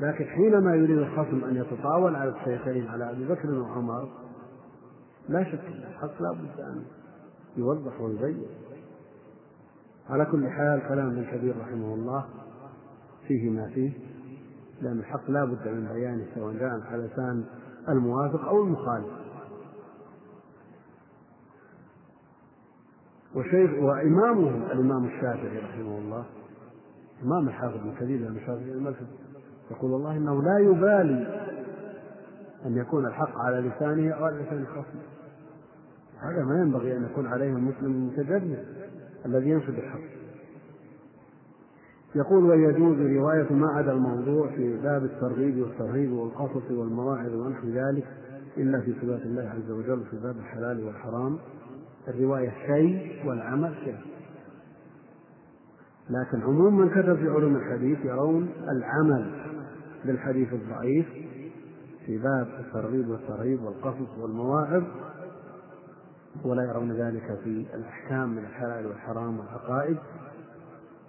لكن 0.00 0.24
حينما 0.24 0.74
يريد 0.74 0.98
الخصم 0.98 1.44
أن 1.44 1.56
يتطاول 1.56 2.16
على 2.16 2.30
الشيخين 2.30 2.88
على 2.88 3.10
أبي 3.10 3.28
بكر 3.28 3.50
وعمر 3.50 4.08
لا 5.28 5.44
شك 5.44 5.60
أن 5.66 5.82
الحق 5.90 6.22
لا 6.22 6.32
بد 6.32 6.60
أن 6.60 6.82
يوضح 7.56 8.00
ويبين. 8.00 8.46
على 10.10 10.24
كل 10.24 10.48
حال 10.48 10.82
كلام 10.88 11.06
ابن 11.06 11.24
كبير 11.24 11.54
رحمه 11.60 11.94
الله 11.94 12.24
فيه 13.26 13.50
ما 13.50 13.66
فيه 13.66 13.92
لأن 14.82 14.98
الحق 14.98 15.30
لا 15.30 15.44
بد 15.44 15.68
من 15.68 15.88
بيانه 15.92 16.26
سواء 16.34 16.54
جاء 16.54 16.80
على 16.90 17.02
لسان 17.02 17.44
الموافق 17.88 18.44
أو 18.44 18.62
المخالف. 18.64 19.17
وشيخ 23.38 23.70
وإمامهم 23.82 24.62
الإمام 24.62 25.04
الشافعي 25.04 25.58
رحمه 25.58 25.98
الله 25.98 26.24
إمام 27.24 27.48
الحافظ 27.48 27.76
ابن 27.76 27.94
كثير 27.94 28.20
لأن 28.20 28.36
الشافعي 28.36 28.72
المذهب 28.72 29.06
يقول 29.70 29.90
والله 29.90 30.16
إنه 30.16 30.42
لا 30.42 30.58
يبالي 30.58 31.48
أن 32.66 32.76
يكون 32.76 33.06
الحق 33.06 33.38
على 33.38 33.56
لسانه 33.68 34.10
أو 34.10 34.24
على 34.24 34.36
لسان 34.36 34.58
الخصم 34.58 34.98
هذا 36.20 36.44
ما 36.44 36.60
ينبغي 36.60 36.96
أن 36.96 37.04
يكون 37.04 37.26
عليه 37.26 37.50
المسلم 37.50 37.86
المتجرد 37.86 38.64
الذي 39.26 39.50
ينشد 39.50 39.74
الحق. 39.78 40.00
يقول 42.14 42.44
ويجوز 42.44 43.00
رواية 43.00 43.52
ما 43.52 43.68
عدا 43.68 43.92
الموضوع 43.92 44.50
في 44.50 44.76
باب 44.76 45.04
الترغيب 45.04 45.58
والترهيب 45.58 46.12
والقصص 46.12 46.70
والمواعظ 46.70 47.34
ونحو 47.34 47.66
ذلك 47.66 48.06
إلا 48.56 48.80
في 48.80 48.92
صفات 48.92 49.22
الله 49.22 49.42
عز 49.42 49.70
وجل 49.70 50.04
في 50.10 50.16
باب 50.16 50.36
الحلال 50.36 50.84
والحرام. 50.84 51.38
الرواية 52.08 52.52
شيء 52.66 53.28
والعمل 53.28 53.74
شيء. 53.84 53.98
لكن 56.10 56.42
عموم 56.42 56.76
من 56.76 56.88
كتب 56.90 57.16
في 57.16 57.28
علوم 57.28 57.56
الحديث 57.56 58.04
يرون 58.04 58.50
العمل 58.68 59.30
بالحديث 60.04 60.52
الضعيف 60.52 61.06
في 62.06 62.18
باب 62.18 62.48
الترغيب 62.60 63.08
والترهيب 63.08 63.62
والقصص 63.62 64.18
والمواعظ 64.18 64.82
ولا 66.44 66.62
يرون 66.62 66.92
ذلك 66.92 67.38
في 67.44 67.66
الأحكام 67.74 68.28
من 68.28 68.38
الحلال 68.38 68.86
والحرام 68.86 69.38
والعقائد. 69.38 69.96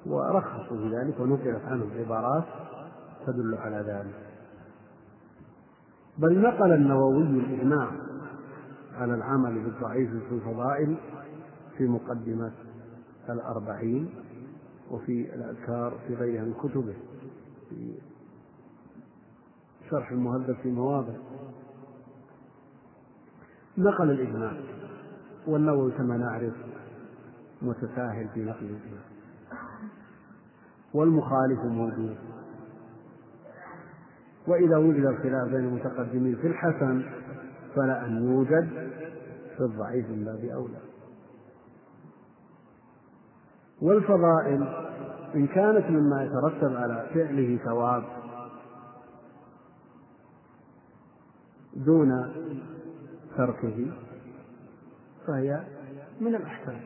ورخصوا 0.06 0.78
في 0.78 0.96
ذلك 0.96 1.20
ونقلت 1.20 1.62
عنهم 1.66 1.90
عبارات 2.00 2.44
تدل 3.28 3.56
على 3.56 3.78
ذلك. 3.78 4.16
بل 6.18 6.42
نقل 6.42 6.72
النووي 6.74 7.24
الإجماع 7.24 7.92
على 9.00 9.14
العمل 9.14 9.64
بالضعيف 9.64 10.10
في 10.10 10.36
الفضائل 10.36 10.98
في 11.78 11.88
مقدمة 11.88 12.52
الأربعين 13.30 14.10
وفي 14.92 15.34
الأذكار 15.36 16.00
في 16.08 16.16
غيرها 16.16 16.44
من 16.44 16.54
كتبه. 16.54 16.96
في 17.70 17.94
شرح 19.90 20.12
المهذب 20.12 20.56
في 20.64 20.72
مواضع. 20.72 21.14
نقل 23.78 24.12
الإجماع. 24.12 24.54
والنووي 25.48 25.92
كما 25.92 26.18
نعرف 26.18 26.54
متساهل 27.62 28.28
في 28.34 28.44
نقل 28.46 28.66
الإجماع. 28.66 29.04
والمخالف 30.94 31.60
موجود. 31.60 32.18
وإذا 34.48 34.78
وجد 34.78 35.06
الخلاف 35.06 35.48
بين 35.48 35.60
المتقدمين 35.60 36.36
في 36.36 36.48
الحسن 36.48 37.19
فلا 37.76 38.06
أن 38.06 38.32
يوجد 38.32 38.70
في 39.58 39.64
الضعيف 39.64 40.10
من 40.10 40.26
باب 40.26 40.46
أولى. 40.46 40.80
والفضائل 43.82 44.64
إن 45.36 45.48
كانت 45.48 45.86
مما 45.90 46.24
يترتب 46.24 46.76
على 46.76 47.10
فعله 47.14 47.60
ثواب 47.66 48.04
دون 51.76 52.34
تركه 53.38 53.86
فهي 55.28 55.64
من 56.22 56.36
الأحكام. 56.36 56.82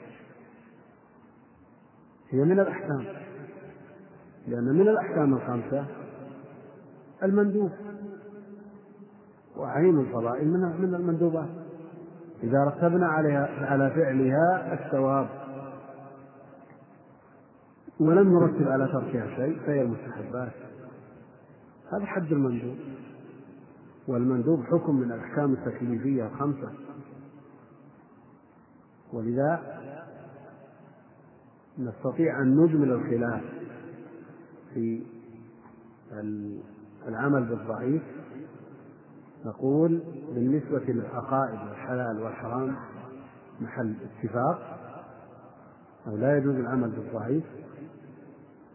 هي 2.30 2.40
من 2.40 2.60
الأحكام. 2.60 3.06
لأن 4.48 4.64
من 4.64 4.88
الأحكام 4.88 5.34
الخمسة 5.34 5.86
المندوب. 7.24 7.72
وعين 9.58 10.00
الفضائل 10.00 10.48
من 10.48 10.60
من 10.60 10.96
المندوبات 10.96 11.50
إذا 12.44 12.64
رتبنا 12.64 13.08
عليها 13.08 13.66
على 13.66 13.90
فعلها 13.90 14.74
الثواب. 14.74 15.30
ولم 18.00 18.40
نرتب 18.40 18.68
على 18.68 18.88
تركها 18.88 19.36
شيء 19.36 19.60
فهي 19.60 19.82
المستحبات. 19.82 20.52
هذا 21.94 22.06
حد 22.06 22.32
المندوب. 22.32 22.76
والمندوب 24.08 24.64
حكم 24.64 24.96
من 24.96 25.12
الأحكام 25.12 25.54
التكليفية 25.54 26.26
الخمسة. 26.26 26.72
ولذا 29.14 29.80
نستطيع 31.80 32.42
أن 32.42 32.58
نجمل 32.58 32.92
الخلاف 32.92 33.42
في 34.74 35.04
العمل 37.08 37.46
بالضعيف 37.46 38.02
نقول 39.46 40.04
بالنسبة 40.34 40.80
للعقائد 40.80 41.60
والحلال 41.70 42.24
والحرام 42.24 42.76
محل 43.62 43.96
اتفاق 44.04 44.80
أو 46.08 46.18
لا 46.18 46.38
يجوز 46.38 46.56
العمل 46.56 46.90
بالضعيف. 46.92 47.44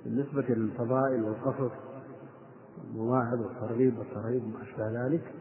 بالنسبة 0.05 0.43
للفضائل 0.49 1.23
والقصص 1.23 1.73
والمواعظ 2.78 3.40
والترغيب 3.40 3.99
والترهيب 3.99 4.45
وما 4.45 4.62
أشبه 4.62 5.07
ذلك 5.07 5.35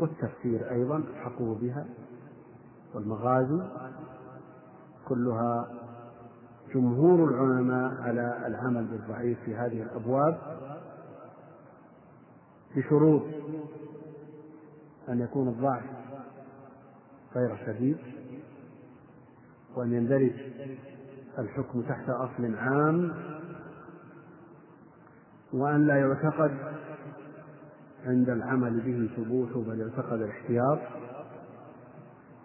والتفسير 0.00 0.70
أيضا 0.70 0.96
الحقوا 0.96 1.54
بها 1.54 1.86
والمغازي 2.94 3.62
كلها 5.08 5.68
جمهور 6.74 7.28
العلماء 7.28 8.02
على 8.02 8.46
العمل 8.46 8.84
بالضعيف 8.84 9.38
في 9.44 9.54
هذه 9.54 9.82
الأبواب 9.82 10.38
بشروط 12.76 13.22
أن 15.10 15.20
يكون 15.20 15.48
الضعف 15.48 15.82
غير 17.36 17.56
شديد 17.66 17.96
وأن 19.76 19.92
يندرج 19.92 20.32
الحكم 21.38 21.82
تحت 21.82 22.08
أصل 22.08 22.54
عام 22.54 23.12
وأن 25.52 25.86
لا 25.86 25.96
يعتقد 25.96 26.56
عند 28.06 28.30
العمل 28.30 28.80
به 28.80 29.10
ثبوته 29.16 29.62
بل 29.62 29.80
يعتقد 29.80 30.20
الاحتياط 30.22 30.78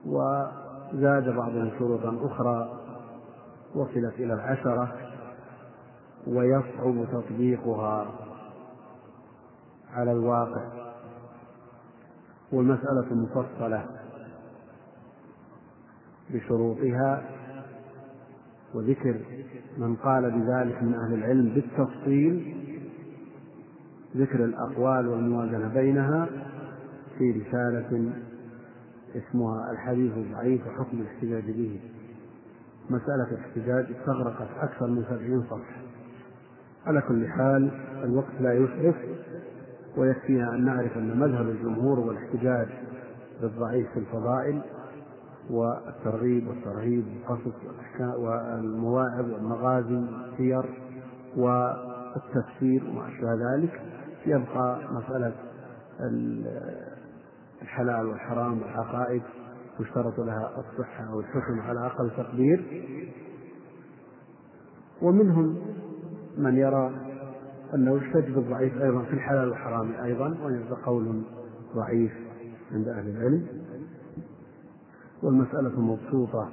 وزاد 0.05 1.29
بعضهم 1.29 1.71
شروطا 1.79 2.27
أخرى 2.27 2.79
وصلت 3.75 4.13
إلى 4.13 4.33
العشرة 4.33 4.93
ويصعب 6.27 7.05
تطبيقها 7.11 8.11
على 9.93 10.11
الواقع. 10.11 10.85
والمسألة 12.51 13.13
مفصلة 13.13 13.85
بشروطها 16.30 17.23
وذكر 18.73 19.19
من 19.77 19.95
قال 19.95 20.31
بذلك 20.31 20.84
من 20.84 20.93
أهل 20.93 21.13
العلم 21.13 21.49
بالتفصيل 21.49 22.55
ذكر 24.17 24.45
الأقوال 24.45 25.07
والموازنة 25.07 25.67
بينها 25.67 26.27
في 27.17 27.31
رسالة 27.31 28.11
اسمها 29.15 29.72
الحديث 29.72 30.13
الضعيف 30.17 30.67
وحكم 30.67 31.01
الاحتجاج 31.01 31.51
به. 31.51 31.80
مسألة 32.89 33.27
الاحتجاج 33.31 33.95
استغرقت 33.99 34.47
أكثر 34.59 34.88
من 34.88 35.03
سبعين 35.09 35.43
صفحة. 35.43 35.81
على 36.85 37.01
كل 37.01 37.27
حال 37.27 37.72
الوقت 38.03 38.41
لا 38.41 38.53
يسعف. 38.53 38.95
ويكفينا 39.97 40.55
أن 40.55 40.65
نعرف 40.65 40.97
أن 40.97 41.19
مذهب 41.19 41.49
الجمهور 41.49 41.99
هو 41.99 42.11
الاحتجاج 42.11 42.67
بالضعيف 43.41 43.91
في 43.93 43.99
الفضائل 43.99 44.61
والترغيب 45.49 46.47
والترهيب 46.47 47.05
والقصص 47.07 47.53
والمواعظ 48.17 49.31
والمغازي 49.31 49.95
والسير 49.95 50.63
والتفسير 51.38 52.84
وما 52.89 53.07
أشبه 53.07 53.34
ذلك. 53.34 53.81
يبقى 54.26 54.80
مسألة 54.91 55.34
الحلال 57.61 58.05
والحرام 58.07 58.61
والعقائد 58.61 59.22
يشترط 59.80 60.19
لها 60.19 60.49
الصحة 60.57 61.13
أو 61.13 61.19
الحكم 61.19 61.61
على 61.61 61.85
أقل 61.85 62.11
تقدير. 62.17 62.85
ومنهم 65.01 65.57
من 66.38 66.57
يرى 66.57 66.91
أنه 67.73 67.97
يحتج 67.97 68.31
بالضعيف 68.31 68.81
أيضا 68.81 69.01
في 69.03 69.13
الحلال 69.13 69.49
والحرام 69.49 69.91
أيضا 70.03 70.37
وهذا 70.43 70.77
قول 70.85 71.21
ضعيف 71.75 72.11
عند 72.71 72.87
أهل 72.87 73.09
العلم. 73.09 73.47
والمسألة 75.23 75.81
مبسوطة 75.81 76.49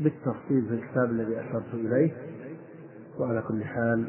بالتفصيل 0.00 0.66
في 0.68 0.74
الكتاب 0.74 1.10
الذي 1.10 1.40
أشرت 1.40 1.74
إليه. 1.74 2.12
وعلى 3.18 3.42
كل 3.48 3.64
حال 3.64 4.04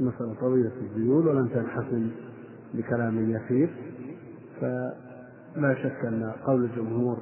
مسألة 0.00 0.34
طويلة 0.40 0.72
الذيول 0.82 1.28
ولن 1.28 1.50
تنحسم 1.50 2.10
بكلام 2.74 3.30
يسير. 3.30 3.70
فلا 4.60 5.74
شك 5.82 6.04
أن 6.04 6.32
قول 6.46 6.64
الجمهور 6.64 7.18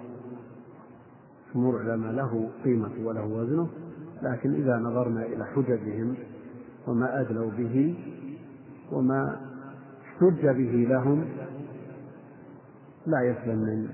جمهور 1.54 1.80
العلماء 1.80 2.12
له 2.12 2.50
قيمة 2.64 2.90
وله 3.04 3.26
وزنه 3.26 3.68
لكن 4.22 4.54
إذا 4.54 4.76
نظرنا 4.76 5.26
إلى 5.26 5.44
حججهم 5.46 6.14
وما 6.88 7.20
أدلوا 7.20 7.50
به 7.50 7.94
وما 8.92 9.40
احتج 10.02 10.46
به 10.46 10.86
لهم 10.88 11.24
لا 13.06 13.20
يسلم 13.22 13.58
من 13.58 13.88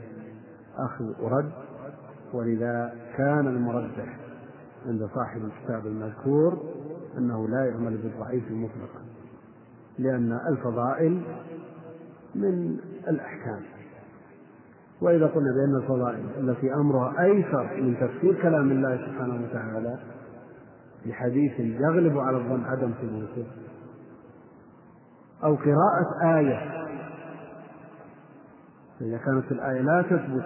أخذ 0.77 1.05
ورد 1.23 1.51
ولذا 2.33 2.95
كان 3.17 3.47
المرجح 3.47 4.19
عند 4.87 5.09
صاحب 5.15 5.41
الكتاب 5.45 5.87
المذكور 5.87 6.59
أنه 7.19 7.49
لا 7.49 7.65
يعمل 7.65 7.97
بالضعيف 7.97 8.51
مطلقا 8.51 9.05
لأن 9.99 10.33
الفضائل 10.49 11.23
من 12.35 12.77
الأحكام. 13.09 13.61
وإذا 15.01 15.27
قلنا 15.27 15.53
بأن 15.53 15.75
الفضائل 15.83 16.25
التي 16.41 16.75
أمرها 16.75 17.23
أيسر 17.23 17.83
من 17.83 17.97
تفسير 18.01 18.43
كلام 18.43 18.71
الله 18.71 18.97
سبحانه 18.97 19.45
وتعالى 19.45 19.99
بحديث 21.07 21.61
يغلب 21.61 22.19
على 22.19 22.37
الظن 22.37 22.65
عدم 22.65 22.91
ثبوته. 22.91 23.47
أو 25.45 25.55
قراءة 25.55 26.39
آية. 26.39 26.79
فإذا 29.01 29.19
كانت 29.19 29.53
الآية 29.53 29.81
لا 29.81 30.03
تثبت 30.03 30.45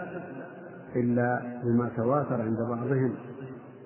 إلا 0.96 1.60
بما 1.64 1.90
تواتر 1.96 2.42
عند 2.42 2.58
بعضهم 2.58 3.14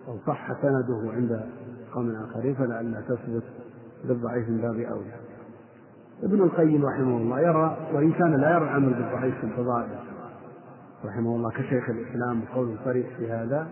أو 0.09 0.19
صح 0.27 0.63
سنده 0.63 1.13
عند 1.13 1.47
قوم 1.95 2.17
آخرين 2.17 2.55
فلعلها 2.55 3.01
تثبت 3.01 3.43
بالضعيف 4.05 4.49
من 4.49 4.61
باب 4.61 4.81
أولى 4.81 5.13
ابن 6.23 6.43
القيم 6.43 6.87
رحمه 6.87 7.17
الله 7.17 7.41
يرى 7.41 7.77
وإن 7.93 8.13
كان 8.13 8.41
لا 8.41 8.51
يرى 8.51 8.65
العمل 8.65 8.95
بالضعيف 8.95 9.35
في 9.41 9.45
الفضائل 9.45 9.99
رحمه 11.05 11.37
الله 11.37 11.51
كشيخ 11.51 11.91
الإسلام 11.91 12.41
بقول 12.41 12.77
صريح 12.85 13.17
في 13.17 13.31
هذا 13.31 13.67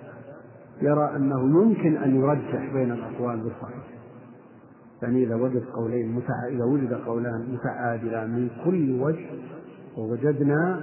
يرى 0.83 1.17
أنه 1.17 1.63
يمكن 1.63 1.97
أن 1.97 2.17
يرجح 2.17 2.73
بين 2.75 2.93
الأقوال 2.93 3.41
بالصحيح. 3.41 3.85
يعني 5.03 5.25
إذا 5.25 5.35
وجد 5.35 5.65
قولين 5.65 6.13
متع... 6.13 6.47
إذا 6.49 6.65
وجد 6.65 6.93
قولان 6.93 7.53
متعادلان 7.53 8.31
من 8.31 8.51
كل 8.65 9.03
وجه 9.03 9.27
ووجدنا 9.97 10.81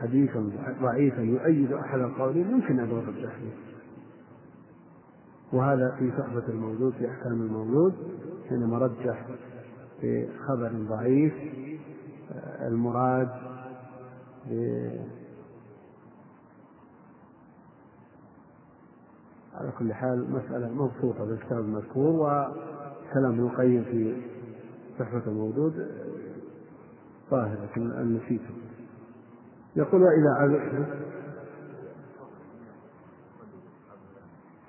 حديثا 0.00 0.50
ضعيفا 0.82 1.20
يؤيد 1.20 1.72
أحد 1.72 1.98
القولين 1.98 2.50
يمكن 2.50 2.78
أن 2.78 2.88
يرجح 2.90 3.32
وهذا 5.52 5.96
في 5.98 6.10
صحبة 6.18 6.48
الموجود 6.48 6.92
في 6.92 7.10
أحكام 7.10 7.32
الموجود 7.32 7.94
حينما 8.48 8.78
رجح 8.78 9.26
في 10.00 10.28
خبر 10.48 10.72
ضعيف 10.88 11.32
المراد 12.60 13.28
على 19.60 19.72
كل 19.78 19.94
حال 19.94 20.26
مسألة 20.30 20.68
مبسوطة 20.68 21.24
بالكتاب 21.24 21.58
المذكور 21.58 22.10
وكلام 22.10 23.32
ابن 23.32 23.40
القيم 23.40 23.84
في 23.84 24.22
صحبة 24.98 25.22
الموجود 25.26 25.86
ظاهر 27.30 27.56
لكن 27.62 28.16
نسيته 28.16 28.54
يقول 29.76 30.02
وإذا 30.02 30.30
عزفت 30.38 30.86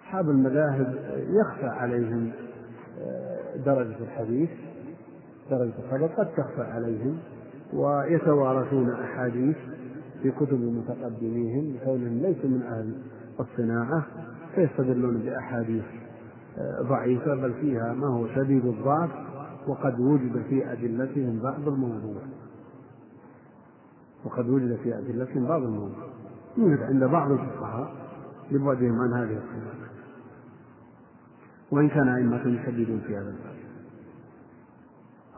أصحاب 0.04 0.30
المذاهب 0.30 0.96
يخفى 1.30 1.66
عليهم 1.66 2.32
آه، 3.00 3.56
درجة 3.66 3.98
الحديث 4.00 4.50
درجة 5.50 5.74
الخبر 5.86 6.08
قد 6.08 6.28
تخفى 6.38 6.62
عليهم 6.62 7.18
ويتوارثون 7.74 8.90
أحاديث 8.92 9.56
في 10.24 10.32
كتب 10.32 10.60
متقدميهم 10.62 11.76
لكونهم 11.76 12.18
ليسوا 12.18 12.50
من 12.50 12.62
أهل 12.62 12.94
الصناعة. 13.40 14.06
فيستدلون 14.56 15.18
بأحاديث 15.18 15.84
آه، 16.58 16.82
ضعيفة 16.82 17.36
بل 17.36 17.54
فيها 17.54 17.94
ما 17.94 18.08
هو 18.08 18.28
شديد 18.28 18.66
الضعف 18.66 19.10
وقد 19.68 20.00
وجد 20.00 20.44
في 20.50 20.72
أدلتهم 20.72 21.40
بعض 21.40 21.68
الموضوع 21.68 22.22
وقد 24.26 24.50
وجد 24.50 24.80
في 24.84 24.98
أدلتهم 24.98 25.48
بعض 25.48 25.64
الموضوع 25.64 26.08
يوجد 26.58 26.82
عند 26.82 27.04
بعض 27.04 27.32
الفقهاء 27.32 27.94
لبعدهم 28.52 29.00
عن 29.00 29.14
هذه 29.14 29.38
الصفات 29.38 29.82
وإن 31.72 31.90
كان 31.90 32.08
أئمة 32.08 32.42
يشددون 32.48 33.00
في 33.08 33.16
هذا 33.16 33.30
الباب. 33.30 33.62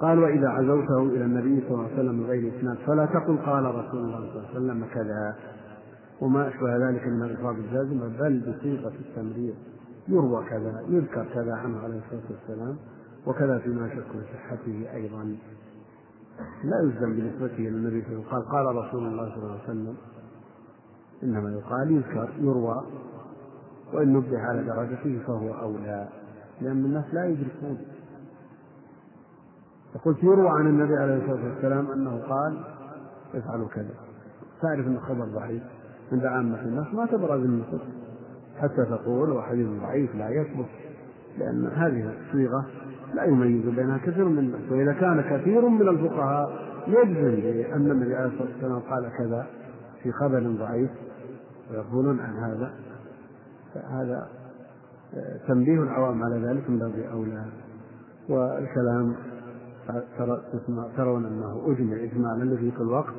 قال 0.01 0.19
وإذا 0.19 0.49
عزوته 0.49 1.03
إلى 1.03 1.25
النبي 1.25 1.61
صلى 1.61 1.71
الله 1.71 1.83
عليه 1.83 1.93
وسلم 1.93 2.23
بغير 2.23 2.59
إسناد 2.59 2.77
فلا 2.77 3.05
تقل 3.05 3.37
قال 3.37 3.75
رسول 3.75 3.99
الله 3.99 4.17
صلى 4.17 4.39
الله 4.39 4.49
عليه 4.49 4.57
وسلم 4.57 4.85
كذا. 4.93 5.35
وما 6.23 6.47
أشبه 6.47 6.77
ذلك 6.77 7.07
من 7.07 7.23
الألفاظ 7.23 7.55
الجازمة 7.55 8.07
بل 8.07 8.39
بصيغة 8.39 8.93
التمرير 8.99 9.53
يروى 10.07 10.45
كذا 10.49 10.83
يذكر 10.87 11.25
كذا 11.33 11.53
عنه 11.53 11.79
عليه 11.79 11.99
الصلاة 12.05 12.23
والسلام 12.29 12.77
وكذا 13.27 13.57
فيما 13.59 13.89
شك 13.89 14.11
في 14.11 14.23
صحته 14.33 14.93
أيضا. 14.93 15.35
لا 16.63 16.79
يلزم 16.83 17.13
بنسبته 17.13 17.57
إلى 17.57 17.67
النبي 17.67 18.01
صلى 18.01 18.15
الله 18.15 18.25
عليه 18.27 18.37
وسلم. 18.37 18.51
قال 18.51 18.65
قال 18.65 18.75
رسول 18.75 19.07
الله 19.07 19.29
صلى 19.29 19.43
الله 19.43 19.51
عليه 19.51 19.63
وسلم 19.63 19.95
إنما 21.23 21.51
يقال 21.51 21.91
يذكر 21.91 22.29
يروى 22.39 22.83
وإن 23.93 24.13
نبه 24.13 24.39
على 24.39 24.63
درجته 24.63 25.19
فهو 25.27 25.53
أولى 25.53 26.09
لأن 26.61 26.85
الناس 26.85 27.05
لا 27.13 27.25
يدركون. 27.25 27.77
فقلت 29.93 30.23
يروى 30.23 30.49
عن 30.49 30.67
النبي 30.67 30.95
عليه 30.95 31.15
الصلاة 31.15 31.53
والسلام 31.53 31.91
أنه 31.91 32.21
قال 32.29 32.63
افعلوا 33.33 33.67
كذا. 33.67 33.93
تعرف 34.61 34.87
أن 34.87 34.99
خبر 34.99 35.25
ضعيف. 35.25 35.63
عند 36.13 36.25
عامة 36.25 36.61
الناس 36.61 36.93
ما 36.93 37.05
تبرز 37.05 37.41
النصوص 37.41 37.81
حتى 38.57 38.85
تقول 38.85 39.31
هو 39.31 39.41
حديث 39.41 39.67
ضعيف 39.81 40.15
لا 40.15 40.29
يثبت 40.29 40.65
لأن 41.37 41.67
هذه 41.67 42.13
الصيغة 42.27 42.65
لا 43.13 43.23
يميز 43.23 43.65
بينها 43.65 43.97
كثير 43.97 44.25
من 44.25 44.39
الناس. 44.39 44.71
وإذا 44.71 44.93
كان 44.93 45.21
كثير 45.21 45.69
من 45.69 45.87
الفقهاء 45.87 46.49
يجزم 46.87 47.41
بأن 47.41 47.91
النبي 47.91 48.15
عليه 48.15 48.27
الصلاة 48.27 48.47
والسلام 48.47 48.79
قال 48.79 49.11
كذا 49.17 49.47
في 50.03 50.11
خبر 50.11 50.55
ضعيف 50.59 50.89
ويقولون 51.71 52.19
عن 52.19 52.33
هذا. 52.35 52.73
فهذا 53.73 54.27
تنبيه 55.47 55.83
العوام 55.83 56.23
على 56.23 56.35
ذلك 56.35 56.69
من 56.69 56.79
باب 56.79 56.93
أولى. 57.13 57.45
والكلام 58.29 59.15
ترون 60.97 61.25
أنه 61.25 61.61
أجمع 61.65 62.03
إجمالا 62.03 62.43
لذيك 62.43 62.81
الوقت 62.81 63.13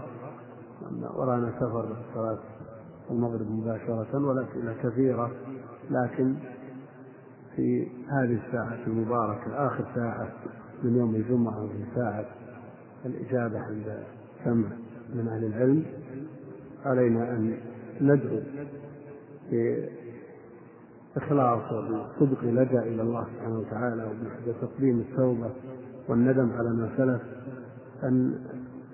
ورانا 1.17 1.53
سفر 1.61 1.85
الصلاة 2.11 2.39
المغرب 3.11 3.51
مباشرة 3.51 4.27
والأسئلة 4.27 4.75
كثيرة 4.83 5.31
لكن 5.91 6.35
في 7.57 7.87
هذه 8.09 8.39
الساعة 8.47 8.79
المباركة 8.87 9.67
آخر 9.67 9.85
ساعة 9.95 10.29
من 10.83 10.97
يوم 10.97 11.15
الجمعة 11.15 11.65
وفي 11.65 11.85
ساعة 11.95 12.25
الإجابة 13.07 13.59
عند 13.59 13.99
سمع 14.45 14.69
من 15.15 15.29
أهل 15.29 15.45
العلم 15.45 15.85
علينا 16.85 17.31
أن 17.31 17.57
ندعو 18.01 18.41
بإخلاص 21.17 21.73
وبصدق 21.73 22.45
لجأ 22.45 22.83
إلى 22.83 23.03
الله 23.03 23.27
سبحانه 23.35 23.59
وتعالى 23.59 24.09
وبتقديم 24.47 25.01
التوبة 25.01 25.51
والندم 26.09 26.51
على 26.53 26.69
ما 26.69 26.91
سلف 26.97 27.23
أن 28.05 28.39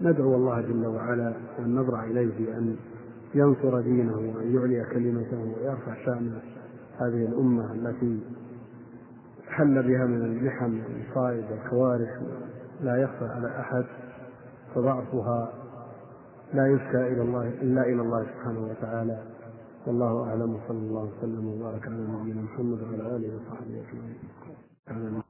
ندعو 0.03 0.35
الله 0.35 0.61
جل 0.61 0.87
وعلا 0.87 1.35
وأن 1.59 1.75
نضرع 1.75 2.05
إليه 2.05 2.31
بأن 2.39 2.77
ينصر 3.35 3.81
دينه 3.81 4.17
وأن 4.17 4.55
يعلي 4.55 4.85
كلمته 4.93 5.39
ويرفع 5.39 6.05
شأن 6.05 6.39
هذه 6.99 7.27
الأمة 7.27 7.73
التي 7.73 8.21
حل 9.49 9.83
بها 9.83 10.07
من 10.07 10.23
المحن 10.23 10.83
والمصائب 10.83 11.45
والكوارث. 11.51 12.23
لا 12.81 12.97
يخفى 12.97 13.25
على 13.25 13.61
أحد 13.61 13.85
فضعفها 14.75 15.53
لا 16.55 16.67
يشكى 16.67 17.13
إلى 17.13 17.23
الله 17.23 17.49
إلا 17.49 17.83
إلى 17.83 18.03
الله 18.03 18.25
سبحانه 18.25 18.67
وتعالى. 18.71 19.23
والله 19.87 20.25
أعلم. 20.29 20.55
وصلى 20.55 20.79
الله 20.79 21.11
وسلم 21.19 21.47
وبارك 21.47 21.87
على 21.87 21.97
نبينا 21.97 22.43
محمد 22.43 22.83
وعلى 22.83 23.17
آله 23.17 23.37
وصحبه 23.37 23.83
أجمعين. 24.89 25.30